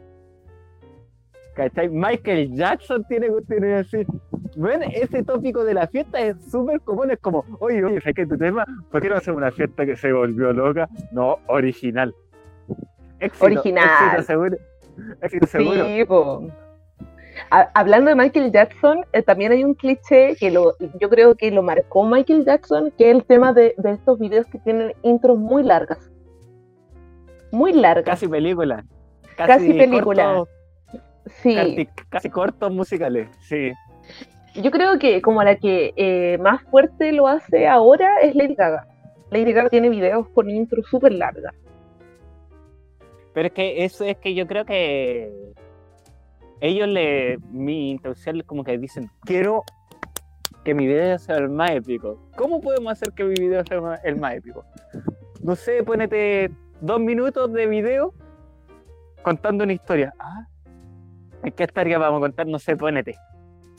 ¿Cachai? 1.56 1.88
Michael 1.90 2.52
Jackson 2.54 3.06
tiene 3.08 3.30
cuestiones 3.30 3.88
así. 3.88 4.06
Bueno, 4.58 4.84
ese 4.94 5.24
tópico 5.24 5.64
de 5.64 5.74
la 5.76 5.88
fiesta 5.88 6.20
es 6.20 6.36
súper 6.52 6.82
común. 6.82 7.12
Es 7.12 7.20
como, 7.20 7.46
oye, 7.60 7.82
oye, 7.86 8.02
¿sabes 8.02 8.16
qué 8.16 8.26
tu 8.26 8.38
tema? 8.38 8.66
¿Por 8.92 9.02
qué 9.02 9.08
no 9.08 9.16
hacemos 9.16 9.38
una 9.38 9.52
fiesta 9.52 9.86
que 9.86 9.96
se 9.96 10.12
volvió 10.12 10.52
loca? 10.52 10.90
No, 11.14 11.38
original. 11.48 12.14
Éxito, 13.22 13.46
Original. 13.46 13.86
Éxito 14.08 14.24
seguro. 14.24 14.58
Éxito 15.22 15.48
seguro. 15.48 15.86
Sí, 15.86 16.06
po. 16.06 16.48
Ha- 17.52 17.70
Hablando 17.74 18.10
de 18.10 18.16
Michael 18.16 18.52
Jackson, 18.52 19.06
eh, 19.14 19.22
también 19.22 19.52
hay 19.52 19.64
un 19.64 19.74
cliché 19.74 20.36
que 20.36 20.52
lo, 20.52 20.76
yo 21.00 21.10
creo 21.10 21.36
que 21.36 21.52
lo 21.52 21.64
marcó 21.64 22.06
Michael 22.06 22.46
Jackson, 22.46 22.92
que 22.98 23.10
es 23.10 23.16
el 23.16 23.24
tema 23.24 23.54
de, 23.54 23.74
de 23.78 23.92
estos 23.92 24.20
videos 24.20 24.46
que 24.48 24.60
tienen 24.60 24.94
intros 25.04 25.38
muy 25.38 25.64
largas. 25.64 26.12
Muy 27.52 27.74
largas. 27.74 28.06
Casi 28.06 28.28
película. 28.28 28.84
Casi 29.36 29.74
película. 29.74 30.44
Sí, 31.28 31.56
casi, 31.56 31.90
casi 32.10 32.30
cortos 32.30 32.72
musicales. 32.72 33.30
Sí. 33.42 33.72
yo 34.56 34.72
creo 34.72 34.98
que 35.00 35.22
como 35.22 35.44
la 35.44 35.56
que 35.56 35.94
eh, 35.96 36.38
más 36.40 36.62
fuerte 36.64 37.12
lo 37.14 37.28
hace 37.28 37.68
ahora 37.68 38.20
es 38.22 38.36
Lady 38.36 38.56
Gaga. 38.56 38.86
Lady 39.32 39.54
Gaga 39.54 39.70
tiene 39.70 39.90
videos 39.90 40.28
con 40.30 40.50
intro 40.50 40.82
súper 40.84 41.14
largas. 41.14 41.54
Pero 43.34 43.48
es 43.48 43.54
que 43.54 43.84
eso 43.86 44.04
es 44.06 44.18
que 44.18 44.34
yo 44.34 44.48
creo 44.48 44.66
que 44.66 45.54
ellos 46.62 46.88
le, 46.88 47.38
mi 47.52 47.92
introducción 47.92 48.42
como 48.46 48.64
que 48.64 48.78
dicen, 48.78 49.10
quiero 49.22 49.64
que 50.64 50.74
mi 50.74 50.88
video 50.88 51.18
sea 51.20 51.38
el 51.38 51.50
más 51.50 51.72
épico? 51.72 52.20
¿Cómo 52.36 52.60
podemos 52.60 52.92
hacer 52.92 53.14
que 53.14 53.24
mi 53.24 53.36
video 53.36 53.64
sea 53.66 54.00
el 54.04 54.18
más 54.18 54.36
épico? 54.36 54.66
No 55.42 55.56
sé, 55.56 55.84
ponete 55.84 56.52
dos 56.82 57.00
minutos 57.00 57.52
de 57.54 57.66
video 57.68 58.14
contando 59.22 59.64
una 59.64 59.74
historia. 59.74 60.14
Ah, 60.20 60.48
¿en 61.44 61.52
qué 61.54 61.64
historia 61.64 61.98
vamos 61.98 62.18
a 62.18 62.22
contar? 62.22 62.48
No 62.48 62.60
sé, 62.60 62.76
ponete. 62.76 63.16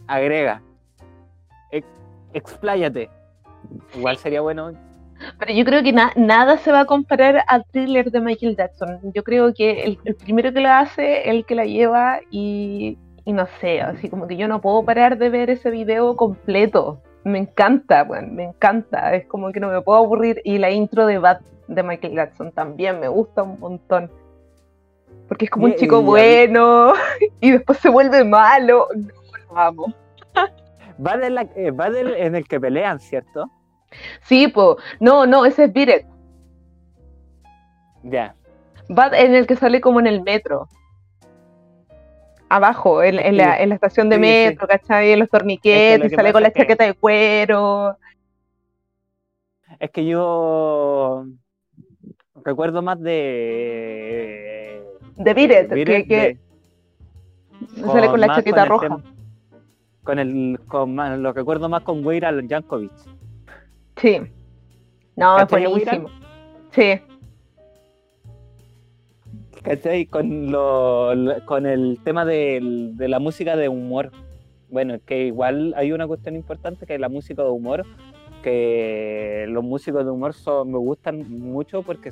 Agrega. 0.06 0.62
Ex- 1.70 1.86
expláyate. 2.32 3.10
Igual 3.94 4.16
sería 4.16 4.40
bueno. 4.40 4.72
Pero 5.38 5.52
yo 5.52 5.64
creo 5.64 5.82
que 5.82 5.92
na- 5.92 6.12
nada 6.16 6.58
se 6.58 6.72
va 6.72 6.80
a 6.80 6.84
comparar 6.84 7.42
al 7.46 7.64
thriller 7.66 8.10
de 8.10 8.20
Michael 8.20 8.56
Jackson. 8.56 8.98
Yo 9.14 9.22
creo 9.24 9.52
que 9.54 9.82
el, 9.82 9.98
el 10.04 10.14
primero 10.16 10.52
que 10.52 10.60
lo 10.60 10.68
hace, 10.70 11.28
el 11.30 11.44
que 11.46 11.54
la 11.54 11.64
lleva 11.64 12.20
y, 12.30 12.98
y 13.24 13.32
no 13.32 13.46
sé, 13.60 13.80
así 13.80 14.08
como 14.08 14.26
que 14.26 14.36
yo 14.36 14.48
no 14.48 14.60
puedo 14.60 14.84
parar 14.84 15.16
de 15.18 15.30
ver 15.30 15.50
ese 15.50 15.70
video 15.70 16.16
completo. 16.16 17.00
Me 17.24 17.38
encanta, 17.38 18.04
bueno, 18.04 18.28
me 18.32 18.44
encanta. 18.44 19.14
Es 19.14 19.26
como 19.26 19.52
que 19.52 19.60
no 19.60 19.68
me 19.70 19.80
puedo 19.82 19.98
aburrir. 19.98 20.40
Y 20.44 20.58
la 20.58 20.70
intro 20.70 21.06
de 21.06 21.18
Bad 21.18 21.40
de 21.68 21.82
Michael 21.82 22.14
Jackson 22.14 22.52
también 22.52 22.98
me 23.00 23.08
gusta 23.08 23.42
un 23.42 23.58
montón. 23.60 24.10
Porque 25.28 25.44
es 25.44 25.50
como 25.50 25.66
un 25.66 25.74
chico 25.74 26.00
y- 26.00 26.04
bueno 26.04 26.92
y 27.40 27.50
después 27.52 27.78
se 27.78 27.88
vuelve 27.90 28.24
malo. 28.24 28.88
No, 28.96 29.08
lo 29.54 29.58
amo. 29.58 29.94
Va, 31.06 31.16
de 31.16 31.30
la, 31.30 31.42
eh, 31.56 31.70
va 31.70 31.88
del- 31.90 32.14
en 32.14 32.34
el 32.34 32.46
que 32.46 32.60
pelean, 32.60 33.00
¿cierto? 33.00 33.50
Sí, 34.22 34.48
po. 34.48 34.76
No, 35.00 35.26
no, 35.26 35.44
ese 35.44 35.64
es 35.64 35.72
It. 35.74 36.06
Ya. 38.02 38.34
Bad 38.88 39.14
en 39.14 39.34
el 39.34 39.46
que 39.46 39.56
sale 39.56 39.80
como 39.80 40.00
en 40.00 40.06
el 40.06 40.22
metro. 40.22 40.68
Abajo, 42.48 43.02
en, 43.02 43.18
en 43.20 43.36
la, 43.36 43.60
en 43.60 43.68
la 43.68 43.74
estación 43.76 44.08
de 44.08 44.16
Sí, 44.16 44.22
sí. 44.22 44.28
metro, 44.28 44.66
¿cachai? 44.66 45.12
En 45.12 45.20
los 45.20 45.26
Es 45.26 45.30
que 45.30 45.38
torniquetes, 45.38 45.98
lo 46.00 46.08
que 46.10 46.16
sale 46.16 46.32
con 46.32 46.42
la 46.42 46.48
es 46.48 46.54
que- 46.54 46.60
chaqueta 46.62 46.84
de 46.84 46.94
cuero. 46.94 47.96
Es 49.78 49.90
que 49.92 50.04
yo 50.04 51.24
recuerdo 52.44 52.82
más 52.82 53.00
de. 53.00 54.82
De 55.16 55.34
Beat 55.34 55.68
que, 56.08 56.38
sale 57.86 58.08
con 58.08 58.20
la 58.20 58.34
chaqueta 58.34 58.64
roja. 58.64 58.98
con 60.02 60.18
el. 60.18 60.58
Con 60.66 60.94
más- 60.96 61.16
lo 61.18 61.32
recuerdo 61.32 61.68
más 61.68 61.82
con 61.82 62.04
Weir 62.04 62.26
al 62.26 62.48
Jankovic. 62.48 62.90
Sí. 64.00 64.20
No, 65.16 65.36
es 65.36 65.44
¿Cachai 65.44 65.64
a 65.64 65.68
Weir 65.68 65.84
buenísimo. 65.84 66.08
Sí. 66.70 67.00
¿Cachai? 69.62 70.06
Con, 70.06 70.50
lo, 70.50 71.12
con 71.44 71.66
el 71.66 71.98
tema 72.02 72.24
de 72.24 72.60
la 72.98 73.18
música 73.18 73.56
de 73.56 73.68
humor. 73.68 74.10
Bueno, 74.70 74.94
es 74.94 75.02
que 75.02 75.26
igual 75.26 75.74
hay 75.76 75.92
una 75.92 76.06
cuestión 76.06 76.36
importante 76.36 76.86
que 76.86 76.94
es 76.94 77.00
la 77.00 77.08
música 77.08 77.42
de 77.42 77.50
humor, 77.50 77.84
que 78.42 79.46
los 79.48 79.64
músicos 79.64 80.04
de 80.04 80.10
humor 80.10 80.32
son, 80.32 80.70
me 80.70 80.78
gustan 80.78 81.28
mucho 81.28 81.82
porque 81.82 82.10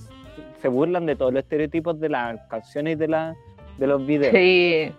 se 0.61 0.69
burlan 0.69 1.07
de 1.07 1.17
todos 1.17 1.33
los 1.33 1.43
estereotipos 1.43 1.99
de 2.01 2.09
las 2.09 2.41
canciones 2.49 2.95
y 2.95 2.97
de, 2.97 3.09
la, 3.09 3.37
de 3.79 3.87
los 3.87 4.05
videos. 4.05 4.35
Sí. 4.35 4.93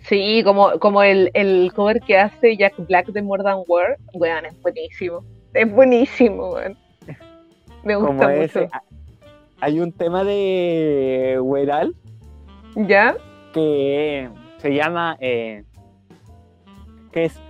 Sí, 0.00 0.42
como, 0.42 0.80
como 0.80 1.04
el, 1.04 1.30
el 1.32 1.72
cover 1.72 2.00
que 2.00 2.18
hace 2.18 2.56
Jack 2.56 2.74
Black 2.88 3.06
de 3.06 3.22
More 3.22 3.44
Than 3.44 3.62
Words, 3.68 4.00
weón, 4.14 4.46
es 4.46 4.60
buenísimo. 4.60 5.24
Es 5.54 5.70
buenísimo, 5.70 6.52
man. 6.52 6.76
Me 7.84 7.96
gusta 7.96 8.28
mucho. 8.28 8.68
Hay 9.60 9.80
un 9.80 9.92
tema 9.92 10.24
de 10.24 11.38
Hueral. 11.40 11.94
¿Ya? 12.74 13.16
Que 13.52 14.28
se 14.58 14.74
llama. 14.74 15.16
Eh, 15.20 15.64
que 17.12 17.24
es. 17.24 17.40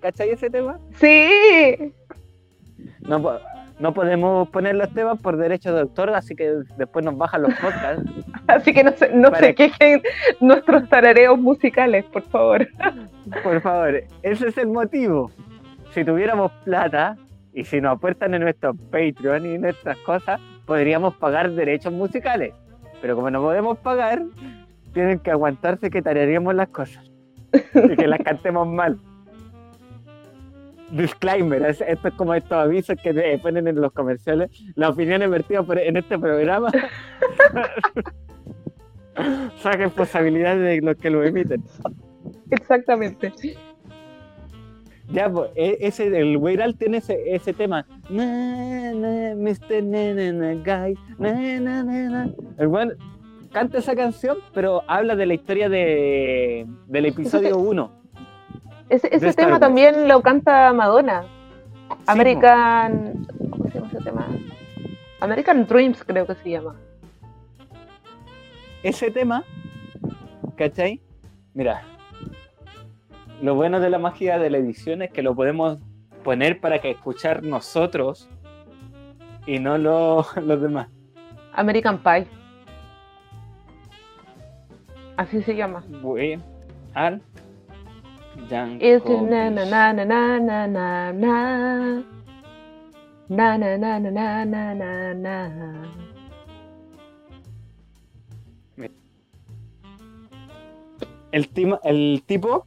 ¿Cachai 0.00 0.30
ese 0.30 0.50
tema? 0.50 0.78
Sí. 0.92 1.92
No, 3.00 3.18
no 3.78 3.94
podemos 3.94 4.48
poner 4.50 4.76
los 4.76 4.92
temas 4.94 5.20
por 5.20 5.36
derecho 5.36 5.74
de 5.74 5.80
autor, 5.80 6.10
así 6.10 6.36
que 6.36 6.52
después 6.76 7.04
nos 7.04 7.16
bajan 7.16 7.42
los 7.42 7.54
podcasts. 7.54 8.04
Así 8.46 8.72
que 8.74 8.84
no 8.84 8.92
se, 8.92 9.08
no 9.14 9.30
Para- 9.30 9.46
se 9.46 9.54
quejen 9.54 10.02
nuestros 10.40 10.88
tarareos 10.88 11.38
musicales, 11.38 12.04
por 12.06 12.22
favor. 12.22 12.68
Por 13.42 13.60
favor, 13.62 14.02
ese 14.22 14.48
es 14.48 14.58
el 14.58 14.68
motivo. 14.68 15.30
Si 15.92 16.04
tuviéramos 16.04 16.52
plata 16.64 17.16
y 17.52 17.64
si 17.64 17.80
nos 17.80 17.96
apuestan 17.96 18.34
en 18.34 18.42
nuestro 18.42 18.74
Patreon 18.74 19.46
y 19.46 19.58
nuestras 19.58 19.96
cosas, 19.98 20.40
podríamos 20.66 21.14
pagar 21.14 21.50
derechos 21.52 21.92
musicales. 21.92 22.52
Pero 23.00 23.16
como 23.16 23.30
no 23.30 23.40
podemos 23.40 23.78
pagar, 23.78 24.22
tienen 24.92 25.18
que 25.20 25.30
aguantarse 25.30 25.88
que 25.90 26.02
tarareemos 26.02 26.54
las 26.54 26.68
cosas 26.68 27.04
y 27.74 27.96
que 27.96 28.06
las 28.08 28.18
cantemos 28.20 28.66
mal. 28.68 28.98
Disclaimer, 30.90 31.62
es- 31.64 31.80
esto 31.80 32.08
es 32.08 32.14
como 32.14 32.34
estos 32.34 32.58
avisos 32.58 32.96
que 33.02 33.14
te 33.14 33.38
ponen 33.38 33.66
en 33.68 33.80
los 33.80 33.92
comerciales. 33.92 34.50
Las 34.74 34.90
opiniones 34.90 35.30
vertidas 35.30 35.64
en 35.76 35.96
este 35.96 36.18
programa 36.18 36.70
son 39.62 39.72
responsabilidad 39.72 40.56
de 40.56 40.80
los 40.80 40.96
que 40.96 41.10
lo 41.10 41.22
emiten. 41.24 41.62
Exactamente. 42.50 43.32
Ya, 45.08 45.30
pues, 45.30 45.50
e- 45.54 45.78
ese, 45.80 46.06
el 46.06 46.36
Weiral 46.38 46.76
tiene 46.76 46.98
ese, 46.98 47.34
ese 47.34 47.52
tema. 47.52 47.86
Na, 48.08 48.92
na, 48.94 49.34
Mr. 49.36 49.82
Na, 49.82 50.14
na, 50.14 50.32
na. 50.32 51.82
Na. 51.84 52.30
El 52.58 52.68
weón 52.68 52.94
canta 53.52 53.78
esa 53.78 53.94
canción, 53.94 54.38
pero 54.52 54.82
habla 54.88 55.14
de 55.14 55.26
la 55.26 55.34
historia 55.34 55.68
de, 55.68 56.66
del 56.86 57.06
episodio 57.06 57.58
1. 57.58 57.90
Ese, 58.88 59.08
ese 59.14 59.32
tema 59.32 59.58
también 59.60 60.08
lo 60.08 60.22
canta 60.22 60.72
Madonna. 60.72 61.24
American. 62.06 63.26
¿Cómo 63.50 63.68
se 63.68 63.78
llama 63.78 63.88
ese 63.88 64.00
tema? 64.00 64.26
American 65.20 65.66
Dreams, 65.66 66.02
creo 66.04 66.26
que 66.26 66.34
se 66.34 66.50
llama. 66.50 66.74
Ese 68.84 69.10
tema, 69.10 69.42
¿cachai? 70.56 71.00
Mira, 71.54 71.82
lo 73.42 73.54
bueno 73.54 73.80
de 73.80 73.90
la 73.90 73.98
magia 73.98 74.38
de 74.38 74.50
la 74.50 74.58
edición 74.58 75.02
es 75.02 75.10
que 75.10 75.22
lo 75.22 75.34
podemos 75.34 75.78
poner 76.22 76.60
para 76.60 76.80
que 76.80 76.90
escuchar 76.90 77.42
nosotros 77.42 78.28
y 79.46 79.58
no 79.58 79.78
lo- 79.78 80.24
los 80.42 80.60
demás. 80.60 80.88
American 81.54 81.98
Pie. 81.98 82.26
Así 85.16 85.42
se 85.42 85.54
llama. 85.56 85.82
Voy 86.02 86.38
al 86.94 87.22
It's 88.36 88.50
na 88.50 88.66
na 88.66 88.78
Jankovic. 88.78 89.30
na 89.30 89.50
na 89.50 89.92
na 89.92 90.38
na 90.38 90.68
na 90.68 91.12
na. 91.12 92.02
Na 93.28 93.56
na 93.58 93.78
na 93.78 93.98
na 94.00 94.44
na 94.44 94.74
na 94.74 95.14
na 95.14 95.50
el, 101.34 101.50
timo- 101.52 101.80
el 101.82 102.22
tipo, 102.26 102.66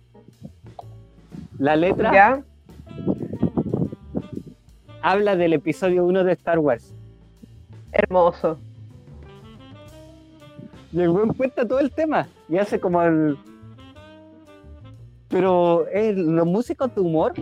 la 1.57 1.75
letra, 1.75 2.11
¿Ya? 2.13 2.43
habla 5.01 5.35
del 5.35 5.53
episodio 5.53 6.05
1 6.05 6.23
de 6.25 6.33
Star 6.33 6.59
Wars. 6.59 6.93
Hermoso. 7.93 8.59
Y 10.91 10.99
el 10.99 11.09
buen 11.09 11.29
cuenta 11.33 11.67
todo 11.67 11.79
el 11.79 11.91
tema 11.91 12.27
y 12.49 12.57
hace 12.57 12.79
como 12.79 13.01
el. 13.03 13.37
Pero 15.29 15.87
eh, 15.93 16.13
los 16.13 16.45
músicos 16.45 16.93
de 16.95 17.01
humor, 17.01 17.33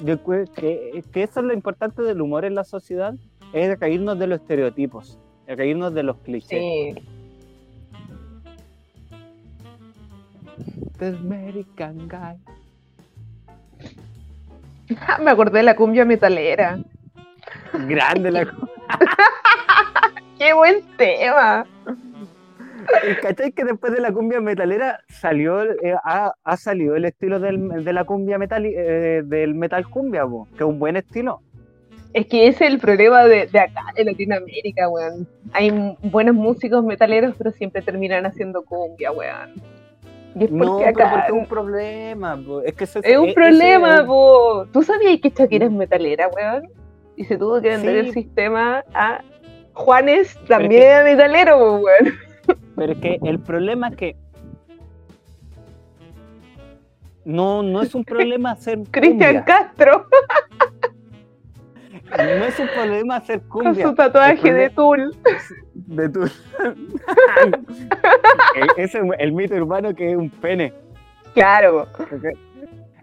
yo 0.00 0.22
creo 0.22 0.44
que, 0.54 1.02
que 1.12 1.22
eso 1.22 1.40
es 1.40 1.46
lo 1.46 1.52
importante 1.54 2.02
del 2.02 2.20
humor 2.20 2.44
en 2.44 2.54
la 2.54 2.64
sociedad, 2.64 3.14
es 3.52 3.78
reírnos 3.78 4.18
de 4.18 4.26
los 4.26 4.40
estereotipos, 4.40 5.18
reírnos 5.46 5.94
de 5.94 6.02
los 6.02 6.16
clichés. 6.18 6.60
Sí. 6.60 6.94
The 11.02 11.08
American 11.08 12.06
guy. 12.06 12.36
Me 15.20 15.32
acordé 15.32 15.58
de 15.58 15.64
la 15.64 15.74
cumbia 15.74 16.04
metalera. 16.04 16.78
Grande 17.88 18.30
la 18.30 18.44
¡Qué 20.38 20.52
buen 20.52 20.82
tema! 20.96 21.66
¿Y 23.10 23.14
¿Cachai 23.20 23.50
que 23.50 23.64
después 23.64 23.92
de 23.92 24.00
la 24.00 24.12
cumbia 24.12 24.40
metalera 24.40 25.00
salió, 25.08 25.64
eh, 25.64 25.96
ha, 26.04 26.34
ha 26.44 26.56
salido 26.56 26.94
el 26.94 27.04
estilo 27.06 27.40
del- 27.40 27.82
de 27.84 27.92
la 27.92 28.04
cumbia 28.04 28.38
metal, 28.38 28.64
eh, 28.64 29.22
del 29.24 29.54
metal 29.56 29.88
cumbia, 29.90 30.24
po, 30.24 30.46
que 30.56 30.58
es 30.58 30.70
un 30.70 30.78
buen 30.78 30.96
estilo? 30.96 31.42
Es 32.12 32.26
que 32.26 32.46
ese 32.46 32.66
es 32.66 32.70
el 32.74 32.78
problema 32.78 33.24
de, 33.24 33.46
de 33.48 33.58
acá, 33.58 33.86
de 33.96 34.04
Latinoamérica, 34.04 34.88
weón. 34.88 35.26
Hay 35.52 35.96
buenos 36.02 36.36
músicos 36.36 36.84
metaleros, 36.84 37.34
pero 37.36 37.50
siempre 37.50 37.82
terminan 37.82 38.24
haciendo 38.24 38.62
cumbia, 38.64 39.10
weón. 39.10 39.50
Y 40.34 40.44
es 40.44 40.50
porque 40.50 40.64
No, 40.64 40.78
pero 40.78 40.88
acá 40.90 41.10
porque 41.10 41.26
es 41.26 41.32
un 41.32 41.46
problema, 41.46 42.36
po, 42.44 42.60
es 42.62 42.72
que 42.74 42.84
ese- 42.84 43.00
es 43.04 43.18
un 43.18 43.28
e- 43.28 43.34
problema, 43.34 43.94
ese- 43.96 44.04
po. 44.04 44.66
¿Tú 44.72 44.82
sabías 44.82 45.20
que 45.20 45.30
Shakira 45.30 45.66
es 45.66 45.72
metalera, 45.72 46.28
weón? 46.28 46.68
Y 47.16 47.24
se 47.24 47.36
tuvo 47.36 47.60
que 47.60 47.68
vender 47.70 48.00
Sí. 48.02 48.08
el 48.08 48.12
sistema 48.14 48.82
a 48.94 49.20
Juanes 49.74 50.38
también 50.48 50.82
es 50.98 51.04
metalero, 51.04 51.58
po, 51.58 51.76
weón. 51.76 52.14
Pero 52.76 52.92
es 52.92 52.98
que 52.98 53.18
el 53.22 53.38
problema 53.40 53.88
es 53.88 53.96
que 53.96 54.16
no, 57.24 57.62
no 57.62 57.82
es 57.82 57.94
un 57.94 58.04
problema 58.04 58.52
hacer 58.52 58.78
Cristian. 58.90 59.44
Castro 59.44 60.06
No 62.18 62.44
es 62.44 62.58
un 62.58 62.68
problema 62.68 63.16
hacer 63.16 63.40
con 63.42 63.64
cumbia. 63.64 63.86
su 63.88 63.94
tatuaje 63.94 64.52
de 64.52 64.70
tul. 64.70 65.16
de 65.74 66.08
tu... 66.08 66.24
Ese 68.76 68.98
es 68.98 69.04
el 69.18 69.32
mito 69.32 69.54
urbano 69.54 69.94
que 69.94 70.10
es 70.10 70.16
un 70.16 70.30
pene. 70.30 70.72
Claro. 71.34 71.88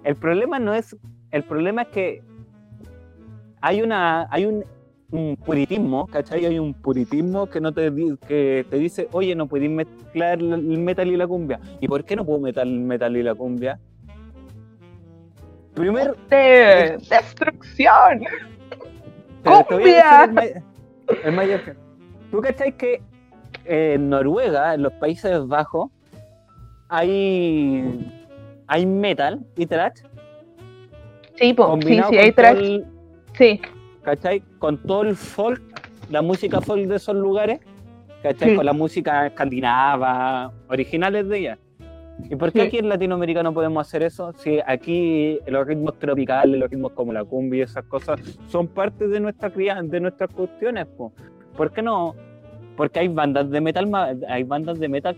El 0.03 0.15
problema 0.15 0.59
no 0.59 0.73
es. 0.73 0.95
El 1.31 1.43
problema 1.43 1.83
es 1.83 1.87
que 1.89 2.23
hay 3.61 3.81
una. 3.81 4.27
hay 4.31 4.45
un, 4.45 4.63
un 5.11 5.35
puritismo, 5.37 6.07
¿cachai? 6.07 6.45
Hay 6.45 6.59
un 6.59 6.73
puritismo 6.73 7.47
que 7.47 7.59
no 7.59 7.71
te 7.71 7.91
que 8.27 8.65
te 8.69 8.77
dice, 8.77 9.07
oye, 9.11 9.35
no 9.35 9.47
puedes 9.47 9.69
mezclar 9.69 10.39
el 10.39 10.79
metal 10.79 11.07
y 11.07 11.17
la 11.17 11.27
cumbia. 11.27 11.59
¿Y 11.79 11.87
por 11.87 12.03
qué 12.05 12.15
no 12.15 12.25
puedo 12.25 12.39
meter 12.39 12.63
el 12.63 12.79
metal 12.79 13.15
y 13.17 13.23
la 13.23 13.35
cumbia? 13.35 13.79
Primero, 15.73 16.15
De 16.29 16.97
destrucción. 17.09 18.25
Te, 19.57 19.63
te 19.63 19.73
voy 19.75 19.83
a 19.83 19.85
decir 19.85 20.03
¡Cumbia! 20.03 20.23
el, 20.23 20.33
may- 20.33 20.53
el 21.25 21.31
mayor. 21.33 21.61
¿Tú 22.31 22.41
cachai 22.41 22.71
que 22.73 23.01
en 23.65 24.09
Noruega, 24.09 24.73
en 24.75 24.83
los 24.83 24.93
Países 24.93 25.45
Bajos, 25.47 25.89
hay, 26.87 28.11
hay 28.67 28.85
metal 28.85 29.39
y 29.55 29.65
thrash 29.65 30.01
Sí, 31.35 31.53
po, 31.53 31.77
sí, 31.81 32.01
sí, 32.09 32.17
hay 32.17 32.31
trash. 32.31 32.57
el- 32.57 32.85
Sí, 33.37 33.61
¿cachai? 34.03 34.41
Con 34.59 34.77
todo 34.77 35.03
el 35.03 35.15
folk, 35.15 35.61
la 36.09 36.21
música 36.21 36.59
folk 36.59 36.87
de 36.87 36.97
esos 36.97 37.15
lugares, 37.15 37.59
¿cachai? 38.21 38.49
Sí. 38.49 38.55
Con 38.57 38.65
la 38.65 38.73
música 38.73 39.27
escandinava, 39.27 40.51
originales 40.67 41.29
de 41.29 41.37
ella. 41.37 41.57
¿Y 42.29 42.35
por 42.35 42.51
qué 42.51 42.61
Sí. 42.61 42.67
aquí 42.67 42.77
en 42.79 42.89
Latinoamérica 42.89 43.43
no 43.43 43.53
podemos 43.53 43.87
hacer 43.87 44.03
eso? 44.03 44.33
Si 44.33 44.59
aquí 44.65 45.39
los 45.47 45.65
ritmos 45.65 45.97
tropicales, 45.99 46.59
los 46.59 46.69
ritmos 46.69 46.91
como 46.93 47.13
la 47.13 47.23
cumbia 47.23 47.59
y 47.59 47.61
esas 47.61 47.85
cosas 47.85 48.19
son 48.47 48.67
parte 48.67 49.07
de 49.07 49.19
nuestra 49.19 49.49
de 49.49 49.99
nuestras 49.99 50.29
cuestiones, 50.31 50.85
po. 50.87 51.11
¿por 51.55 51.71
qué 51.71 51.81
no? 51.81 52.15
Porque 52.77 52.99
hay 52.99 53.07
bandas 53.09 53.49
de 53.49 53.59
metal, 53.61 53.89
hay 54.27 54.43
bandas 54.43 54.79
de 54.79 54.87
metal 54.87 55.15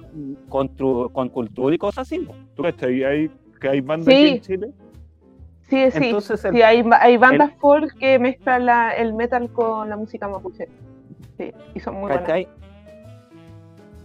con, 0.49 0.67
con 1.09 1.29
cultura 1.29 1.75
y 1.75 1.77
cosas 1.77 2.07
así. 2.07 2.27
¿Tú 2.55 2.63
cachai? 2.63 3.03
Hay, 3.03 3.31
que 3.59 3.69
hay 3.69 3.81
bandas 3.81 4.07
Sí. 4.07 4.13
aquí 4.21 4.29
en 4.29 4.41
Chile. 4.41 4.71
sí, 5.69 5.91
sí. 5.91 6.05
Entonces, 6.05 6.43
el- 6.45 6.53
Sí, 6.53 6.61
hay, 6.61 6.83
hay 6.99 7.17
bandas 7.17 7.51
folk 7.59 7.93
que 7.97 8.17
mezclan 8.19 8.65
la- 8.65 8.91
el 8.91 9.13
metal 9.13 9.49
con 9.51 9.87
la 9.89 9.95
música 9.97 10.27
mapuche. 10.27 10.67
Sí, 11.37 11.51
y 11.75 11.79
son 11.79 11.95
muy 11.95 12.11
buenas. 12.11 12.47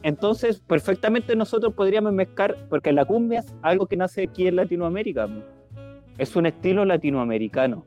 Entonces, 0.07 0.61
perfectamente 0.61 1.35
nosotros 1.35 1.75
podríamos 1.75 2.13
mezclar, 2.13 2.57
porque 2.69 2.93
la 2.93 3.05
cumbia 3.05 3.41
es 3.41 3.53
algo 3.61 3.87
que 3.87 3.97
nace 3.97 4.23
aquí 4.23 4.47
en 4.47 4.55
Latinoamérica. 4.55 5.29
Es 6.17 6.37
un 6.37 6.47
estilo 6.47 6.85
latinoamericano. 6.85 7.85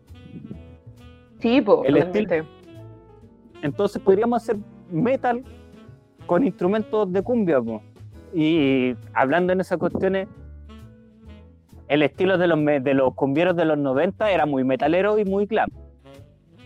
Sí, 1.40 1.62
po, 1.62 1.86
el 1.86 1.94
totalmente. 1.94 2.44
Entonces 3.62 4.02
podríamos 4.02 4.44
hacer 4.44 4.58
metal 4.92 5.46
con 6.26 6.44
instrumentos 6.44 7.10
de 7.10 7.22
cumbia. 7.22 7.62
po. 7.62 7.82
Y 8.34 8.98
hablando 9.14 9.54
en 9.54 9.62
esas 9.62 9.78
cuestiones, 9.78 10.28
el 11.88 12.02
estilo 12.02 12.38
de 12.38 12.48
los, 12.48 12.84
de 12.84 12.94
los 12.96 13.14
cumbieros 13.14 13.56
de 13.56 13.64
los 13.64 13.78
90 13.78 14.30
era 14.30 14.46
muy 14.46 14.66
metalero 14.66 15.18
y 15.20 15.24
muy 15.24 15.46
glam. 15.46 15.70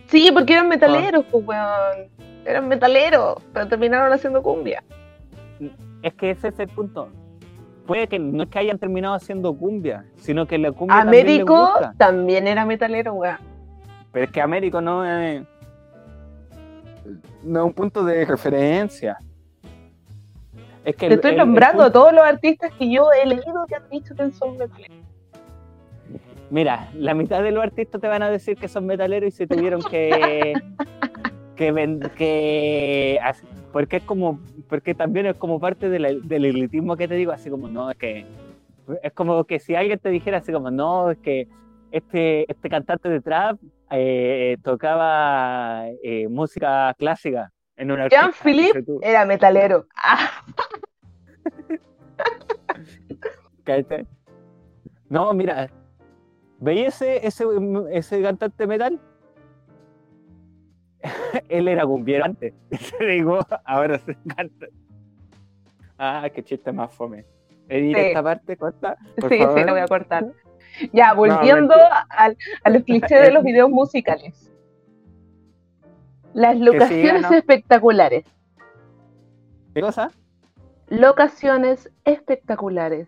Sí, 0.08 0.32
porque 0.34 0.54
eran 0.54 0.68
metaleros, 0.68 1.26
pues, 1.30 1.45
weón. 1.45 2.10
Eran 2.43 2.68
metaleros, 2.68 3.36
pero 3.54 3.68
terminaron 3.68 4.12
haciendo 4.12 4.41
cumbia. 4.41 4.84
Es 6.01 6.14
que 6.14 6.32
ese 6.32 6.49
es 6.49 6.59
el 6.59 6.68
punto. 6.70 7.09
Puede 7.86 8.07
que 8.07 8.18
no 8.20 8.43
es 8.43 8.49
que 8.49 8.59
hayan 8.59 8.80
terminado 8.80 9.14
haciendo 9.16 9.53
cumbia, 9.55 10.05
sino 10.16 10.45
que 10.45 10.57
la 10.57 10.72
cumbia 10.72 10.97
también 11.01 11.26
les 11.26 11.36
Américo 11.36 11.57
gusta. 11.72 11.93
también 11.97 12.47
era 12.47 12.66
metalero, 12.66 13.14
weón. 13.14 13.38
Pero 14.11 14.26
es 14.26 14.32
que 14.32 14.41
Américo 14.41 14.80
no 14.82 15.03
es. 15.05 15.43
No 17.43 17.59
es 17.61 17.66
un 17.66 17.74
punto 17.74 18.03
de 18.05 18.24
referencia. 18.26 19.18
Es 20.86 20.95
que 20.95 20.99
Te 21.01 21.05
el- 21.07 21.14
estoy 21.14 21.32
el- 21.32 21.39
el 21.39 21.45
nombrando 21.45 21.84
a 21.84 21.91
todos 21.91 22.14
los 22.14 22.24
artistas 22.24 22.72
que 22.78 22.89
yo 22.91 23.07
he 23.11 23.26
leído 23.26 23.66
que 23.68 23.76
han 23.76 23.89
dicho 23.89 24.16
que 24.16 24.32
son 24.32 24.57
metaleros. 24.57 24.97
Mira, 26.49 26.89
la 26.93 27.14
mitad 27.14 27.41
de 27.41 27.51
los 27.51 27.64
artistas 27.64 27.99
te 27.99 28.07
van 28.07 28.22
a 28.22 28.30
decir 28.30 28.55
que 28.57 28.68
son 28.68 28.86
metaleros 28.86 29.28
y 29.30 29.32
se 29.32 29.47
tuvieron 29.47 29.82
que. 29.82 30.53
que, 31.55 32.09
que 32.18 33.20
hace- 33.24 33.45
porque 33.74 33.97
es 33.97 34.03
como. 34.03 34.39
Porque 34.69 34.95
también 34.95 35.26
es 35.26 35.36
como 35.36 35.59
parte 35.59 35.89
de 35.89 35.99
la- 35.99 36.13
del 36.13 36.45
elitismo 36.45 36.95
que 36.95 37.07
te 37.09 37.15
digo, 37.15 37.34
así 37.34 37.49
como, 37.49 37.67
no, 37.67 37.91
es 37.91 37.97
que. 37.97 38.26
Es 39.01 39.11
como 39.13 39.43
que 39.43 39.59
si 39.59 39.76
alguien 39.76 39.99
te 39.99 40.09
dijera 40.09 40.38
así 40.38 40.53
como, 40.53 40.71
no, 40.71 41.11
es 41.11 41.17
que 41.17 41.47
este, 41.91 42.49
este 42.49 42.69
cantante 42.69 43.09
de 43.09 43.19
trap 43.21 43.59
eh, 43.91 44.55
tocaba 44.63 45.88
eh, 46.03 46.28
música 46.30 46.93
clásica 46.97 47.51
en 47.76 47.91
una 47.91 48.03
orquesta. 48.05 48.26
Dices 48.67 48.86
tú, 48.86 48.99
era 49.03 49.26
metalero. 49.26 49.86
No, 55.09 55.34
mira, 55.34 55.69
¿veis 56.59 56.88
ese, 57.01 57.26
ese, 57.26 57.45
ese 57.91 58.21
cantante 58.21 58.67
metal? 58.67 58.99
Él 61.49 61.68
era 61.68 61.86
cumbiero 61.86 62.26
antes. 62.26 62.54
Te 62.97 63.06
digo, 63.06 63.39
ahora 63.66 63.99
se 63.99 64.16
canta. 64.36 64.68
Ah, 65.97 66.28
qué 66.34 66.43
chiste 66.43 66.72
más 66.72 66.93
fome. 66.93 67.26
Edita 67.70 67.99
Sí. 67.99 68.06
esta 68.08 68.24
parte, 68.24 68.58
corta. 68.58 68.97
por 69.20 69.30
sí, 69.30 69.38
favor. 69.38 69.60
sí, 69.60 69.66
lo 69.66 69.72
voy 69.74 69.82
a 69.82 69.88
cortar. 69.88 70.26
Ya, 70.91 71.14
volviendo 71.14 71.76
mentira. 71.76 72.08
al- 72.10 72.38
a 72.64 72.70
los 72.70 72.84
clichés 72.84 73.22
de 73.22 73.32
los 73.32 73.43
videos 73.43 73.70
musicales. 73.70 74.49
Las 76.34 76.58
locaciones 76.58 77.22
¿no? 77.22 77.34
espectaculares. 77.34 78.26
¿Qué 79.74 79.82
cosa? 79.82 80.10
Locaciones 80.89 81.91
espectaculares. 82.06 83.08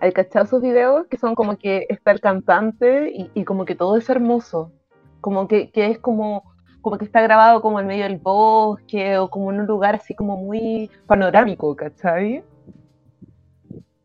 ¿Hay 0.00 0.12
cachado 0.12 0.44
esos 0.46 0.62
videos 0.62 1.06
que 1.08 1.16
son 1.18 1.34
como 1.34 1.56
que 1.58 1.86
está 1.88 2.10
el 2.10 2.20
cantante 2.20 3.10
y, 3.14 3.30
y 3.34 3.44
como 3.44 3.64
que 3.64 3.74
todo 3.74 3.96
es 3.96 4.08
hermoso? 4.08 4.72
Como 5.20 5.46
que, 5.48 5.70
que 5.70 5.86
es 5.90 5.98
como, 5.98 6.44
como 6.80 6.98
que 6.98 7.04
está 7.04 7.20
grabado 7.20 7.60
como 7.60 7.80
en 7.80 7.86
medio 7.86 8.04
del 8.04 8.18
bosque 8.18 9.18
o 9.18 9.28
como 9.28 9.52
en 9.52 9.60
un 9.60 9.66
lugar 9.66 9.96
así 9.96 10.14
como 10.14 10.36
muy 10.36 10.90
panorámico, 11.06 11.74
¿cachai? 11.76 12.42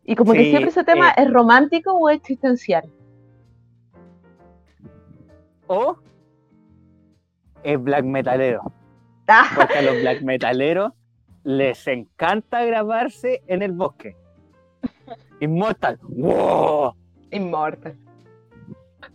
Y 0.05 0.15
como 0.15 0.33
que 0.33 0.49
siempre 0.49 0.69
ese 0.69 0.83
tema 0.83 1.11
eh. 1.11 1.23
es 1.23 1.31
romántico 1.31 1.93
o 1.93 2.09
existencial. 2.09 2.83
O 5.67 5.97
es 7.63 7.81
black 7.81 8.03
metalero. 8.03 8.71
Ah, 9.27 9.45
Porque 9.55 9.77
a 9.77 9.81
los 9.81 10.01
black 10.01 10.21
metaleros 10.21 10.91
les 11.43 11.87
encanta 11.87 12.63
grabarse 12.65 13.41
en 13.47 13.61
el 13.61 13.71
bosque. 13.71 14.15
Immortal. 15.39 15.97
¡Wow! 16.03 16.93
Inmortal. 17.31 17.97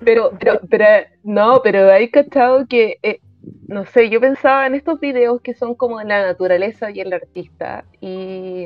Pero, 0.00 0.32
pero, 0.38 0.60
pero, 0.68 0.84
no, 1.22 1.60
pero 1.62 1.90
hay 1.90 2.10
cachado 2.10 2.66
que, 2.66 2.98
eh, 3.02 3.20
no 3.66 3.84
sé, 3.86 4.10
yo 4.10 4.20
pensaba 4.20 4.66
en 4.66 4.74
estos 4.74 5.00
videos 5.00 5.40
que 5.40 5.54
son 5.54 5.74
como 5.74 5.98
de 5.98 6.04
la 6.06 6.26
naturaleza 6.26 6.90
y 6.90 7.00
el 7.00 7.12
artista, 7.12 7.84
y 8.00 8.64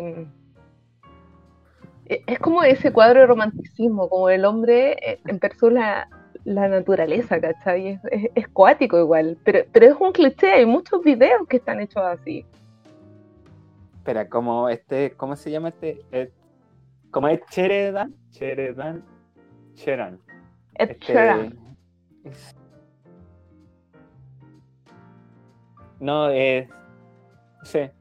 eh, 2.07 2.23
es 2.27 2.39
como 2.39 2.63
ese 2.63 2.93
cuadro 2.93 3.21
de 3.21 3.27
romanticismo, 3.27 4.09
como 4.09 4.29
el 4.31 4.45
hombre 4.45 4.93
eh, 5.05 5.21
en 5.27 5.39
versus 5.39 5.73
la, 5.73 6.09
la 6.45 6.69
naturaleza, 6.69 7.41
¿cachai? 7.41 7.89
Es, 7.89 8.01
es, 8.11 8.31
es 8.35 8.49
cuático 8.49 8.99
igual, 8.99 9.39
pero, 9.45 9.61
pero 9.73 9.87
es 9.87 9.97
un 10.01 10.13
cliché, 10.13 10.53
hay 10.53 10.67
muchos 10.67 11.03
videos 11.03 11.47
que 11.49 11.57
están 11.59 11.81
hechos 11.81 12.03
así. 12.03 12.45
Espera, 13.99 14.29
como 14.29 14.69
este, 14.69 15.13
¿cómo 15.13 15.37
se 15.37 15.51
llama 15.51 15.69
este? 15.69 16.01
Eh, 16.11 16.33
¿Cómo 17.13 17.29
es 17.29 17.41
Cheredan? 17.51 18.15
Cheredan. 18.31 19.05
Cheran. 19.75 20.19
Este, 20.75 20.99
Sheeran. 20.99 21.55
es- 22.25 22.57
No, 26.03 26.29
es. 26.31 26.69
No 26.69 27.65
sé. 27.65 27.93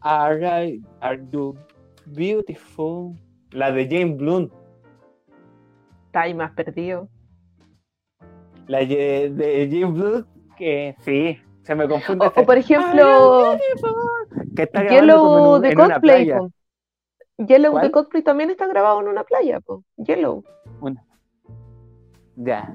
Are, 0.00 0.66
I- 0.66 0.82
are 1.00 1.22
you 1.30 1.54
beautiful? 2.06 3.14
La 3.52 3.70
de 3.70 3.86
James 3.86 4.16
Blunt. 4.16 4.50
está 6.06 6.22
ahí 6.22 6.32
más 6.34 6.52
perdido. 6.52 7.08
La 8.66 8.78
de, 8.78 9.30
de 9.34 9.68
James 9.70 9.92
Blunt, 9.98 10.26
que 10.56 10.94
sí, 11.00 11.38
se 11.62 11.74
me 11.74 11.86
confunde. 11.86 12.24
O, 12.26 12.40
o 12.40 12.46
por 12.46 12.56
ejemplo, 12.56 13.56
que 14.56 14.62
está 14.62 14.88
Yellow 14.88 15.56
un- 15.56 15.62
de 15.62 15.74
cosplay. 15.74 16.32
Yellow 17.36 17.72
¿Cuál? 17.72 17.84
de 17.84 17.90
cosplay 17.90 18.22
también 18.22 18.50
está 18.50 18.66
grabado 18.66 19.00
en 19.02 19.08
una 19.08 19.24
playa, 19.24 19.60
po. 19.60 19.84
Yellow. 19.98 20.42
Una. 20.80 21.04
Ya. 22.36 22.74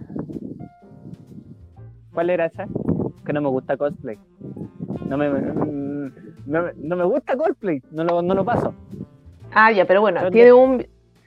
¿Cuál 2.13 2.29
era 2.29 2.45
esa? 2.45 2.67
Que 3.25 3.33
no 3.33 3.41
me 3.41 3.49
gusta 3.49 3.75
cosplay. 3.77 4.17
No 5.07 5.17
me, 5.17 5.29
no, 5.29 6.61
me- 6.63 6.73
no 6.75 6.95
me 6.95 7.03
gusta 7.03 7.35
cosplay. 7.35 7.81
No 7.91 8.03
lo, 8.03 8.21
no 8.21 8.33
lo 8.35 8.45
paso. 8.45 8.73
Ah, 9.51 9.71
ya, 9.71 9.85
pero 9.85 10.01
bueno, 10.01 10.29
tiene 10.31 10.53
un 10.53 10.85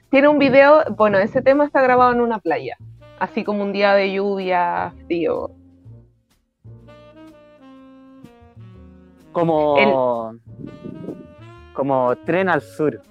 tiene 0.09 0.27
un 0.27 0.39
video, 0.39 0.83
bueno, 0.97 1.17
ese 1.19 1.41
tema 1.41 1.65
está 1.65 1.81
grabado 1.81 2.11
en 2.13 2.21
una 2.21 2.39
playa, 2.39 2.77
así 3.19 3.43
como 3.43 3.63
un 3.63 3.71
día 3.73 3.93
de 3.93 4.11
lluvia, 4.13 4.93
frío. 5.05 5.51
Como. 9.31 10.33
Como 11.73 12.15
tren 12.25 12.49
al 12.49 12.61
sur. 12.61 13.01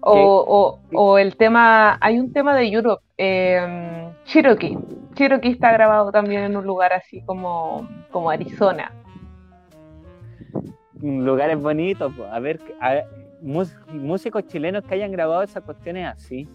O, 0.00 0.44
o, 0.46 0.80
o 0.92 1.18
el 1.18 1.36
tema, 1.36 1.96
hay 2.00 2.18
un 2.18 2.32
tema 2.32 2.54
de 2.54 2.68
Europe, 2.68 3.02
eh, 3.18 4.10
Cherokee. 4.24 4.78
Cherokee 5.14 5.50
está 5.50 5.72
grabado 5.72 6.10
también 6.10 6.42
en 6.42 6.56
un 6.56 6.64
lugar 6.66 6.92
así 6.92 7.22
como, 7.24 7.88
como 8.10 8.30
Arizona. 8.30 8.92
Lugares 11.00 11.60
bonitos, 11.60 12.12
a 12.32 12.38
ver, 12.40 12.60
a 12.80 12.92
ver, 12.94 13.04
mus- 13.42 13.76
músicos 13.92 14.46
chilenos 14.46 14.84
que 14.84 14.94
hayan 14.94 15.12
grabado 15.12 15.42
esas 15.42 15.62
cuestiones 15.62 16.06
así. 16.08 16.48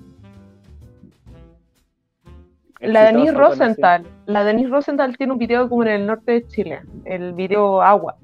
La 2.82 3.06
Denise 3.06 3.34
Rosenthal, 3.34 4.08
la 4.26 4.44
Denise 4.46 4.70
Rosenthal 4.70 5.18
tiene 5.18 5.34
un 5.34 5.40
video 5.40 5.68
como 5.68 5.84
en 5.84 5.90
el 5.90 6.08
norte 6.08 6.32
de 6.32 6.48
Chile, 6.48 6.82
el 7.06 7.34
video 7.34 7.82
Agua. 7.82 8.16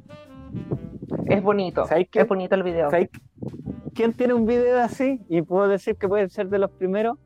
Es 1.28 1.44
bonito, 1.44 1.84
es 1.90 2.28
bonito 2.28 2.56
el 2.56 2.64
video. 2.64 2.90
¿Sabes 2.90 3.10
¿Quién 3.94 4.14
tiene 4.14 4.34
un 4.34 4.46
video 4.46 4.80
así? 4.80 5.22
Y 5.30 5.42
puedo 5.42 5.68
decir 5.68 5.96
que 5.98 6.08
puede 6.08 6.30
ser 6.30 6.48
de 6.50 6.60
los 6.60 6.72
primeros. 6.72 7.18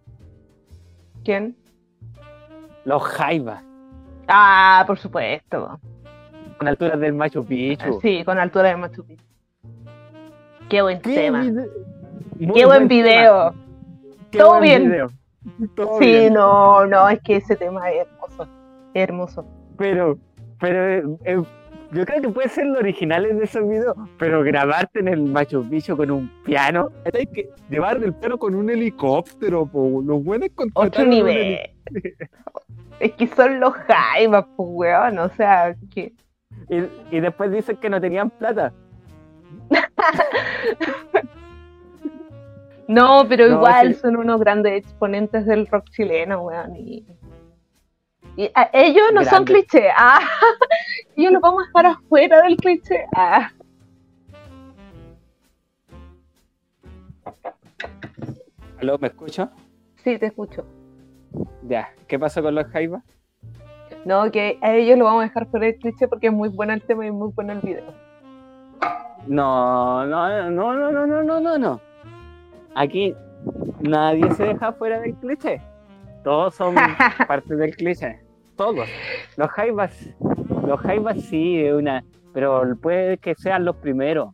¿Quién? 1.29 1.55
Los 2.85 3.03
Jaivas, 3.03 3.63
Ah, 4.27 4.83
por 4.87 4.97
supuesto. 4.97 5.79
con 6.57 6.67
alturas 6.67 6.99
del 6.99 7.13
Machu 7.13 7.45
Picchu. 7.45 7.99
Sí, 8.01 8.23
con 8.25 8.39
altura 8.39 8.69
de 8.69 8.77
Machu 8.77 9.05
Picchu. 9.05 9.23
Qué 10.69 10.81
buen 10.81 10.99
¿Qué 11.01 11.13
tema. 11.13 11.43
Qué 11.43 12.65
buen 12.65 12.87
tema. 12.87 13.03
video. 13.03 13.53
Qué 14.31 14.39
Todo 14.39 14.49
buen 14.57 14.61
bien. 14.63 14.83
video. 14.89 15.07
Todo 15.75 15.99
Sí, 15.99 16.05
bien. 16.05 16.33
no, 16.33 16.87
no, 16.87 17.07
es 17.09 17.19
que 17.21 17.35
ese 17.35 17.55
tema 17.55 17.91
es 17.91 18.07
hermoso. 18.07 18.43
Es 18.95 19.03
hermoso. 19.03 19.45
Pero, 19.77 20.17
pero 20.59 20.83
eh, 20.83 21.03
eh, 21.25 21.43
yo 21.91 22.05
creo 22.05 22.21
que 22.21 22.29
puede 22.29 22.49
ser 22.49 22.67
lo 22.67 22.79
original 22.79 23.23
de 23.23 23.43
esos 23.43 23.67
videos, 23.67 23.95
pero 24.17 24.43
grabarte 24.43 24.99
en 24.99 25.07
el 25.07 25.23
Machu 25.23 25.67
Picchu 25.67 25.97
con 25.97 26.11
un 26.11 26.29
piano. 26.43 26.89
Hay 27.13 27.25
que 27.27 27.49
llevar 27.69 28.03
el 28.03 28.13
piano 28.13 28.37
con 28.37 28.53
un 28.55 28.69
helicóptero, 28.69 29.65
po. 29.65 30.01
Los 30.03 30.23
buenos 30.23 30.49
Otro 30.73 31.05
nivel. 31.05 31.59
Es 32.99 33.13
que 33.13 33.27
son 33.27 33.61
los 33.61 33.73
jaivas, 33.73 34.45
pues, 34.57 34.69
weón. 34.71 35.19
O 35.19 35.29
sea, 35.29 35.73
que. 35.93 36.11
Y, 36.69 37.15
y 37.15 37.19
después 37.21 37.49
dicen 37.49 37.77
que 37.77 37.89
no 37.89 38.01
tenían 38.01 38.29
plata. 38.29 38.73
No, 42.89 43.23
pero 43.29 43.47
No, 43.47 43.57
igual 43.57 43.93
sí. 43.93 43.99
son 44.01 44.15
unos 44.17 44.39
grandes 44.39 44.73
exponentes 44.73 45.45
del 45.45 45.67
rock 45.67 45.85
chileno, 45.91 46.41
weón. 46.41 46.75
Y, 46.75 47.05
y 48.43 48.49
a- 48.55 48.69
ellos 48.71 49.03
no 49.13 49.21
son 49.25 49.43
Grande. 49.43 49.53
cliché. 49.67 49.89
Ah, 49.97 50.19
ellos 51.17 51.33
los 51.33 51.41
vamos 51.41 51.63
a 51.63 51.67
dejar 51.67 51.85
afuera 51.87 52.41
del 52.43 52.55
cliché. 52.55 53.05
Ah. 53.15 53.51
¿Aló, 58.81 58.97
me 58.97 59.07
escucho? 59.07 59.49
Sí, 60.03 60.17
te 60.17 60.27
escucho. 60.27 60.65
Ya, 61.63 61.89
¿qué 62.07 62.17
pasó 62.17 62.41
con 62.41 62.55
los 62.55 62.65
Jaivas? 62.67 63.03
No, 64.05 64.31
que 64.31 64.57
a 64.61 64.73
ellos 64.73 64.97
lo 64.97 65.05
vamos 65.05 65.21
a 65.21 65.27
dejar 65.27 65.47
fuera 65.47 65.65
del 65.65 65.75
cliché 65.77 66.07
porque 66.07 66.27
es 66.27 66.33
muy 66.33 66.49
bueno 66.49 66.73
el 66.73 66.81
tema 66.81 67.05
y 67.05 67.11
muy 67.11 67.31
bueno 67.33 67.51
el 67.53 67.59
video. 67.59 67.93
No, 69.27 70.05
no, 70.05 70.49
no, 70.49 70.73
no, 70.73 70.91
no, 70.91 71.05
no, 71.05 71.23
no, 71.23 71.39
no, 71.41 71.57
no. 71.57 71.81
Aquí 72.75 73.13
nadie 73.81 74.31
se 74.35 74.45
deja 74.45 74.71
fuera 74.71 74.99
del 75.01 75.13
cliché. 75.15 75.61
Todos 76.23 76.55
son 76.55 76.75
parte 77.27 77.55
del 77.55 77.75
cliché. 77.75 78.21
Todos. 78.59 78.89
Los 79.37 79.49
Jaivas, 79.51 80.09
los 80.67 80.79
Jaivas 80.81 81.21
sí, 81.21 81.61
es 81.61 81.73
una, 81.73 82.03
pero 82.33 82.75
puede 82.81 83.17
que 83.17 83.33
sean 83.35 83.63
los 83.63 83.77
primeros. 83.77 84.33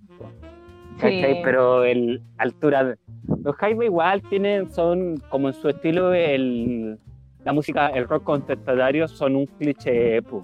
Sí. 0.99 1.21
Pero 1.43 1.84
el 1.84 2.23
altura. 2.39 2.84
de- 2.86 2.97
Los 3.43 3.55
Jaivas 3.55 3.86
igual 3.86 4.23
tienen, 4.23 4.71
son 4.71 5.17
como 5.30 5.49
en 5.49 5.53
su 5.53 5.69
estilo 5.69 6.11
el 6.11 6.97
la 7.43 7.53
música, 7.53 7.89
el 7.89 8.07
rock 8.07 8.23
contestatario 8.23 9.07
son 9.07 9.36
un 9.36 9.45
cliché. 9.45 10.23
pu. 10.23 10.43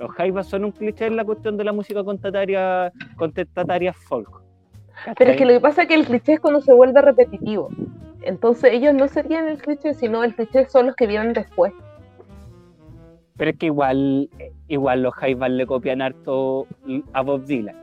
Los 0.00 0.10
Jaivas 0.16 0.48
son 0.48 0.64
un 0.64 0.72
cliché 0.72 1.06
en 1.06 1.14
la 1.14 1.24
cuestión 1.24 1.56
de 1.56 1.62
la 1.62 1.72
música 1.72 2.02
contestataria, 2.02 2.90
contestataria 3.14 3.92
folk. 3.92 4.42
Pero 5.16 5.30
es 5.30 5.36
que 5.36 5.44
lo 5.46 5.52
que 5.52 5.60
pasa 5.60 5.82
es 5.82 5.88
que 5.88 5.94
el 5.94 6.04
cliché 6.04 6.32
es 6.32 6.40
cuando 6.40 6.60
se 6.60 6.72
vuelve 6.72 7.00
repetitivo. 7.00 7.68
Entonces 8.22 8.72
ellos 8.72 8.92
no 8.92 9.06
serían 9.06 9.46
el 9.48 9.58
cliché, 9.58 9.94
sino 9.94 10.24
el 10.24 10.34
cliché 10.34 10.68
son 10.68 10.86
los 10.86 10.96
que 10.96 11.06
vienen 11.06 11.32
después. 11.32 11.72
Pero 13.42 13.50
es 13.50 13.58
que 13.58 13.66
igual, 13.66 14.30
igual 14.68 15.02
los 15.02 15.14
Jaivas 15.14 15.50
le 15.50 15.66
copian 15.66 16.00
harto 16.00 16.68
a 17.12 17.22
Bob 17.22 17.44
Dylan. 17.44 17.74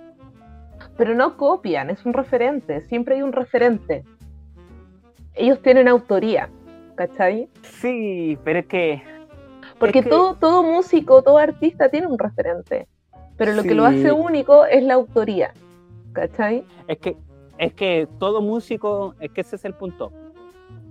Pero 0.95 1.15
no 1.15 1.35
copian, 1.35 1.89
es 1.89 2.05
un 2.05 2.13
referente, 2.13 2.79
siempre 2.87 3.15
hay 3.15 3.23
un 3.23 3.33
referente. 3.33 4.05
Ellos 5.33 5.61
tienen 5.61 5.89
autoría, 5.89 6.49
¿cachai? 6.95 7.49
Sí, 7.63 8.37
pero 8.45 8.59
es 8.59 8.67
que 8.67 9.01
Porque 9.79 9.99
Es 9.99 10.05
que- 10.05 10.09
todo, 10.09 10.35
todo 10.35 10.63
músico, 10.63 11.21
todo 11.23 11.37
artista 11.39 11.89
tiene 11.89 12.07
un 12.07 12.17
referente. 12.17 12.87
Pero 13.35 13.51
lo 13.51 13.63
que 13.63 13.75
lo 13.75 13.85
Sí. 13.89 13.97
hace 13.97 14.11
único 14.13 14.63
es 14.63 14.81
la 14.81 14.93
autoría, 14.93 15.51
¿cachai? 16.13 16.63
Es 16.87 16.99
que, 16.99 17.17
es 17.57 17.73
que 17.73 18.07
todo 18.17 18.41
músico, 18.41 19.13
es 19.19 19.29
que 19.31 19.41
ese 19.41 19.57
es 19.57 19.65
el 19.65 19.73
punto. 19.73 20.13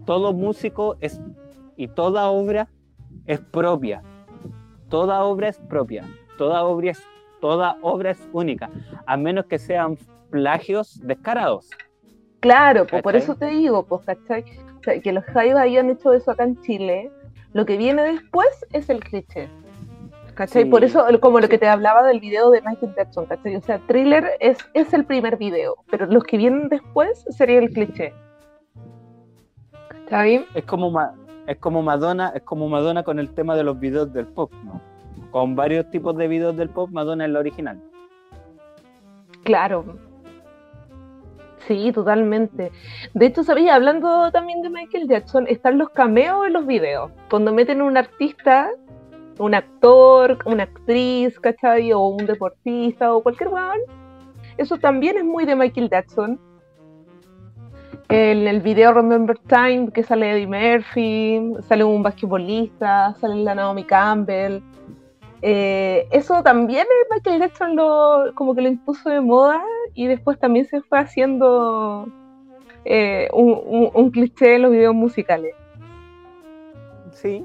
Todo 0.04 0.34
músico 0.34 0.98
es, 1.00 1.22
y 1.78 1.88
toda 1.88 2.28
obra 2.28 2.68
es 3.24 3.40
propia. 3.40 4.02
Toda 4.88 5.22
obra 5.24 5.48
es 5.48 5.58
propia. 5.58 6.04
Toda 6.36 6.64
obra 6.64 6.90
es, 6.92 7.02
toda 7.40 7.76
obra 7.82 8.10
es 8.12 8.28
única. 8.32 8.70
A 9.06 9.16
menos 9.16 9.46
que 9.46 9.58
sean 9.58 9.96
plagios 10.30 11.00
descarados. 11.04 11.70
Claro, 12.40 12.86
pues 12.86 13.02
por 13.02 13.16
eso 13.16 13.34
te 13.34 13.46
digo, 13.46 13.84
pues, 13.84 14.02
¿cachai? 14.06 14.44
O 14.78 14.82
sea, 14.82 15.00
que 15.00 15.12
los 15.12 15.24
Jaivas 15.24 15.62
hayan 15.64 15.90
hecho 15.90 16.12
eso 16.12 16.30
acá 16.30 16.44
en 16.44 16.60
Chile, 16.60 17.10
lo 17.52 17.66
que 17.66 17.76
viene 17.76 18.02
después 18.02 18.48
es 18.72 18.88
el 18.88 19.00
cliché. 19.00 19.48
¿Cachai? 20.34 20.62
Sí, 20.62 20.68
Por 20.70 20.84
eso, 20.84 21.04
como 21.20 21.40
lo 21.40 21.48
que 21.48 21.58
te 21.58 21.66
hablaba 21.66 22.04
del 22.04 22.20
video 22.20 22.50
de 22.50 22.62
Michael 22.62 22.94
Jackson, 22.96 23.26
¿cachai? 23.26 23.56
O 23.56 23.60
sea, 23.60 23.80
Thriller 23.88 24.30
es, 24.38 24.56
es 24.74 24.94
el 24.94 25.04
primer 25.04 25.36
video, 25.36 25.74
pero 25.90 26.06
los 26.06 26.22
que 26.22 26.36
vienen 26.36 26.68
después 26.68 27.24
sería 27.30 27.58
el 27.58 27.70
cliché. 27.70 28.14
¿Cachai? 29.88 30.46
Es 30.54 30.64
como, 30.64 30.90
Ma- 30.92 31.14
es 31.48 31.56
como 31.56 31.82
Madonna, 31.82 32.30
es 32.34 32.42
como 32.42 32.68
Madonna 32.68 33.02
con 33.02 33.18
el 33.18 33.30
tema 33.30 33.56
de 33.56 33.64
los 33.64 33.80
videos 33.80 34.12
del 34.12 34.26
pop, 34.26 34.52
¿no? 34.64 34.82
Con 35.30 35.56
varios 35.56 35.90
tipos 35.90 36.14
de 36.16 36.28
videos 36.28 36.54
del 36.56 36.68
pop, 36.68 36.90
Madonna 36.90 37.24
es 37.24 37.30
la 37.30 37.38
original. 37.38 37.80
Claro. 39.44 39.96
Sí, 41.66 41.90
totalmente. 41.92 42.70
De 43.14 43.26
hecho, 43.26 43.42
sabía, 43.44 43.74
hablando 43.74 44.30
también 44.30 44.60
de 44.60 44.68
Michael 44.68 45.08
Jackson, 45.08 45.46
están 45.48 45.78
los 45.78 45.88
cameos 45.88 46.46
en 46.46 46.52
los 46.52 46.66
videos. 46.66 47.10
Cuando 47.30 47.50
meten 47.52 47.80
un 47.80 47.96
artista, 47.96 48.70
un 49.38 49.54
actor, 49.54 50.38
una 50.44 50.64
actriz, 50.64 51.40
¿cachai? 51.40 51.92
O 51.94 52.08
un 52.08 52.26
deportista 52.26 53.14
o 53.14 53.22
cualquier 53.22 53.48
weón. 53.48 53.80
Eso 54.58 54.76
también 54.76 55.16
es 55.16 55.24
muy 55.24 55.46
de 55.46 55.56
Michael 55.56 55.88
Jackson. 55.88 56.38
En 58.10 58.46
el 58.48 58.60
video 58.62 58.94
Remember 58.94 59.38
Time, 59.38 59.90
que 59.92 60.02
sale 60.02 60.30
Eddie 60.32 60.46
Murphy, 60.46 61.52
sale 61.68 61.84
un 61.84 62.02
basquetbolista, 62.02 63.14
sale 63.20 63.36
la 63.44 63.54
Naomi 63.54 63.84
Campbell. 63.84 64.62
Eh, 65.42 66.08
eso 66.10 66.42
también 66.42 66.86
Michael 67.10 67.40
Jackson 67.40 67.76
lo, 67.76 68.32
como 68.34 68.54
que 68.54 68.62
lo 68.62 68.68
impuso 68.68 69.10
de 69.10 69.20
moda 69.20 69.62
y 69.94 70.06
después 70.06 70.38
también 70.38 70.64
se 70.66 70.80
fue 70.80 70.98
haciendo 70.98 72.08
eh, 72.86 73.28
un, 73.32 73.60
un- 73.66 73.90
un 73.92 74.10
cliché 74.10 74.54
en 74.56 74.62
los 74.62 74.70
videos 74.72 74.94
musicales. 74.94 75.54
Sí. 77.12 77.44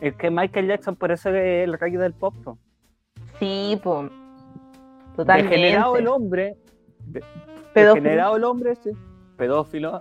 Es 0.00 0.16
que 0.16 0.30
Michael 0.30 0.66
Jackson 0.66 0.96
por 0.96 1.12
eso 1.12 1.30
es 1.30 1.64
el 1.68 1.78
rey 1.78 1.92
del 1.92 2.12
pop. 2.12 2.34
po. 2.42 2.58
Sí, 3.38 3.78
pues. 3.82 4.10
Totalmente. 5.16 5.56
Degenerado 5.56 5.96
el 5.96 6.08
hombre. 6.08 6.56
de- 7.06 7.22
Pedófilo. 7.74 8.02
Degenerado 8.04 8.36
el 8.36 8.44
hombre, 8.44 8.74
sí. 8.76 8.90
Pedófilo. 9.36 10.00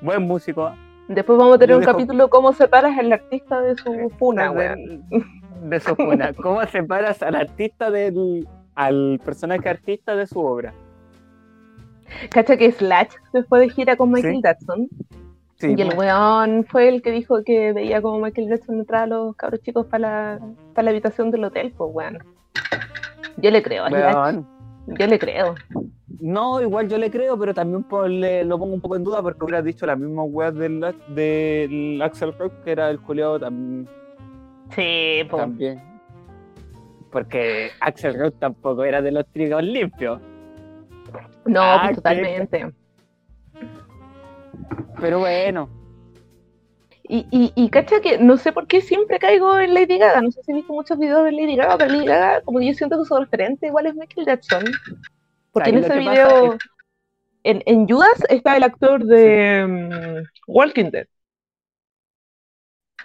Buen 0.00 0.22
músico. 0.22 0.72
Después 1.08 1.38
vamos 1.38 1.56
a 1.56 1.58
tener 1.58 1.74
Yo 1.74 1.78
un 1.78 1.82
dejo- 1.84 1.92
capítulo 1.92 2.30
cómo 2.30 2.52
separas 2.52 2.96
al 2.98 3.12
artista 3.12 3.60
de 3.60 3.76
su 3.76 4.10
funa, 4.18 4.44
de, 4.44 4.50
weón. 4.50 5.04
de 5.68 5.80
su 5.80 5.94
funa. 5.96 6.32
¿Cómo 6.42 6.62
separas 6.66 7.22
al 7.22 7.34
artista 7.36 7.90
del. 7.90 8.46
al 8.74 9.20
personaje 9.24 9.68
artista 9.68 10.14
de 10.16 10.26
su 10.26 10.40
obra? 10.40 10.72
Cacha 12.30 12.56
que 12.56 12.70
Slash 12.72 13.08
se 13.32 13.42
fue 13.44 13.60
de 13.60 13.70
gira 13.70 13.96
con 13.96 14.10
Michael 14.12 14.36
Sí. 14.36 14.42
Jackson 14.42 14.88
Sí, 15.56 15.74
y 15.76 15.80
el 15.80 15.90
po. 15.90 15.96
weón 15.98 16.64
fue 16.64 16.88
el 16.88 17.02
que 17.02 17.10
dijo 17.12 17.42
que 17.44 17.72
veía 17.72 18.02
como 18.02 18.18
Michael 18.18 18.48
Jackson 18.48 18.78
entraba 18.80 19.04
a 19.04 19.06
los 19.06 19.36
cabros 19.36 19.60
chicos 19.62 19.86
para 19.86 19.98
la, 20.36 20.40
para 20.74 20.84
la 20.86 20.90
habitación 20.90 21.30
del 21.30 21.44
hotel, 21.44 21.72
pues 21.76 21.90
weón. 21.94 22.18
Yo 23.36 23.50
le 23.50 23.62
creo 23.62 23.84
a 23.84 23.88
Slash. 23.88 24.36
Yo 24.86 25.06
le 25.06 25.18
creo. 25.18 25.54
No, 26.20 26.60
igual 26.60 26.88
yo 26.88 26.98
le 26.98 27.10
creo, 27.10 27.38
pero 27.38 27.54
también 27.54 27.84
le- 28.20 28.44
lo 28.44 28.58
pongo 28.58 28.74
un 28.74 28.80
poco 28.80 28.96
en 28.96 29.04
duda 29.04 29.22
porque 29.22 29.44
hubiera 29.44 29.62
dicho 29.62 29.86
la 29.86 29.96
misma 29.96 30.22
weá 30.24 30.50
del, 30.52 30.94
del 31.08 32.00
Axel 32.02 32.32
Rock, 32.38 32.52
que 32.64 32.72
era 32.72 32.90
el 32.90 33.00
culiado 33.00 33.40
tam- 33.40 33.86
Sí, 34.70 35.22
po. 35.30 35.36
también. 35.38 35.82
Porque 37.10 37.70
Axel 37.80 38.18
Rock 38.18 38.36
tampoco 38.38 38.84
era 38.84 39.02
de 39.02 39.12
los 39.12 39.26
trigos 39.28 39.62
limpios. 39.62 40.20
No, 41.44 41.60
Ah, 41.60 41.78
pues 41.82 41.90
qué- 41.90 41.94
totalmente. 41.96 42.72
Pero 45.00 45.18
bueno, 45.18 45.68
Y, 47.14 47.26
y, 47.30 47.52
y 47.54 47.68
cacha 47.68 48.00
que 48.00 48.16
no 48.16 48.38
sé 48.38 48.52
por 48.52 48.66
qué 48.66 48.80
siempre 48.80 49.18
caigo 49.18 49.58
en 49.58 49.74
Lady 49.74 49.98
Gaga. 49.98 50.22
No 50.22 50.30
sé 50.30 50.42
si 50.44 50.50
he 50.50 50.54
visto 50.54 50.72
muchos 50.72 50.98
videos 50.98 51.24
de 51.24 51.32
Lady 51.32 51.56
Gaga, 51.56 51.76
pero 51.76 51.92
Lady 51.92 52.06
Gaga, 52.06 52.40
como 52.40 52.58
que 52.58 52.68
yo 52.68 52.72
siento 52.72 52.98
que 52.98 53.04
su 53.04 53.14
referente 53.14 53.66
igual 53.66 53.84
es 53.84 53.94
Michael 53.94 54.26
Jackson. 54.26 54.64
Porque 55.50 55.68
en 55.68 55.82
¿Sabes 55.82 55.90
ese 55.90 56.10
video, 56.10 56.56
en, 57.44 57.62
en 57.66 57.86
Judas 57.86 58.24
está 58.30 58.56
el 58.56 58.62
actor 58.62 59.04
de 59.04 59.66
mm, 59.68 60.26
Walking 60.46 60.90
Dead. 60.90 61.06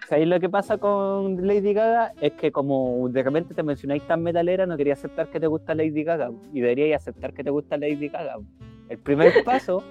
¿sabéis 0.07 0.29
lo 0.29 0.39
que 0.39 0.47
pasa 0.47 0.77
con 0.77 1.45
Lady 1.45 1.73
Gaga? 1.73 2.13
Es 2.21 2.31
que 2.31 2.49
como 2.49 3.09
de 3.09 3.23
repente 3.23 3.53
te 3.53 3.61
mencionáis 3.61 4.07
tan 4.07 4.23
metalera, 4.23 4.65
no 4.65 4.77
quería 4.77 4.93
aceptar 4.93 5.27
que 5.27 5.41
te 5.41 5.47
gusta 5.47 5.75
Lady 5.75 6.05
Gaga. 6.05 6.31
Y 6.53 6.61
deberíais 6.61 7.01
aceptar 7.01 7.33
que 7.33 7.43
te 7.43 7.49
gusta 7.49 7.75
Lady 7.75 8.07
Gaga. 8.07 8.37
El 8.87 8.99
primer 8.99 9.33
paso. 9.43 9.83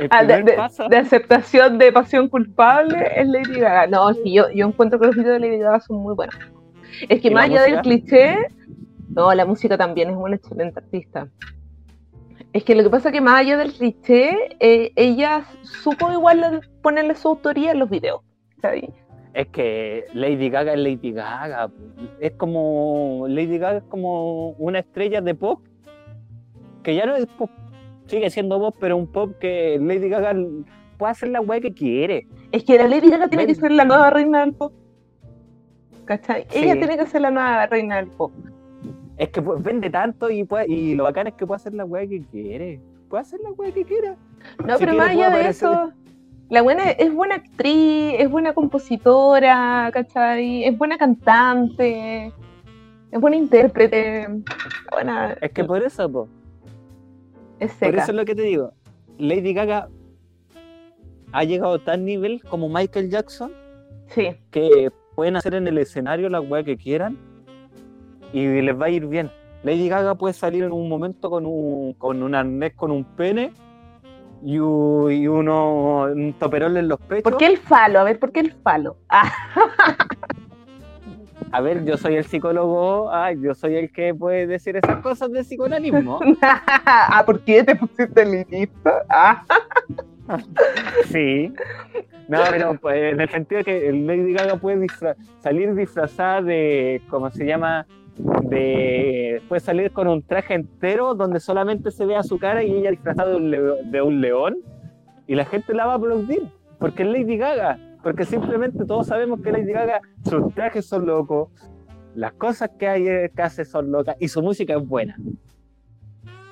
El 0.00 0.08
Ah, 0.10 0.22
de, 0.24 0.34
primer 0.34 0.44
de- 0.44 0.52
paso. 0.54 0.88
de 0.88 0.96
aceptación 0.96 1.78
de 1.78 1.92
pasión 1.92 2.28
culpable 2.28 3.06
es 3.16 3.26
Lady 3.28 3.60
Gaga. 3.60 3.86
No, 3.86 4.12
sí, 4.14 4.32
yo, 4.34 4.50
yo 4.50 4.66
encuentro 4.66 4.98
que 4.98 5.06
los 5.06 5.16
videos 5.16 5.40
de 5.40 5.46
Lady 5.48 5.58
Gaga 5.58 5.80
son 5.80 5.98
muy 5.98 6.14
buenos. 6.14 6.36
Es 7.08 7.20
que 7.20 7.28
¿Y 7.28 7.34
más 7.34 7.44
allá 7.46 7.62
del 7.62 7.80
cliché, 7.80 8.36
no, 9.10 9.32
la 9.34 9.44
música 9.44 9.76
también 9.76 10.10
es 10.10 10.16
una 10.16 10.36
excelente 10.36 10.78
artista. 10.78 11.28
Es 12.52 12.62
que 12.62 12.74
lo 12.76 12.84
que 12.84 12.90
pasa 12.90 13.08
es 13.08 13.12
que 13.12 13.20
más 13.20 13.40
allá 13.40 13.56
del 13.56 13.72
cliché, 13.72 14.36
eh, 14.60 14.92
ella 14.94 15.44
supo 15.62 16.12
igual 16.12 16.60
ponerle 16.82 17.14
su 17.16 17.28
autoría 17.28 17.72
en 17.72 17.80
los 17.80 17.90
videos. 17.90 18.20
¿sabes? 18.62 18.84
Es 19.34 19.48
que 19.48 20.04
Lady 20.14 20.48
Gaga 20.48 20.72
es 20.74 20.78
Lady 20.78 21.10
Gaga. 21.12 21.68
Es 22.20 22.32
como. 22.36 23.26
Lady 23.28 23.58
Gaga 23.58 23.78
es 23.78 23.84
como 23.84 24.50
una 24.50 24.78
estrella 24.78 25.20
de 25.20 25.34
pop. 25.34 25.60
Que 26.84 26.94
ya 26.94 27.04
no 27.06 27.16
es 27.16 27.26
pop. 27.26 27.50
Sigue 28.06 28.28
siendo 28.30 28.58
pop, 28.58 28.76
pero 28.78 28.96
un 28.96 29.06
pop 29.06 29.32
que 29.40 29.78
Lady 29.80 30.08
Gaga 30.08 30.34
puede 30.98 31.10
hacer 31.12 31.28
la 31.30 31.40
weá 31.40 31.60
que 31.60 31.72
quiere. 31.72 32.26
Es 32.52 32.64
que 32.64 32.76
la 32.78 32.86
Lady 32.88 33.08
Gaga 33.10 33.28
tiene 33.28 33.46
que 33.46 33.54
ser 33.54 33.70
la 33.72 33.84
nueva 33.84 34.10
reina 34.10 34.40
del 34.40 34.52
pop. 34.52 34.72
¿Cachai? 36.04 36.46
Sí. 36.50 36.58
Ella 36.64 36.74
tiene 36.74 36.98
que 36.98 37.06
ser 37.06 37.22
la 37.22 37.30
nueva 37.30 37.66
reina 37.66 37.96
del 37.96 38.08
pop. 38.08 38.32
Es 39.16 39.28
que 39.30 39.40
pues, 39.40 39.62
vende 39.62 39.88
tanto 39.90 40.28
y, 40.30 40.44
puede- 40.44 40.70
y 40.70 40.94
lo 40.94 41.04
bacán 41.04 41.28
es 41.28 41.34
que 41.34 41.46
puede 41.46 41.56
hacer 41.56 41.72
la 41.74 41.84
weá 41.84 42.06
que 42.06 42.22
quiere. 42.30 42.80
Puede 43.08 43.22
hacer 43.22 43.40
la 43.40 43.50
weá 43.52 43.72
que 43.72 43.84
quiera. 43.84 44.16
No, 44.66 44.76
Si 44.76 44.84
pero 44.84 44.96
más 44.98 45.08
allá 45.10 45.30
de 45.30 45.36
aparecer- 45.36 45.70
eso, 45.70 45.92
la 46.50 46.62
buena 46.62 46.90
es 46.90 47.12
buena 47.14 47.36
actriz, 47.36 48.14
es 48.18 48.28
buena 48.30 48.52
compositora, 48.52 49.90
¿cachai? 49.94 50.64
Es 50.64 50.76
buena 50.76 50.98
cantante, 50.98 52.26
es 53.10 53.20
buena 53.20 53.36
intérprete, 53.36 54.26
buena, 54.92 55.36
Es 55.40 55.52
que 55.52 55.64
por 55.64 55.82
eso, 55.82 56.10
po. 56.10 56.28
Es 57.64 57.72
Por 57.74 57.94
eso 57.94 58.10
es 58.12 58.14
lo 58.16 58.24
que 58.24 58.34
te 58.34 58.42
digo. 58.42 58.72
Lady 59.18 59.52
Gaga 59.54 59.88
ha 61.32 61.44
llegado 61.44 61.74
a 61.74 61.78
tal 61.78 62.04
nivel 62.04 62.42
como 62.48 62.68
Michael 62.68 63.10
Jackson 63.10 63.52
Sí, 64.08 64.28
que 64.50 64.90
pueden 65.14 65.36
hacer 65.36 65.54
en 65.54 65.66
el 65.66 65.78
escenario 65.78 66.28
la 66.28 66.40
weá 66.40 66.62
que 66.62 66.76
quieran 66.76 67.16
y 68.32 68.46
les 68.62 68.78
va 68.80 68.86
a 68.86 68.90
ir 68.90 69.06
bien. 69.06 69.30
Lady 69.62 69.88
Gaga 69.88 70.14
puede 70.16 70.34
salir 70.34 70.64
en 70.64 70.72
un 70.72 70.88
momento 70.88 71.30
con 71.30 71.46
un, 71.46 71.94
con 71.94 72.22
un 72.22 72.34
arnés 72.34 72.74
con 72.74 72.90
un 72.90 73.04
pene 73.04 73.52
y, 74.44 74.58
u- 74.60 75.08
y 75.10 75.26
uno, 75.26 76.02
un 76.02 76.34
toperol 76.38 76.76
en 76.76 76.88
los 76.88 77.00
pechos. 77.00 77.22
¿por 77.22 77.38
qué 77.38 77.46
el 77.46 77.56
falo? 77.56 77.98
A 78.00 78.04
ver, 78.04 78.18
¿por 78.18 78.30
qué 78.30 78.40
el 78.40 78.52
falo? 78.52 78.96
Ah, 79.08 79.32
A 81.54 81.60
ver, 81.60 81.84
yo 81.84 81.96
soy 81.96 82.16
el 82.16 82.24
psicólogo, 82.24 83.12
ay, 83.12 83.40
yo 83.40 83.54
soy 83.54 83.76
el 83.76 83.92
que 83.92 84.12
puede 84.12 84.48
decir 84.48 84.76
esas 84.76 84.96
cosas 85.02 85.30
de 85.30 85.42
psicoanalismo. 85.42 86.18
ah, 86.42 87.22
¿por 87.24 87.38
qué 87.44 87.62
te 87.62 87.76
pusiste 87.76 88.22
elitista? 88.22 89.04
Ah, 89.08 89.44
Sí. 91.06 91.52
No, 92.26 92.40
pero 92.50 92.74
pues, 92.80 93.12
en 93.12 93.20
el 93.20 93.28
sentido 93.28 93.58
de 93.60 93.64
que 93.64 93.92
Lady 93.92 94.32
Gaga 94.32 94.56
puede 94.56 94.78
disfra- 94.78 95.14
salir 95.38 95.72
disfrazada 95.76 96.42
de, 96.42 97.00
¿cómo 97.08 97.30
se 97.30 97.46
llama? 97.46 97.86
De, 98.16 99.40
puede 99.48 99.60
salir 99.60 99.92
con 99.92 100.08
un 100.08 100.22
traje 100.22 100.54
entero 100.54 101.14
donde 101.14 101.38
solamente 101.38 101.92
se 101.92 102.04
vea 102.04 102.22
su 102.24 102.38
cara 102.38 102.64
y 102.64 102.72
ella 102.72 102.90
disfrazada 102.90 103.30
de 103.30 103.36
un, 103.36 103.90
de 103.92 104.02
un 104.02 104.20
león 104.20 104.56
y 105.28 105.34
la 105.36 105.44
gente 105.44 105.72
la 105.72 105.86
va 105.86 105.92
a 105.92 105.96
aplaudir 105.96 106.42
porque 106.78 107.02
es 107.04 107.08
Lady 107.10 107.36
Gaga, 107.36 107.78
porque 108.04 108.26
simplemente 108.26 108.84
todos 108.84 109.06
sabemos 109.06 109.40
que 109.40 109.50
Lady 109.50 109.72
Gaga, 109.72 110.02
sus 110.28 110.54
trajes 110.54 110.84
son 110.84 111.06
locos, 111.06 111.48
las 112.14 112.34
cosas 112.34 112.70
que, 112.78 112.86
hay, 112.86 113.08
eh, 113.08 113.32
que 113.34 113.42
hace 113.42 113.64
son 113.64 113.90
locas 113.90 114.16
y 114.20 114.28
su 114.28 114.42
música 114.42 114.76
es 114.76 114.86
buena. 114.86 115.16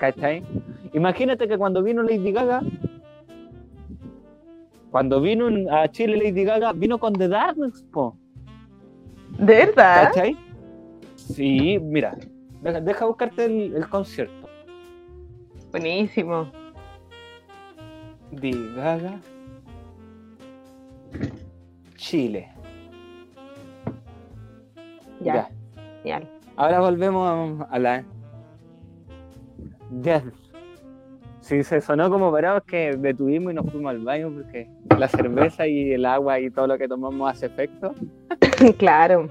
¿Cachai? 0.00 0.42
Imagínate 0.94 1.46
que 1.46 1.59
cuando 1.59 1.82
vino 1.82 2.03
Lady 2.03 2.32
Gaga, 2.32 2.62
cuando 4.90 5.20
vino 5.20 5.48
a 5.70 5.88
Chile 5.88 6.16
Lady 6.16 6.42
Gaga, 6.42 6.72
vino 6.72 6.98
con 6.98 7.12
The 7.12 7.28
Darkness, 7.28 7.84
po, 7.92 8.16
¿De 9.38 9.66
verdad? 9.66 10.09
¿cachai? 10.09 10.36
Sí, 11.16 11.78
mira, 11.78 12.16
deja, 12.62 12.80
deja 12.80 13.05
buscarte 13.05 13.44
el, 13.44 13.76
el 13.76 13.88
concierto. 13.88 14.48
Buenísimo. 15.70 16.50
The 18.40 18.50
Gaga, 18.74 19.20
Chile. 22.03 22.48
Ya, 25.20 25.34
Ya. 25.34 25.48
genial. 26.03 26.28
Ahora 26.57 26.80
volvemos 26.80 27.64
a 27.70 27.78
la. 27.78 28.05
Ya. 30.00 30.22
Si 31.40 31.62
se 31.62 31.80
sonó 31.80 32.11
como 32.11 32.32
parado 32.32 32.59
es 32.59 32.64
que 32.64 32.96
detuvimos 32.96 33.53
y 33.53 33.55
nos 33.55 33.70
fuimos 33.70 33.90
al 33.90 34.00
baño 34.00 34.30
porque 34.34 34.68
la 34.98 35.07
cerveza 35.09 35.66
y 35.68 35.92
el 35.92 36.05
agua 36.05 36.40
y 36.40 36.50
todo 36.50 36.66
lo 36.66 36.76
que 36.78 36.88
tomamos 36.88 37.30
hace 37.30 37.46
efecto. 37.46 37.94
claro. 38.78 39.28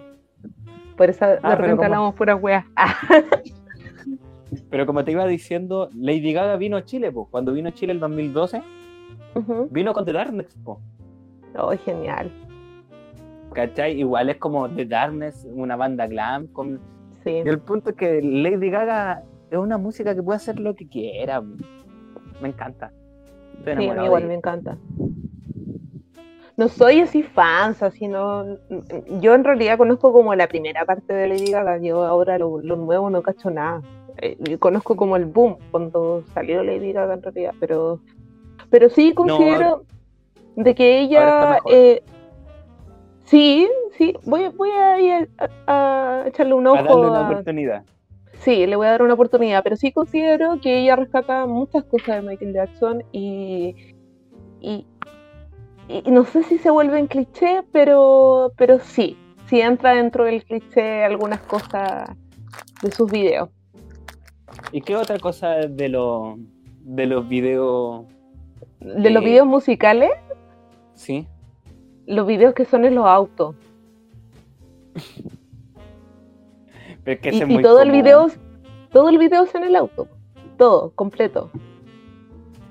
Por 0.96 1.10
eso 1.10 1.26
de 1.26 1.34
Ah, 1.36 1.40
pero 1.42 1.56
repente 1.64 1.86
hablamos 1.86 2.14
pura 2.16 2.36
wea. 2.36 2.66
Ah, 2.76 2.96
Pero 4.70 4.86
como 4.86 5.04
te 5.04 5.12
iba 5.12 5.26
diciendo, 5.28 5.90
Lady 5.94 6.32
Gaga 6.34 6.56
vino 6.58 6.76
a 6.78 6.84
Chile, 6.86 7.12
pues. 7.12 7.28
Cuando 7.32 7.52
vino 7.54 7.70
a 7.70 7.74
Chile 7.74 7.92
el 7.94 8.00
2012, 8.00 8.62
ujú. 9.36 9.68
vino 9.72 9.94
con 9.94 10.04
The 10.06 10.14
Darkness, 10.14 10.58
po. 10.64 10.80
Oh, 11.58 11.72
genial. 11.86 12.32
¿Cachai? 13.54 14.00
Igual 14.00 14.30
es 14.30 14.38
como 14.38 14.70
The 14.70 14.86
Darkness, 14.86 15.48
una 15.54 15.76
banda 15.76 16.08
glam. 16.08 16.48
Con... 16.48 16.80
Sí. 17.24 17.42
Y 17.46 17.48
el 17.48 17.60
punto 17.60 17.92
es 17.92 17.96
que 17.96 18.22
Lady 18.22 18.70
Gaga 18.70 19.24
es 19.50 19.58
una 19.58 19.78
música 19.78 20.16
que 20.16 20.24
puede 20.24 20.38
hacer 20.38 20.60
lo 20.60 20.76
que 20.76 20.88
quiera. 20.88 21.42
Me 22.42 22.50
encanta. 22.50 22.92
Estoy 23.58 23.64
Sí, 23.66 23.72
a 23.72 23.76
mí 23.76 23.84
enamorado 23.86 24.06
igual 24.08 24.26
me 24.28 24.34
encanta. 24.36 24.78
No 26.58 26.68
soy 26.68 27.02
así 27.02 27.24
fans, 27.24 27.82
así 27.84 28.08
no. 28.08 28.58
Yo 29.20 29.34
en 29.34 29.44
realidad 29.44 29.78
conozco 29.78 30.12
como 30.14 30.34
la 30.36 30.48
primera 30.48 30.86
parte 30.86 31.14
de 31.14 31.28
Lady 31.28 31.52
Gaga. 31.52 31.78
Yo 31.78 32.06
ahora 32.06 32.38
lo, 32.38 32.62
lo 32.62 32.76
nuevo 32.76 33.10
no 33.10 33.22
cacho 33.22 33.50
nada. 33.50 33.82
Eh, 34.18 34.58
conozco 34.58 34.96
como 34.96 35.16
el 35.16 35.26
boom 35.26 35.58
cuando 35.72 36.24
salió 36.34 36.64
Lady 36.64 36.92
Gaga 36.92 37.16
en 37.16 37.24
realidad, 37.24 37.54
pero, 37.60 38.00
pero 38.70 38.90
sí 38.90 39.14
considero 39.14 39.84
de 40.56 40.76
que 40.76 41.00
ella. 41.00 41.60
Sí, 43.32 43.68
sí, 43.98 44.14
voy, 44.26 44.50
voy 44.50 44.70
a, 44.70 45.00
ir 45.00 45.30
a, 45.66 46.22
a 46.24 46.28
echarle 46.28 46.54
un 46.54 46.68
A 46.68 46.74
ojo. 46.74 46.84
darle 46.84 47.08
una 47.10 47.20
a- 47.20 47.30
oportunidad. 47.30 47.84
Sí, 48.42 48.66
le 48.68 48.76
voy 48.76 48.88
a 48.88 48.92
dar 48.92 49.02
una 49.04 49.14
oportunidad, 49.14 49.64
pero 49.64 49.76
sí 49.76 49.92
considero 49.92 50.60
que 50.62 50.80
ella 50.80 50.96
rescata 50.96 51.46
muchas 51.46 51.84
cosas 51.86 52.18
de 52.18 52.22
Michael 52.30 52.54
Jackson 52.54 53.04
y, 53.12 53.76
y, 54.60 54.86
y 55.88 56.04
no 56.12 56.26
sé 56.26 56.44
si 56.44 56.58
se 56.58 56.70
vuelve 56.72 56.98
en 57.00 57.08
cliché, 57.08 57.62
pero, 57.72 58.52
pero 58.58 58.80
sí, 58.80 59.16
sí 59.48 59.62
entra 59.62 59.94
dentro 59.94 60.26
del 60.26 60.44
cliché 60.44 61.04
algunas 61.04 61.40
cosas 61.42 62.10
de 62.82 62.92
sus 62.92 63.12
videos. 63.12 63.50
¿Y 64.72 64.82
qué 64.82 64.96
otra 64.96 65.20
cosa 65.20 65.50
de 65.68 65.90
los 65.90 66.36
de 66.84 67.06
los 67.06 67.28
videos? 67.30 68.06
De 68.80 69.12
los 69.12 69.24
videos 69.24 69.46
musicales, 69.46 70.10
Sí. 70.96 71.28
Los 72.12 72.28
videos 72.28 72.54
que 72.54 72.66
son 72.66 72.86
en 72.86 72.96
los 72.96 73.06
autos. 73.06 73.56
Pero 77.04 77.16
es 77.16 77.20
que 77.22 77.30
Y, 77.30 77.36
ese 77.36 77.44
es 77.46 77.50
y 77.50 77.54
muy 77.54 77.64
todo 77.64 77.82
el 77.82 77.92
video, 77.92 78.28
todo 78.92 79.10
el 79.10 79.18
video 79.18 79.44
es 79.44 79.56
en 79.56 79.64
el 79.64 79.76
auto, 79.76 80.08
todo, 80.58 80.92
completo. 80.92 81.50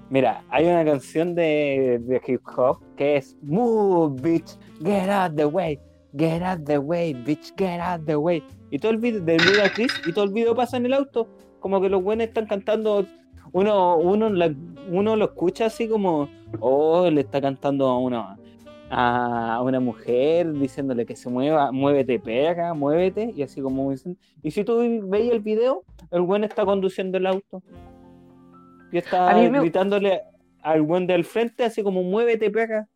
Mira, 0.08 0.44
hay 0.50 0.66
una 0.66 0.84
canción 0.84 1.34
de, 1.34 2.00
de 2.04 2.20
hip 2.26 2.40
hop 2.56 2.78
que 2.96 3.16
es 3.16 3.36
Move, 3.42 4.20
bitch, 4.20 4.56
get 4.84 5.08
out 5.08 5.34
the 5.36 5.46
way, 5.46 5.78
get 6.16 6.42
out 6.42 6.64
the 6.64 6.78
way, 6.78 7.14
bitch, 7.14 7.52
get 7.56 7.80
out 7.80 8.04
the 8.06 8.16
way. 8.16 8.42
Y 8.70 8.78
todo 8.78 8.92
el 8.92 8.98
video, 8.98 9.20
del 9.20 9.38
video 9.40 9.64
Chris, 9.74 9.92
y 10.06 10.12
todo 10.12 10.24
el 10.24 10.32
video 10.32 10.54
pasa 10.54 10.76
en 10.76 10.86
el 10.86 10.92
auto, 10.94 11.28
como 11.60 11.80
que 11.80 11.88
los 11.88 12.02
buenos 12.02 12.26
están 12.28 12.46
cantando 12.46 13.04
uno, 13.52 13.96
uno, 13.96 14.28
la- 14.30 14.54
uno 14.90 15.16
lo 15.16 15.24
escucha 15.26 15.66
así 15.66 15.88
como, 15.88 16.28
oh, 16.60 17.08
le 17.10 17.20
está 17.22 17.40
cantando 17.40 17.86
a 17.88 17.98
una, 17.98 18.36
a 18.90 19.60
una 19.62 19.78
mujer 19.78 20.52
diciéndole 20.52 21.06
que 21.06 21.14
se 21.14 21.30
mueva, 21.30 21.70
muévete, 21.70 22.18
pega, 22.18 22.74
muévete, 22.74 23.32
y 23.36 23.42
así 23.42 23.60
como 23.60 23.90
dicen. 23.90 24.18
Y 24.42 24.50
si 24.50 24.64
tú 24.64 24.78
veis 25.04 25.30
el 25.30 25.40
video, 25.40 25.84
el 26.10 26.22
buen 26.22 26.42
está 26.44 26.64
conduciendo 26.64 27.16
el 27.18 27.26
auto. 27.26 27.62
Y 28.90 28.98
está 28.98 29.32
me- 29.34 29.60
gritándole 29.60 30.22
al 30.62 30.82
buen 30.82 31.06
del 31.06 31.24
frente, 31.24 31.64
así 31.64 31.82
como, 31.82 32.02
muévete, 32.02 32.50
pega. 32.50 32.88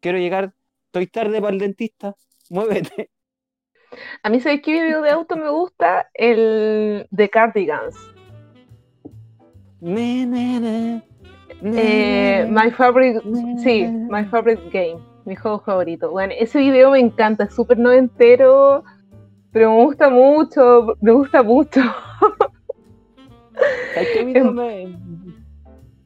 Quiero 0.00 0.18
llegar, 0.18 0.52
estoy 0.86 1.06
tarde 1.06 1.40
para 1.40 1.52
el 1.52 1.58
dentista, 1.60 2.16
muévete. 2.48 3.10
A 4.22 4.30
mí, 4.30 4.40
¿sabes 4.40 4.62
qué 4.62 4.72
video 4.72 5.02
de 5.02 5.10
auto 5.10 5.36
me 5.36 5.50
gusta? 5.50 6.08
El 6.14 7.06
de 7.10 7.28
Cardigans. 7.28 7.94
Ne, 9.80 10.24
ne, 10.24 10.60
ne, 10.60 11.02
Eh, 11.64 12.46
my 12.48 12.70
favorite, 12.70 13.20
sí, 13.58 13.86
my 13.86 14.24
favorite 14.24 14.62
game, 14.72 15.00
mi 15.24 15.36
juego 15.36 15.60
favorito. 15.60 16.10
Bueno, 16.10 16.34
ese 16.38 16.58
video 16.58 16.90
me 16.90 17.00
encanta, 17.00 17.44
es 17.44 17.54
súper 17.54 17.78
noventero, 17.78 18.84
pero 19.52 19.70
me 19.74 19.84
gusta 19.84 20.10
mucho, 20.10 20.96
me 21.00 21.12
gusta 21.12 21.42
mucho. 21.42 21.80
¿Sabes 23.94 24.08
qué 24.12 24.24
video 24.24 24.52
me- 24.52 24.88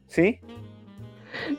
¿Sí? 0.07 0.39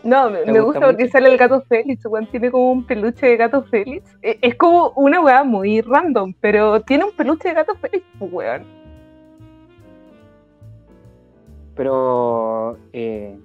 No, 0.02 0.30
me, 0.30 0.38
¿Te 0.40 0.52
me 0.52 0.60
gusta 0.60 0.78
gusta 0.78 0.86
porque 0.86 1.04
mucho? 1.04 1.12
sale 1.12 1.28
el 1.30 1.38
gato 1.38 1.62
Félix, 1.68 2.04
weón, 2.06 2.26
tiene 2.26 2.50
como 2.50 2.72
un 2.72 2.84
peluche 2.84 3.26
de 3.26 3.36
gato 3.36 3.62
Félix. 3.64 4.04
E- 4.22 4.38
Es 4.42 4.54
como 4.56 4.92
una 4.96 5.20
weá 5.20 5.44
muy 5.44 5.80
random, 5.80 6.34
pero 6.40 6.80
tiene 6.82 7.04
un 7.04 7.12
peluche 7.12 7.48
de 7.48 7.54
gato 7.54 7.74
Félix, 7.76 8.04
pues, 8.18 8.32
weón. 8.32 8.64
Pero, 11.74 12.76
eh, 12.92 13.38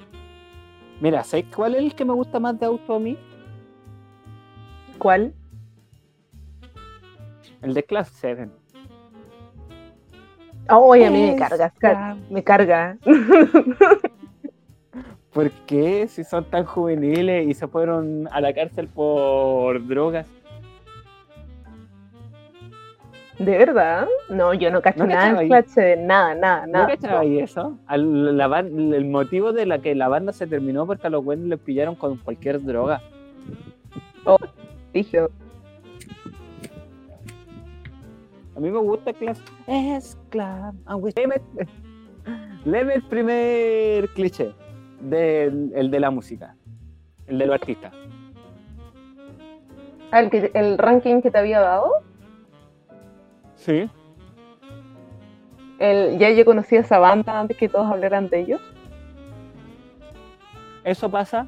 mira, 1.01 1.23
¿sabes 1.23 1.45
cuál 1.55 1.75
es 1.75 1.81
el 1.83 1.95
que 1.95 2.05
me 2.05 2.13
gusta 2.13 2.39
más 2.39 2.59
de 2.59 2.65
auto 2.65 2.95
a 2.95 2.99
mí? 2.99 3.17
¿Cuál? 5.03 5.33
El 7.61 7.73
de 7.73 7.83
Class 7.83 8.09
7. 8.21 8.47
Ay, 10.69 11.03
a 11.03 11.11
mí 11.11 11.31
me 11.31 11.35
carga, 11.35 11.69
car- 11.77 12.15
me 12.29 12.41
carga. 12.41 12.97
¿Por 15.33 15.51
qué 15.67 16.07
si 16.07 16.23
son 16.23 16.45
tan 16.45 16.63
juveniles 16.63 17.49
y 17.49 17.53
se 17.53 17.67
fueron 17.67 18.29
a 18.31 18.39
la 18.39 18.53
cárcel 18.53 18.87
por 18.87 19.85
drogas? 19.85 20.25
¿De 23.39 23.57
verdad? 23.57 24.07
No, 24.29 24.53
yo 24.53 24.71
no 24.71 24.81
cacho 24.81 24.99
¿No 24.99 25.07
nada 25.07 25.41
en 25.41 25.47
clase 25.49 25.81
de 25.81 25.97
nada, 25.97 26.33
nada, 26.33 26.65
¿No 26.65 26.71
nada. 26.71 26.87
cachabas 26.87 27.25
eso? 27.27 27.77
Al- 27.87 28.37
la 28.37 28.47
ban- 28.47 28.93
el 28.93 29.03
motivo 29.05 29.51
de 29.51 29.65
la 29.65 29.79
que 29.79 29.95
la 29.95 30.07
banda 30.07 30.31
se 30.31 30.47
terminó 30.47 30.87
porque 30.87 31.07
a 31.07 31.09
los 31.09 31.25
buenos 31.25 31.47
les 31.47 31.59
pillaron 31.59 31.95
con 31.95 32.15
cualquier 32.19 32.63
droga. 32.63 33.01
A 38.55 38.59
mí 38.59 38.69
me 38.69 38.77
gusta 38.79 39.13
Class. 39.13 39.41
Es 39.67 40.17
Class. 40.29 40.75
Léeme, 41.15 41.41
léeme 42.65 42.93
el 42.95 43.03
primer 43.03 44.09
cliché 44.09 44.53
del 45.01 45.71
el 45.75 45.89
de 45.91 45.99
la 45.99 46.11
música. 46.11 46.55
El 47.27 47.39
de 47.39 47.45
los 47.47 47.55
artistas. 47.55 47.93
ah, 50.11 50.19
el, 50.19 50.29
que- 50.29 50.51
el 50.53 50.77
ranking 50.77 51.21
que 51.21 51.31
te 51.31 51.37
había 51.39 51.59
dado, 51.59 51.91
Sí. 53.55 53.89
el, 55.79 56.19
ya 56.19 56.29
yo 56.29 56.45
conocía 56.45 56.81
esa 56.81 56.99
banda 56.99 57.39
antes 57.39 57.57
que 57.57 57.67
todos 57.69 57.87
hablaran 57.89 58.29
de 58.29 58.41
ellos. 58.41 58.61
Eso 60.83 61.09
pasa 61.09 61.47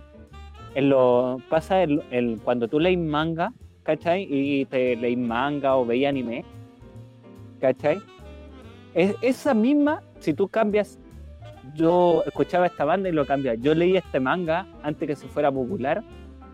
en 0.76 0.89
lo 0.89 1.38
pasa 1.49 1.84
en- 1.84 2.38
cuando 2.39 2.67
tú 2.67 2.80
lees 2.80 2.99
manga, 2.99 3.51
¿cachai? 3.84 4.28
Y 4.30 4.65
te 4.65 4.95
lees 4.95 5.17
manga 5.17 5.76
o 5.76 5.86
veis 5.86 6.05
anime, 6.05 6.45
¿cachai? 7.59 7.99
Es, 8.93 9.15
esa 9.21 9.53
misma, 9.53 10.03
si 10.19 10.34
tú 10.34 10.47
cambias, 10.47 10.99
yo 11.73 12.23
escuchaba 12.26 12.67
esta 12.67 12.86
banda 12.86 13.09
y 13.09 13.11
lo 13.11 13.26
cambias, 13.26 13.57
yo 13.59 13.73
leí 13.73 13.97
este 13.97 14.19
manga 14.19 14.67
antes 14.84 15.07
que 15.07 15.15
se 15.15 15.28
fuera 15.28 15.51
popular, 15.51 16.03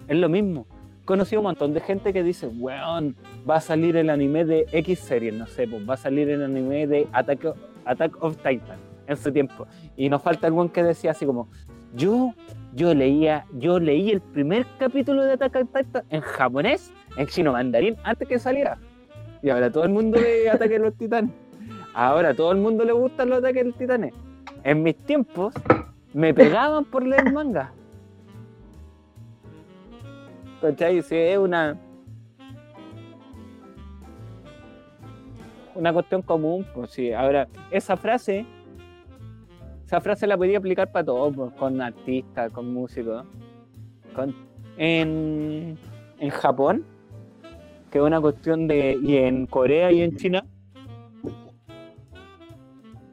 es 0.08 0.18
lo 0.18 0.30
mismo. 0.30 0.66
Conocí 1.06 1.36
un 1.36 1.44
montón 1.44 1.74
de 1.74 1.82
gente 1.82 2.14
que 2.14 2.24
dice, 2.24 2.48
weón, 2.48 3.16
va 3.50 3.56
a 3.56 3.62
salir 3.62 3.98
el 3.98 4.10
anime 4.10 4.46
de 4.46 4.66
X 4.72 5.00
series, 5.00 5.34
no 5.34 5.48
sé, 5.48 5.68
pues 5.68 5.88
va 5.88 5.96
a 5.96 5.98
salir 5.98 6.30
el 6.30 6.44
anime 6.44 6.88
de 6.88 7.08
Attack, 7.12 7.56
Attack 7.86 8.24
of 8.24 8.38
Titan 8.38 8.78
en 9.08 9.18
su 9.18 9.32
tiempo. 9.32 9.68
Y 9.98 10.10
nos 10.10 10.22
falta 10.22 10.48
algún 10.48 10.70
que 10.70 10.84
decía 10.84 11.12
así 11.12 11.26
como, 11.26 11.50
yo 11.96 12.34
yo 12.74 12.94
leía, 12.94 13.46
yo 13.58 13.80
leí 13.80 14.12
el 14.12 14.22
primer 14.22 14.66
capítulo 14.80 15.24
de 15.24 15.34
Attack 15.34 15.56
on 15.56 15.68
Titan 15.68 16.04
en 16.10 16.22
japonés, 16.22 16.94
en 17.18 17.28
chino 17.28 17.52
mandarín, 17.52 17.98
antes 18.04 18.28
que 18.28 18.40
saliera. 18.40 18.78
Y 19.44 19.50
ahora 19.50 19.70
todo 19.70 19.84
el 19.84 19.90
mundo 19.90 20.20
ve 20.20 20.50
Ataque 20.54 20.74
de 20.74 20.80
los 20.80 20.96
Titanes. 20.96 21.32
Ahora 21.94 22.34
todo 22.34 22.52
el 22.54 22.60
mundo 22.60 22.86
le 22.86 22.94
gustan 22.94 23.30
los 23.30 23.40
Ataques 23.40 23.64
de 23.64 23.70
los 23.70 23.78
Titanes. 23.78 24.14
En 24.64 24.84
mis 24.84 24.96
tiempos 24.96 25.54
me 26.14 26.34
pegaban 26.34 26.86
por 26.86 27.06
leer 27.06 27.32
manga. 27.34 27.74
¿Cachai? 30.62 31.02
Sí, 31.02 31.16
es 31.16 31.38
una. 31.38 31.78
Una 35.74 35.92
cuestión 35.92 36.22
común, 36.22 36.66
pues 36.74 36.92
sí. 36.92 37.12
Ahora, 37.12 37.48
esa 37.72 37.98
frase 37.98 38.46
esa 39.92 40.00
frase 40.00 40.26
la 40.26 40.38
podía 40.38 40.58
aplicar 40.58 40.90
para 40.90 41.04
todo, 41.04 41.30
pues, 41.34 41.52
con 41.56 41.82
artistas, 41.82 42.50
con 42.54 42.74
músicos. 42.74 43.26
Con, 44.16 44.34
en, 44.78 45.78
en 46.18 46.30
Japón, 46.30 46.86
que 47.92 47.98
es 47.98 48.04
una 48.06 48.22
cuestión 48.22 48.70
de. 48.70 48.98
y 49.04 49.18
en 49.18 49.48
Corea 49.48 49.92
y 49.92 50.02
en 50.02 50.16
China, 50.16 50.46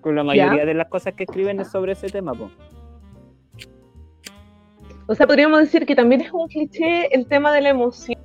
con 0.01 0.15
la 0.15 0.23
mayoría 0.23 0.65
de 0.65 0.75
las 0.75 0.87
cosas 0.87 1.15
que 1.15 1.25
escriben 1.25 1.59
es 1.59 1.69
sobre 1.69 1.93
ese 1.93 2.11
tema, 2.11 2.33
pues. 2.33 2.53
O 5.09 5.17
sea, 5.17 5.27
podríamos 5.27 5.59
decir 5.59 5.85
que 5.85 5.97
también 5.97 6.21
es 6.21 6.33
un 6.33 6.47
cliché 6.47 7.13
el 7.13 7.27
tema 7.27 7.53
de 7.53 7.61
la 7.61 7.71
emoción 7.71 8.17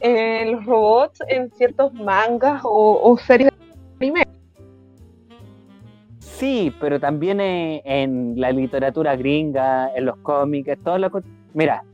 en 0.00 0.52
los 0.52 0.66
robots 0.66 1.22
en 1.28 1.50
ciertos 1.52 1.94
mangas 1.94 2.60
o, 2.62 3.00
o 3.02 3.16
series 3.16 3.50
de 3.50 4.06
anime. 4.06 4.29
Sí, 6.40 6.74
pero 6.80 6.98
también 6.98 7.38
en 7.38 8.40
la 8.40 8.50
literatura 8.50 9.14
gringa, 9.14 9.94
en 9.94 10.06
los 10.06 10.16
cómics, 10.22 10.74
las 10.86 11.10
cosas. 11.10 11.28
Mira. 11.52 11.84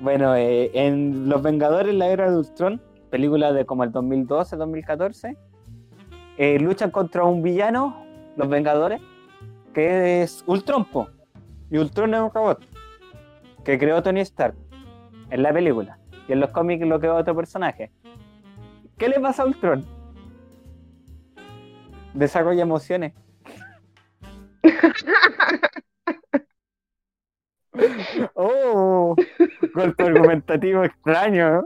Bueno, 0.00 0.34
eh, 0.34 0.68
en 0.74 1.28
Los 1.28 1.42
Vengadores, 1.42 1.94
la 1.94 2.08
era 2.08 2.28
de 2.28 2.36
Ultron, 2.36 2.80
película 3.08 3.52
de 3.52 3.64
como 3.64 3.84
el 3.84 3.92
2012, 3.92 4.56
2014, 4.56 5.36
eh, 6.38 6.58
luchan 6.58 6.90
contra 6.90 7.22
un 7.22 7.40
villano, 7.40 8.04
los 8.36 8.48
Vengadores, 8.48 9.00
que 9.72 10.22
es 10.22 10.42
Ultron, 10.48 10.86
po. 10.86 11.08
Y 11.70 11.78
Ultron 11.78 12.14
es 12.14 12.20
un 12.20 12.32
robot 12.32 12.64
que 13.62 13.78
creó 13.78 14.02
Tony 14.02 14.22
Stark 14.22 14.56
en 15.30 15.44
la 15.44 15.52
película. 15.52 16.00
Y 16.26 16.32
en 16.32 16.40
los 16.40 16.50
cómics 16.50 16.84
lo 16.84 16.98
creó 16.98 17.14
otro 17.14 17.36
personaje. 17.36 17.92
¿Qué 18.98 19.08
le 19.08 19.20
pasa 19.20 19.44
a 19.44 19.46
Ultron? 19.46 19.99
Desarrolla 22.14 22.62
emociones. 22.62 23.12
Oh, 28.34 29.14
golpe 29.74 30.04
argumentativo 30.04 30.84
extraño. 30.84 31.62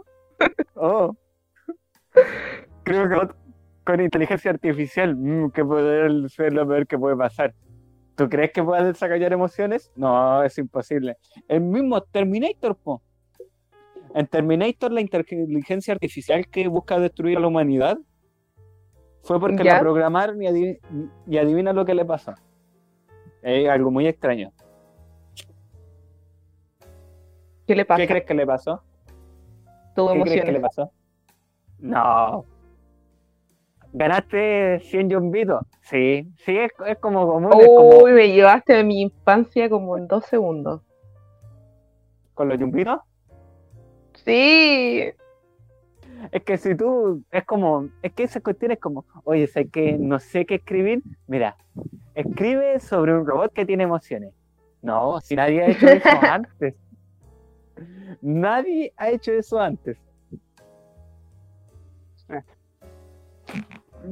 Oh, 0.74 1.16
creo 2.82 3.08
que 3.08 3.34
con 3.84 4.00
inteligencia 4.00 4.50
artificial, 4.50 5.16
mm, 5.16 5.50
que 5.50 5.64
puede 5.64 6.28
ser 6.28 6.52
lo 6.52 6.66
peor 6.66 6.86
que 6.86 6.98
puede 6.98 7.16
pasar. 7.16 7.54
¿Tú 8.16 8.28
crees 8.28 8.52
que 8.52 8.62
pueda 8.62 8.84
desarrollar 8.84 9.32
emociones? 9.32 9.90
No, 9.96 10.42
es 10.42 10.56
imposible. 10.58 11.16
El 11.48 11.62
mismo 11.62 12.00
Terminator, 12.02 12.76
po. 12.76 13.02
En 14.14 14.26
Terminator, 14.28 14.92
la 14.92 15.00
inteligencia 15.00 15.94
artificial 15.94 16.46
que 16.46 16.68
busca 16.68 16.98
destruir 16.98 17.38
a 17.38 17.40
la 17.40 17.48
humanidad 17.48 17.98
fue 19.24 19.40
porque 19.40 19.64
¿Ya? 19.64 19.74
la 19.74 19.80
programaron 19.80 20.40
y, 20.42 20.46
adiv- 20.46 20.80
y 21.26 21.38
adivina 21.38 21.72
lo 21.72 21.84
que 21.84 21.94
le 21.94 22.04
pasó. 22.04 22.32
Es 23.42 23.68
algo 23.68 23.90
muy 23.90 24.06
extraño. 24.06 24.52
¿Qué 27.66 27.74
le 27.74 27.84
pasa? 27.84 28.02
¿Qué 28.02 28.06
crees 28.08 28.24
que 28.24 28.34
le 28.34 28.46
pasó? 28.46 28.82
Tuvo 29.96 30.12
¿Qué 30.12 30.20
crees 30.22 30.44
que 30.44 30.52
le 30.52 30.60
pasó? 30.60 30.90
No. 31.78 32.44
¿Ganaste 33.92 34.80
100 34.80 35.10
yumbitos? 35.10 35.62
Sí, 35.82 36.28
sí, 36.38 36.58
es, 36.58 36.72
es 36.86 36.98
como 36.98 37.26
común, 37.26 37.50
es 37.60 37.66
como 37.66 37.98
Uy, 38.02 38.12
me 38.12 38.28
llevaste 38.32 38.74
de 38.74 38.84
mi 38.84 39.02
infancia 39.02 39.68
como 39.70 39.96
en 39.96 40.06
dos 40.08 40.24
segundos. 40.26 40.82
con 42.34 42.48
los 42.48 42.58
yumbitos. 42.58 42.98
Sí. 44.24 45.04
Es 46.32 46.42
que 46.42 46.56
si 46.56 46.74
tú, 46.74 47.22
es 47.30 47.44
como, 47.44 47.88
es 48.02 48.12
que 48.12 48.24
esa 48.24 48.40
cuestión 48.40 48.72
es 48.72 48.78
como, 48.78 49.04
oye, 49.24 49.46
sé 49.46 49.68
que 49.68 49.96
no 49.98 50.18
sé 50.18 50.46
qué 50.46 50.56
escribir, 50.56 51.02
mira, 51.26 51.56
escribe 52.14 52.80
sobre 52.80 53.14
un 53.16 53.26
robot 53.26 53.52
que 53.52 53.64
tiene 53.66 53.84
emociones. 53.84 54.32
No, 54.82 55.20
si 55.20 55.34
nadie 55.36 55.62
ha 55.62 55.70
hecho 55.70 55.86
eso 55.88 56.08
antes. 56.22 56.74
Nadie 58.20 58.92
ha 58.96 59.10
hecho 59.10 59.32
eso 59.32 59.58
antes. 59.60 59.96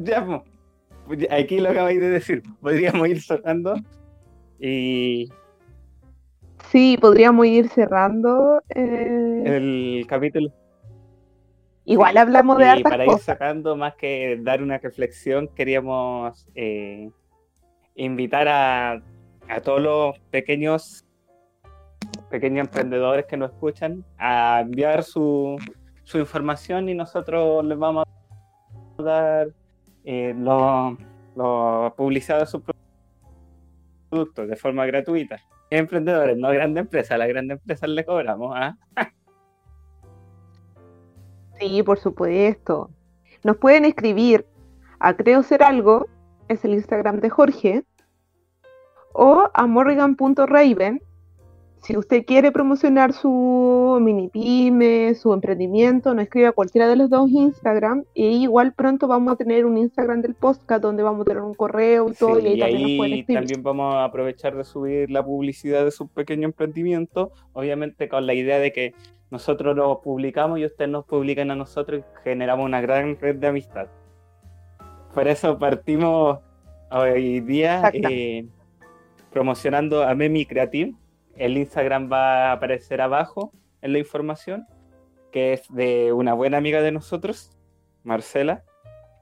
Ya, 0.02 0.24
po. 0.24 0.44
aquí 1.30 1.60
lo 1.60 1.70
acabáis 1.70 2.00
de 2.00 2.08
decir. 2.10 2.42
Podríamos 2.60 3.08
ir 3.08 3.20
cerrando. 3.20 3.74
Y 4.58 5.28
Sí, 6.70 6.96
podríamos 7.00 7.46
ir 7.46 7.68
cerrando. 7.68 8.62
eh, 8.70 9.42
el 9.44 10.06
capítulo. 10.08 10.50
Igual 11.84 12.16
hablamos 12.16 12.58
de 12.58 12.66
hartas 12.66 12.90
para 12.90 13.04
ir 13.04 13.10
cosas. 13.10 13.24
sacando, 13.24 13.76
más 13.76 13.94
que 13.96 14.38
dar 14.40 14.62
una 14.62 14.78
reflexión, 14.78 15.48
queríamos 15.48 16.48
eh, 16.54 17.10
invitar 17.96 18.46
a, 18.48 19.02
a 19.48 19.60
todos 19.62 19.80
los 19.80 20.18
pequeños 20.30 21.04
pequeños 22.30 22.66
emprendedores 22.66 23.26
que 23.26 23.36
nos 23.36 23.52
escuchan 23.52 24.04
a 24.18 24.60
enviar 24.62 25.04
su, 25.04 25.58
su 26.02 26.18
información 26.18 26.88
y 26.88 26.94
nosotros 26.94 27.64
les 27.64 27.78
vamos 27.78 28.04
a 28.98 29.02
dar 29.02 29.48
eh, 30.04 30.34
lo, 30.36 30.96
de 31.36 32.46
sus 32.46 32.62
productos 34.10 34.48
de 34.48 34.56
forma 34.56 34.86
gratuita. 34.86 35.40
Emprendedores, 35.70 36.36
no 36.36 36.50
grandes 36.50 36.82
empresas, 36.82 37.12
a 37.12 37.18
las 37.18 37.28
grandes 37.28 37.58
empresas 37.58 37.88
le 37.88 38.04
cobramos. 38.04 38.52
¿ah? 38.54 38.76
Sí, 41.62 41.82
por 41.84 42.00
supuesto. 42.00 42.90
Nos 43.44 43.56
pueden 43.56 43.84
escribir 43.84 44.44
a 44.98 45.14
Creo 45.14 45.44
Ser 45.44 45.62
Algo, 45.62 46.08
es 46.48 46.64
el 46.64 46.74
Instagram 46.74 47.20
de 47.20 47.30
Jorge, 47.30 47.84
o 49.12 49.48
a 49.54 49.66
morrigan.raven, 49.68 51.00
si 51.80 51.96
usted 51.96 52.24
quiere 52.24 52.52
promocionar 52.52 53.12
su 53.12 53.98
mini 54.00 54.28
pyme, 54.28 55.14
su 55.14 55.32
emprendimiento, 55.32 56.14
nos 56.14 56.24
escribe 56.24 56.46
a 56.48 56.52
cualquiera 56.52 56.88
de 56.88 56.96
los 56.96 57.10
dos 57.10 57.30
Instagram, 57.30 58.04
y 58.14 58.42
igual 58.42 58.72
pronto 58.72 59.06
vamos 59.06 59.32
a 59.32 59.36
tener 59.36 59.64
un 59.64 59.76
Instagram 59.76 60.20
del 60.22 60.34
podcast 60.34 60.82
donde 60.82 61.02
vamos 61.02 61.22
a 61.22 61.24
tener 61.24 61.42
un 61.42 61.54
correo 61.54 62.08
y 62.08 62.14
todo, 62.14 62.40
Sí, 62.40 62.46
y 62.46 62.46
ahí 62.46 62.54
y 62.54 62.58
también 62.60 62.82
nos 62.82 62.96
pueden 62.96 63.12
ahí 63.12 63.20
escribir. 63.20 63.38
también 63.40 63.62
vamos 63.62 63.94
a 63.94 64.04
aprovechar 64.04 64.56
de 64.56 64.64
subir 64.64 65.10
la 65.10 65.24
publicidad 65.24 65.84
de 65.84 65.90
su 65.92 66.08
pequeño 66.08 66.46
emprendimiento, 66.46 67.32
obviamente 67.52 68.08
con 68.08 68.26
la 68.26 68.34
idea 68.34 68.58
de 68.58 68.72
que 68.72 68.94
nosotros 69.32 69.74
lo 69.74 70.02
publicamos 70.02 70.58
y 70.58 70.66
ustedes 70.66 70.90
nos 70.90 71.06
publican 71.06 71.50
a 71.50 71.56
nosotros 71.56 72.02
y 72.02 72.22
generamos 72.22 72.66
una 72.66 72.82
gran 72.82 73.18
red 73.18 73.36
de 73.36 73.46
amistad. 73.46 73.86
Por 75.14 75.26
eso 75.26 75.58
partimos 75.58 76.38
hoy 76.90 77.40
día 77.40 77.90
eh, 77.94 78.44
promocionando 79.30 80.02
a 80.02 80.14
Memi 80.14 80.44
Creative. 80.44 80.92
El 81.34 81.56
Instagram 81.56 82.12
va 82.12 82.50
a 82.50 82.52
aparecer 82.52 83.00
abajo 83.00 83.54
en 83.80 83.94
la 83.94 84.00
información, 84.00 84.66
que 85.30 85.54
es 85.54 85.62
de 85.70 86.12
una 86.12 86.34
buena 86.34 86.58
amiga 86.58 86.82
de 86.82 86.92
nosotros, 86.92 87.56
Marcela, 88.04 88.64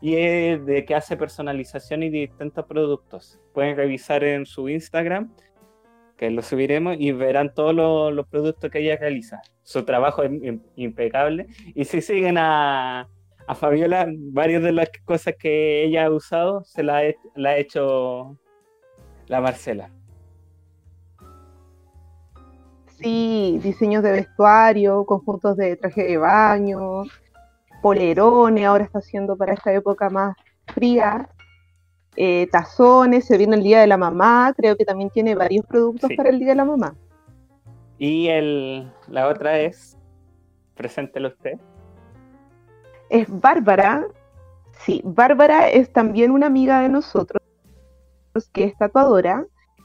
y 0.01 0.17
es 0.17 0.67
de 0.67 0.85
que 0.87 0.97
hace 0.97 1.17
personalización 1.17 2.03
y 2.03 2.11
distintos 2.11 2.67
productos. 2.67 3.39
Pueden 3.55 3.77
revisar 3.77 4.25
en 4.25 4.45
su 4.45 4.69
Instagram, 4.69 5.33
que 6.21 6.31
lo 6.31 6.43
subiremos, 6.43 6.97
y 6.99 7.13
verán 7.13 7.55
todos 7.55 7.75
los, 7.75 8.27
productos 8.29 8.71
que 8.71 8.81
ella 8.81 8.99
realiza. 8.99 9.41
Su 9.63 9.87
trabajo 9.87 10.23
es 10.23 10.31
im- 10.31 10.61
impecable. 10.77 11.47
Y 11.75 11.87
si 11.87 12.03
siguen 12.03 12.37
a, 12.37 13.09
a 13.47 13.55
Fabiola, 13.55 14.07
varias 14.07 14.63
de 14.63 14.73
las 14.73 14.91
cosas 15.07 15.35
que 15.39 15.83
ella 15.83 16.05
ha 16.05 16.11
usado 16.11 16.63
se 16.63 16.83
la, 16.83 16.99
ha- 16.99 17.15
la 17.35 17.51
ha 17.51 17.57
hecho 17.57 18.37
la 19.29 19.41
Marcela. 19.41 19.91
Sí, 22.99 23.59
diseños 23.63 24.03
de 24.03 24.13
vestuario, 24.13 25.07
conjuntos 25.07 25.57
de 25.57 25.75
traje 25.77 26.05
de 26.05 26.19
baño, 26.19 27.05
polerones, 27.81 28.67
ahora 28.67 28.85
está 28.85 28.99
haciendo 28.99 29.39
para 29.39 29.55
esta 29.55 29.73
época 29.73 30.11
más 30.11 30.37
fría, 30.75 31.31
eh, 32.17 32.49
tazones, 32.51 33.25
se 33.25 33.39
viene 33.39 33.57
el 33.57 33.63
Día 33.63 33.81
de 33.81 33.87
la 33.87 33.97
Mamá, 33.97 34.53
creo 34.57 34.77
que 34.77 34.85
también 34.85 35.11
tiene 35.11 35.35
varios 35.35 35.65
productos 35.67 36.09
Sí. 36.09 36.17
para 36.17 36.29
el 36.31 36.39
Día 36.39 36.49
de 36.51 36.55
la 36.57 36.65
Mamá. 36.65 36.95
Y 37.99 38.29
el, 38.29 38.91
la 39.09 39.29
otra 39.29 39.59
es, 39.61 39.97
preséntelo 40.75 41.29
usted. 41.29 41.59
Es 43.11 43.27
Bárbara, 43.29 44.07
sí, 44.85 45.03
Bárbara 45.05 45.69
es 45.69 45.93
también 45.93 46.31
una 46.31 46.47
amiga 46.47 46.81
de 46.81 46.89
nosotros, 46.89 47.43
que 48.53 48.65
es 48.65 48.77
tatuadora. 48.79 49.45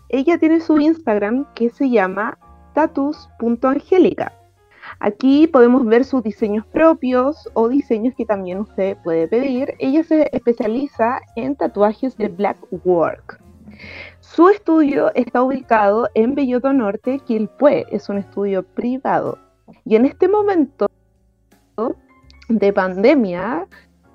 Ella 0.09 0.37
tiene 0.37 0.59
su 0.61 0.79
Instagram 0.79 1.51
que 1.55 1.69
se 1.69 1.89
llama 1.89 2.37
tatus.angélica. 2.73 4.31
Aquí 4.99 5.47
podemos 5.47 5.85
ver 5.85 6.05
sus 6.05 6.23
diseños 6.23 6.65
propios 6.67 7.49
o 7.53 7.69
diseños 7.69 8.13
que 8.15 8.25
también 8.25 8.59
usted 8.59 8.97
puede 9.03 9.27
pedir. 9.27 9.73
Ella 9.79 10.03
se 10.03 10.29
especializa 10.31 11.19
en 11.35 11.55
tatuajes 11.55 12.17
de 12.17 12.27
black 12.29 12.57
work. 12.83 13.41
Su 14.19 14.49
estudio 14.49 15.13
está 15.15 15.43
ubicado 15.43 16.09
en 16.13 16.35
Belloto 16.35 16.73
Norte, 16.73 17.19
Quilpué. 17.19 17.85
Es 17.91 18.09
un 18.09 18.17
estudio 18.17 18.63
privado. 18.63 19.37
Y 19.83 19.95
en 19.95 20.05
este 20.05 20.27
momento 20.27 20.87
de 22.49 22.73
pandemia, 22.73 23.67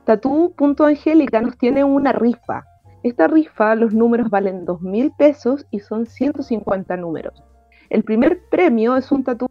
Tatu.angélica 0.04 1.40
nos 1.40 1.56
tiene 1.56 1.84
una 1.84 2.12
rifa. 2.12 2.64
Esta 3.02 3.28
rifa, 3.28 3.74
los 3.74 3.94
números 3.94 4.28
valen 4.28 4.64
2 4.64 4.82
mil 4.82 5.12
pesos 5.16 5.66
y 5.70 5.80
son 5.80 6.06
150 6.06 6.96
números. 6.96 7.42
El 7.90 8.02
primer 8.02 8.40
premio 8.50 8.96
es 8.96 9.12
un 9.12 9.24
tatu 9.24 9.46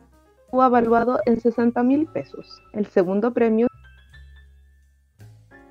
evaluado 0.54 1.20
en 1.26 1.40
60 1.40 1.82
mil 1.84 2.08
pesos. 2.08 2.62
El 2.74 2.86
segundo 2.88 3.34
premio 3.34 3.68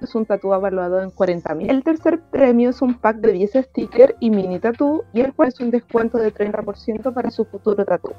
es 0.00 0.14
un 0.14 0.26
tatu 0.26 0.54
evaluado 0.54 1.02
en 1.02 1.10
40 1.10 1.54
mil. 1.54 1.70
El 1.70 1.82
tercer 1.82 2.20
premio 2.30 2.70
es 2.70 2.82
un 2.82 2.94
pack 2.94 3.16
de 3.16 3.32
10 3.32 3.52
stickers 3.64 4.14
y 4.20 4.30
mini 4.30 4.58
tatu 4.58 5.04
y 5.12 5.20
el 5.20 5.34
cual 5.34 5.48
es 5.48 5.60
un 5.60 5.70
descuento 5.70 6.18
de 6.18 6.32
30% 6.32 7.12
para 7.12 7.30
su 7.30 7.44
futuro 7.44 7.84
tatu. 7.84 8.12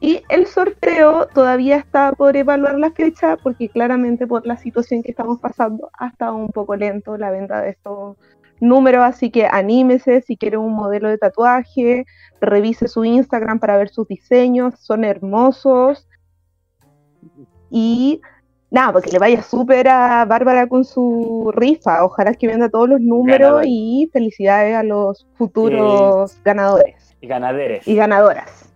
Y 0.00 0.22
el 0.28 0.46
sorteo 0.46 1.28
todavía 1.28 1.76
está 1.76 2.12
por 2.12 2.36
evaluar 2.36 2.78
la 2.78 2.90
fecha 2.90 3.36
porque 3.36 3.68
claramente 3.68 4.26
por 4.26 4.46
la 4.46 4.56
situación 4.56 5.02
que 5.02 5.10
estamos 5.10 5.40
pasando 5.40 5.90
ha 5.98 6.08
estado 6.08 6.36
un 6.36 6.48
poco 6.48 6.76
lento 6.76 7.16
la 7.16 7.30
venta 7.30 7.62
de 7.62 7.70
estos 7.70 8.16
números, 8.60 9.02
así 9.04 9.30
que 9.30 9.46
anímese 9.46 10.22
si 10.22 10.36
quiere 10.36 10.56
un 10.56 10.72
modelo 10.74 11.08
de 11.08 11.18
tatuaje, 11.18 12.04
revise 12.40 12.88
su 12.88 13.04
Instagram 13.04 13.58
para 13.58 13.76
ver 13.76 13.88
sus 13.88 14.06
diseños, 14.08 14.74
son 14.78 15.04
hermosos. 15.04 16.08
Y 17.70 18.20
nada, 18.70 18.92
porque 18.92 19.10
le 19.10 19.18
vaya 19.18 19.42
súper 19.42 19.88
a 19.88 20.24
Bárbara 20.24 20.66
con 20.66 20.84
su 20.84 21.52
rifa, 21.54 22.04
ojalá 22.04 22.34
que 22.34 22.46
venda 22.46 22.68
todos 22.68 22.88
los 22.88 23.00
números 23.00 23.62
y 23.66 24.08
felicidades 24.12 24.76
a 24.76 24.82
los 24.82 25.26
futuros 25.34 26.38
ganadores 26.44 27.16
Y 27.20 27.26
ganaderes. 27.26 27.86
y 27.86 27.94
ganadoras. 27.94 28.72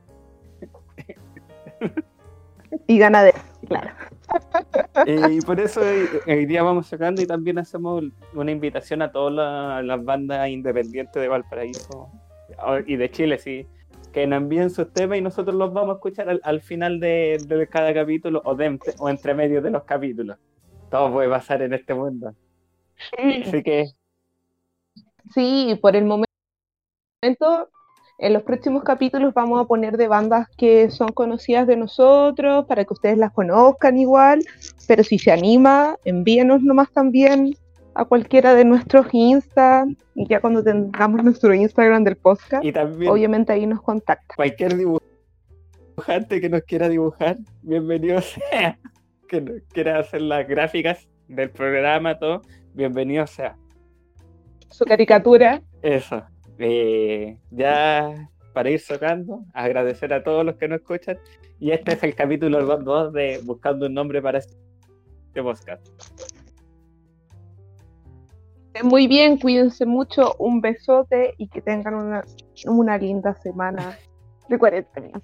y 2.87 2.99
ganaderas, 2.99 3.43
claro. 3.67 3.91
Y 5.07 5.41
por 5.43 5.59
eso 5.61 5.81
hoy, 6.27 6.47
día 6.47 6.63
vamos 6.63 6.87
sacando 6.87 7.21
y 7.23 7.27
también 7.27 7.59
hacemos 7.59 8.05
una 8.35 8.51
invitación 8.51 9.03
a 9.03 9.11
todas 9.11 9.33
la- 9.35 9.83
las 9.83 10.05
bandas 10.05 10.49
independientes 10.49 11.21
de 11.21 11.29
Valparaíso 11.29 12.09
o- 12.65 12.79
y 12.87 12.97
de 12.97 13.11
Chile, 13.11 13.39
sí, 13.39 13.67
que 14.13 14.27
nos 14.27 14.39
envíen 14.39 14.71
sus 14.71 14.93
temas 14.93 15.19
y 15.19 15.21
nosotros 15.23 15.57
los 15.57 15.73
vamos 15.73 15.95
a 15.95 15.97
escuchar 15.97 16.29
al, 16.29 16.41
al 16.45 16.61
final 16.61 17.01
de, 17.01 17.39
de 17.47 17.67
cada 17.67 17.93
capítulo 17.95 18.43
o, 18.45 18.55
de, 18.55 18.67
entre- 18.67 18.95
o 18.99 19.09
entre 19.09 19.35
medio 19.35 19.61
de 19.63 19.71
los 19.71 19.85
capítulos. 19.85 20.39
Todo 20.91 21.11
puede 21.13 21.29
pasar 21.29 21.63
en 21.63 21.73
este 21.73 21.95
mundo. 21.95 22.35
Así 23.47 23.63
que 23.63 23.87
Sí, 25.35 25.79
por 25.81 25.97
el 25.97 26.05
momento, 26.05 27.71
en 28.23 28.33
los 28.33 28.45
próximos 28.45 28.85
capítulos 28.85 29.35
vamos 29.35 29.61
a 29.61 29.67
poner 29.67 29.97
de 29.97 30.07
bandas 30.07 30.49
que 30.57 30.91
son 30.91 31.09
conocidas 31.09 31.67
de 31.67 31.77
nosotros 31.77 32.65
para 32.67 32.85
que 32.85 32.95
ustedes 32.95 33.19
las 33.19 33.33
conozcan 33.33 33.99
igual, 33.99 34.45
pero 34.87 35.03
si 35.03 35.19
se 35.19 35.33
anima, 35.33 35.97
envíenos 36.05 36.63
nomás 36.63 36.93
también 36.93 37.57
a 37.95 38.05
cualquiera 38.05 38.55
de 38.55 38.65
nuestros 38.65 39.09
Insta 39.13 39.87
y 40.15 40.29
ya 40.29 40.41
cuando 40.41 40.63
tengamos 40.63 41.25
nuestro 41.25 41.53
Instagram 41.53 42.05
del 42.05 42.15
podcast, 42.17 42.65
y 42.65 42.73
también 42.73 43.11
obviamente 43.11 43.53
ahí 43.53 43.67
nos 43.67 43.83
contactan. 43.83 44.37
cualquier 44.37 44.77
dibujante 44.77 46.41
que 46.41 46.49
nos 46.49 46.63
quiera 46.63 46.89
dibujar, 46.89 47.39
bienvenido 47.63 48.21
sea. 48.21 48.79
Que 49.29 49.41
nos 49.41 49.63
quiera 49.73 49.99
hacer 49.99 50.21
las 50.21 50.47
gráficas 50.47 51.09
del 51.27 51.49
programa, 51.51 52.19
todo, 52.19 52.43
bienvenido 52.75 53.27
sea. 53.27 53.57
Su 54.69 54.85
caricatura, 54.85 55.63
Eso. 55.81 56.23
Eh, 56.59 57.39
ya 57.51 58.29
para 58.53 58.71
ir 58.71 58.81
cerrando, 58.81 59.45
agradecer 59.55 60.13
a 60.13 60.23
todos 60.23 60.45
los 60.45 60.57
que 60.57 60.69
nos 60.69 60.81
escuchan. 60.81 61.19
Y 61.59 61.71
este 61.71 61.93
es 61.93 62.03
el 62.03 62.15
capítulo 62.15 62.79
2 62.79 63.13
de 63.13 63.41
Buscando 63.45 63.87
un 63.87 63.95
nombre 63.95 64.21
para 64.21 64.39
este 64.39 65.43
podcast. 65.43 65.87
Muy 68.83 69.07
bien, 69.07 69.39
cuídense 69.39 69.85
mucho, 69.87 70.35
un 70.39 70.61
besote 70.61 71.35
y 71.37 71.49
que 71.49 71.61
tengan 71.61 71.95
una, 71.95 72.25
una 72.67 72.99
linda 72.99 73.35
semana 73.35 73.99
de 74.49 74.59
cuarentena. 74.59 75.21